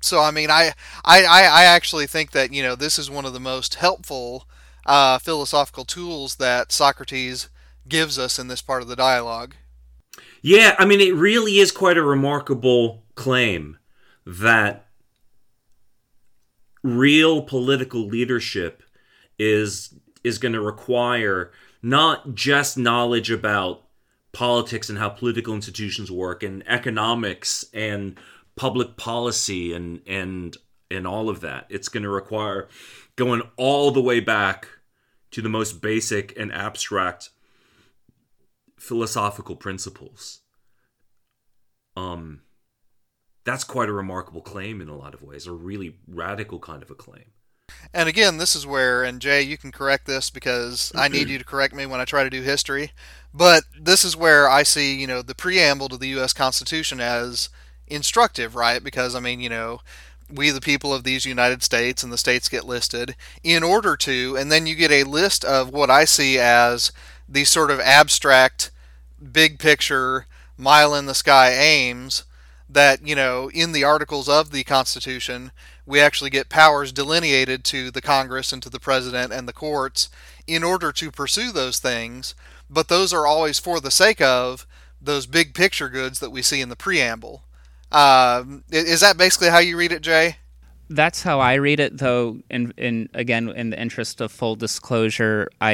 So 0.00 0.20
I 0.20 0.30
mean, 0.30 0.50
I, 0.50 0.72
I, 1.04 1.24
I 1.24 1.64
actually 1.64 2.06
think 2.06 2.30
that 2.32 2.52
you 2.52 2.62
know 2.62 2.74
this 2.74 2.98
is 2.98 3.10
one 3.10 3.24
of 3.24 3.32
the 3.32 3.40
most 3.40 3.76
helpful 3.76 4.46
uh, 4.84 5.18
philosophical 5.18 5.84
tools 5.84 6.36
that 6.36 6.72
Socrates 6.72 7.48
gives 7.88 8.18
us 8.18 8.38
in 8.38 8.48
this 8.48 8.62
part 8.62 8.82
of 8.82 8.88
the 8.88 8.96
dialogue. 8.96 9.54
Yeah, 10.42 10.76
I 10.78 10.84
mean, 10.84 11.00
it 11.00 11.14
really 11.14 11.58
is 11.58 11.72
quite 11.72 11.96
a 11.96 12.02
remarkable 12.02 13.04
claim 13.14 13.78
that 14.24 14.86
real 16.82 17.42
political 17.42 18.06
leadership 18.06 18.82
is 19.38 19.94
is 20.22 20.38
going 20.38 20.52
to 20.52 20.60
require 20.60 21.52
not 21.82 22.34
just 22.34 22.76
knowledge 22.76 23.30
about 23.30 23.82
politics 24.32 24.88
and 24.88 24.98
how 24.98 25.08
political 25.08 25.54
institutions 25.54 26.10
work 26.10 26.42
and 26.42 26.62
economics 26.68 27.64
and 27.72 28.18
public 28.56 28.96
policy 28.96 29.72
and 29.72 30.00
and 30.06 30.56
and 30.90 31.06
all 31.06 31.28
of 31.28 31.40
that. 31.40 31.66
It's 31.68 31.88
going 31.88 32.04
to 32.04 32.08
require 32.08 32.68
going 33.16 33.42
all 33.56 33.90
the 33.90 34.02
way 34.02 34.20
back 34.20 34.68
to 35.32 35.42
the 35.42 35.48
most 35.48 35.80
basic 35.80 36.38
and 36.38 36.52
abstract 36.52 37.30
philosophical 38.78 39.56
principles. 39.56 40.40
Um 41.96 42.42
that's 43.44 43.64
quite 43.64 43.88
a 43.88 43.92
remarkable 43.92 44.40
claim 44.40 44.80
in 44.80 44.88
a 44.88 44.96
lot 44.96 45.14
of 45.14 45.22
ways, 45.22 45.46
a 45.46 45.52
really 45.52 45.96
radical 46.08 46.58
kind 46.58 46.82
of 46.82 46.90
a 46.90 46.96
claim. 46.96 47.26
And 47.94 48.08
again, 48.08 48.38
this 48.38 48.56
is 48.56 48.66
where, 48.66 49.04
and 49.04 49.20
Jay, 49.20 49.42
you 49.42 49.56
can 49.56 49.70
correct 49.70 50.06
this 50.06 50.30
because 50.30 50.92
I 50.94 51.08
need 51.08 51.28
you 51.28 51.38
to 51.38 51.44
correct 51.44 51.74
me 51.74 51.86
when 51.86 52.00
I 52.00 52.04
try 52.04 52.24
to 52.24 52.30
do 52.30 52.42
history. 52.42 52.90
But 53.32 53.62
this 53.80 54.04
is 54.04 54.16
where 54.16 54.48
I 54.48 54.64
see, 54.64 54.98
you 55.00 55.06
know, 55.06 55.22
the 55.22 55.34
preamble 55.34 55.88
to 55.88 55.96
the 55.96 56.08
U.S. 56.08 56.32
Constitution 56.32 57.00
as 57.00 57.48
instructive, 57.88 58.54
right? 58.54 58.82
Because, 58.82 59.14
I 59.14 59.20
mean, 59.20 59.40
you 59.40 59.48
know, 59.48 59.80
we 60.28 60.50
the 60.50 60.60
people 60.60 60.92
of 60.92 61.04
these 61.04 61.24
United 61.24 61.62
States 61.62 62.02
and 62.02 62.12
the 62.12 62.18
states 62.18 62.48
get 62.48 62.66
listed 62.66 63.14
in 63.44 63.62
order 63.62 63.96
to, 63.96 64.36
and 64.36 64.50
then 64.50 64.66
you 64.66 64.74
get 64.74 64.90
a 64.90 65.04
list 65.04 65.44
of 65.44 65.70
what 65.72 65.90
I 65.90 66.04
see 66.04 66.38
as 66.38 66.92
these 67.28 67.48
sort 67.48 67.70
of 67.70 67.80
abstract, 67.80 68.70
big 69.32 69.58
picture, 69.58 70.26
mile 70.58 70.94
in 70.94 71.06
the 71.06 71.14
sky 71.14 71.52
aims 71.52 72.24
that, 72.68 73.06
you 73.06 73.14
know, 73.14 73.50
in 73.52 73.72
the 73.72 73.84
articles 73.84 74.28
of 74.28 74.50
the 74.50 74.64
Constitution, 74.64 75.52
we 75.84 76.00
actually 76.00 76.30
get 76.30 76.48
powers 76.48 76.90
delineated 76.90 77.62
to 77.64 77.90
the 77.90 78.02
Congress 78.02 78.52
and 78.52 78.62
to 78.62 78.70
the 78.70 78.80
President 78.80 79.32
and 79.32 79.46
the 79.46 79.52
courts 79.52 80.08
in 80.46 80.64
order 80.64 80.90
to 80.92 81.10
pursue 81.10 81.52
those 81.52 81.78
things, 81.78 82.34
but 82.68 82.88
those 82.88 83.12
are 83.12 83.26
always 83.26 83.58
for 83.58 83.80
the 83.80 83.90
sake 83.90 84.20
of 84.20 84.66
those 85.00 85.26
big 85.26 85.54
picture 85.54 85.88
goods 85.88 86.18
that 86.18 86.30
we 86.30 86.42
see 86.42 86.60
in 86.60 86.68
the 86.68 86.76
preamble. 86.76 87.44
Uh, 87.92 88.44
is 88.70 89.00
that 89.00 89.16
basically 89.16 89.48
how 89.48 89.58
you 89.58 89.76
read 89.76 89.92
it, 89.92 90.02
Jay? 90.02 90.36
That's 90.88 91.22
how 91.22 91.40
I 91.40 91.54
read 91.54 91.80
it, 91.80 91.98
though. 91.98 92.38
In, 92.50 92.72
in 92.76 93.08
again, 93.14 93.48
in 93.50 93.70
the 93.70 93.80
interest 93.80 94.20
of 94.20 94.30
full 94.30 94.56
disclosure, 94.56 95.48
I, 95.60 95.72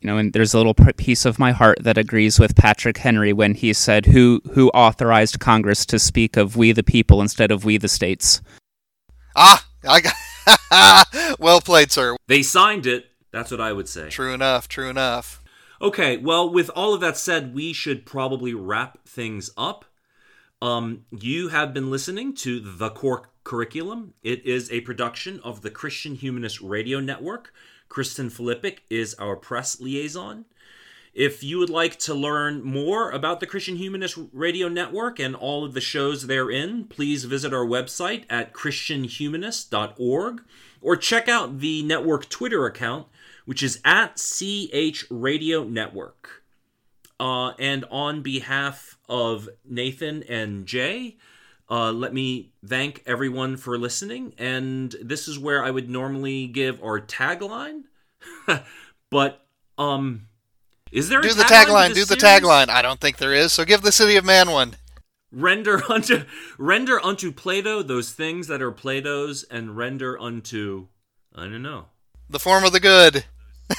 you 0.00 0.06
know, 0.06 0.16
and 0.16 0.32
there's 0.32 0.54
a 0.54 0.58
little 0.58 0.74
piece 0.74 1.24
of 1.24 1.38
my 1.38 1.52
heart 1.52 1.78
that 1.82 1.98
agrees 1.98 2.38
with 2.38 2.56
Patrick 2.56 2.98
Henry 2.98 3.32
when 3.32 3.54
he 3.54 3.72
said, 3.72 4.06
"Who 4.06 4.40
who 4.52 4.68
authorized 4.70 5.40
Congress 5.40 5.84
to 5.86 5.98
speak 5.98 6.36
of 6.36 6.56
we 6.56 6.72
the 6.72 6.82
people 6.82 7.20
instead 7.20 7.50
of 7.50 7.64
we 7.64 7.76
the 7.76 7.88
states?" 7.88 8.40
Ah, 9.36 9.66
I 9.86 10.00
got 10.00 11.36
well 11.38 11.60
played, 11.60 11.92
sir. 11.92 12.16
They 12.28 12.42
signed 12.42 12.86
it. 12.86 13.06
That's 13.30 13.50
what 13.50 13.60
I 13.60 13.72
would 13.72 13.88
say. 13.88 14.08
True 14.08 14.32
enough. 14.32 14.68
True 14.68 14.88
enough. 14.88 15.42
Okay, 15.80 16.16
well, 16.16 16.52
with 16.52 16.70
all 16.74 16.94
of 16.94 17.00
that 17.02 17.16
said, 17.16 17.54
we 17.54 17.72
should 17.72 18.04
probably 18.04 18.52
wrap 18.52 19.06
things 19.06 19.50
up. 19.56 19.84
Um, 20.60 21.04
you 21.10 21.48
have 21.48 21.72
been 21.72 21.90
listening 21.90 22.34
to 22.36 22.58
the 22.58 22.90
Core 22.90 23.30
Curriculum. 23.44 24.14
It 24.22 24.44
is 24.44 24.70
a 24.70 24.80
production 24.80 25.40
of 25.44 25.62
the 25.62 25.70
Christian 25.70 26.16
Humanist 26.16 26.60
Radio 26.60 26.98
Network. 26.98 27.52
Kristen 27.88 28.28
Filippic 28.28 28.78
is 28.90 29.14
our 29.14 29.36
press 29.36 29.80
liaison. 29.80 30.46
If 31.14 31.42
you 31.42 31.58
would 31.58 31.70
like 31.70 31.98
to 32.00 32.14
learn 32.14 32.62
more 32.62 33.10
about 33.10 33.40
the 33.40 33.46
Christian 33.46 33.76
Humanist 33.76 34.18
Radio 34.32 34.68
Network 34.68 35.18
and 35.18 35.34
all 35.34 35.64
of 35.64 35.74
the 35.74 35.80
shows 35.80 36.26
therein, 36.26 36.84
please 36.84 37.24
visit 37.24 37.54
our 37.54 37.64
website 37.64 38.24
at 38.28 38.52
christianhumanist.org 38.52 40.42
or 40.80 40.96
check 40.96 41.28
out 41.28 41.60
the 41.60 41.82
network 41.82 42.28
Twitter 42.28 42.66
account, 42.66 43.06
which 43.46 43.62
is 43.62 43.80
at 43.84 44.16
CH 44.16 45.06
Radio 45.08 45.64
Network. 45.64 46.44
Uh, 47.18 47.52
and 47.58 47.84
on 47.90 48.22
behalf 48.22 48.97
of 49.08 49.48
Nathan 49.64 50.22
and 50.24 50.66
Jay, 50.66 51.16
uh, 51.70 51.92
let 51.92 52.14
me 52.14 52.52
thank 52.64 53.02
everyone 53.06 53.56
for 53.56 53.78
listening. 53.78 54.34
And 54.38 54.94
this 55.02 55.28
is 55.28 55.38
where 55.38 55.64
I 55.64 55.70
would 55.70 55.88
normally 55.90 56.46
give 56.46 56.82
our 56.82 57.00
tagline, 57.00 57.84
but 59.10 59.46
um, 59.76 60.28
is 60.90 61.08
there 61.08 61.20
do 61.20 61.34
the 61.34 61.42
tagline? 61.42 61.94
Do 61.94 62.04
the 62.04 62.16
tagline. 62.16 62.68
I 62.68 62.82
don't 62.82 63.00
think 63.00 63.18
there 63.18 63.34
is. 63.34 63.52
So 63.52 63.64
give 63.64 63.82
the 63.82 63.92
City 63.92 64.16
of 64.16 64.24
Man 64.24 64.50
one. 64.50 64.76
render 65.30 65.82
unto 65.90 66.24
render 66.56 67.04
unto 67.04 67.30
Plato 67.32 67.82
those 67.82 68.12
things 68.12 68.46
that 68.46 68.62
are 68.62 68.72
Plato's, 68.72 69.44
and 69.44 69.76
render 69.76 70.18
unto 70.18 70.88
I 71.34 71.42
don't 71.42 71.62
know 71.62 71.86
The 72.30 72.38
form 72.38 72.64
of 72.64 72.72
the 72.72 72.80
good. 72.80 73.24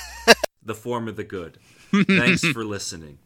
the 0.64 0.76
form 0.76 1.08
of 1.08 1.16
the 1.16 1.24
good. 1.24 1.58
Thanks 1.92 2.46
for 2.46 2.64
listening. 2.64 3.18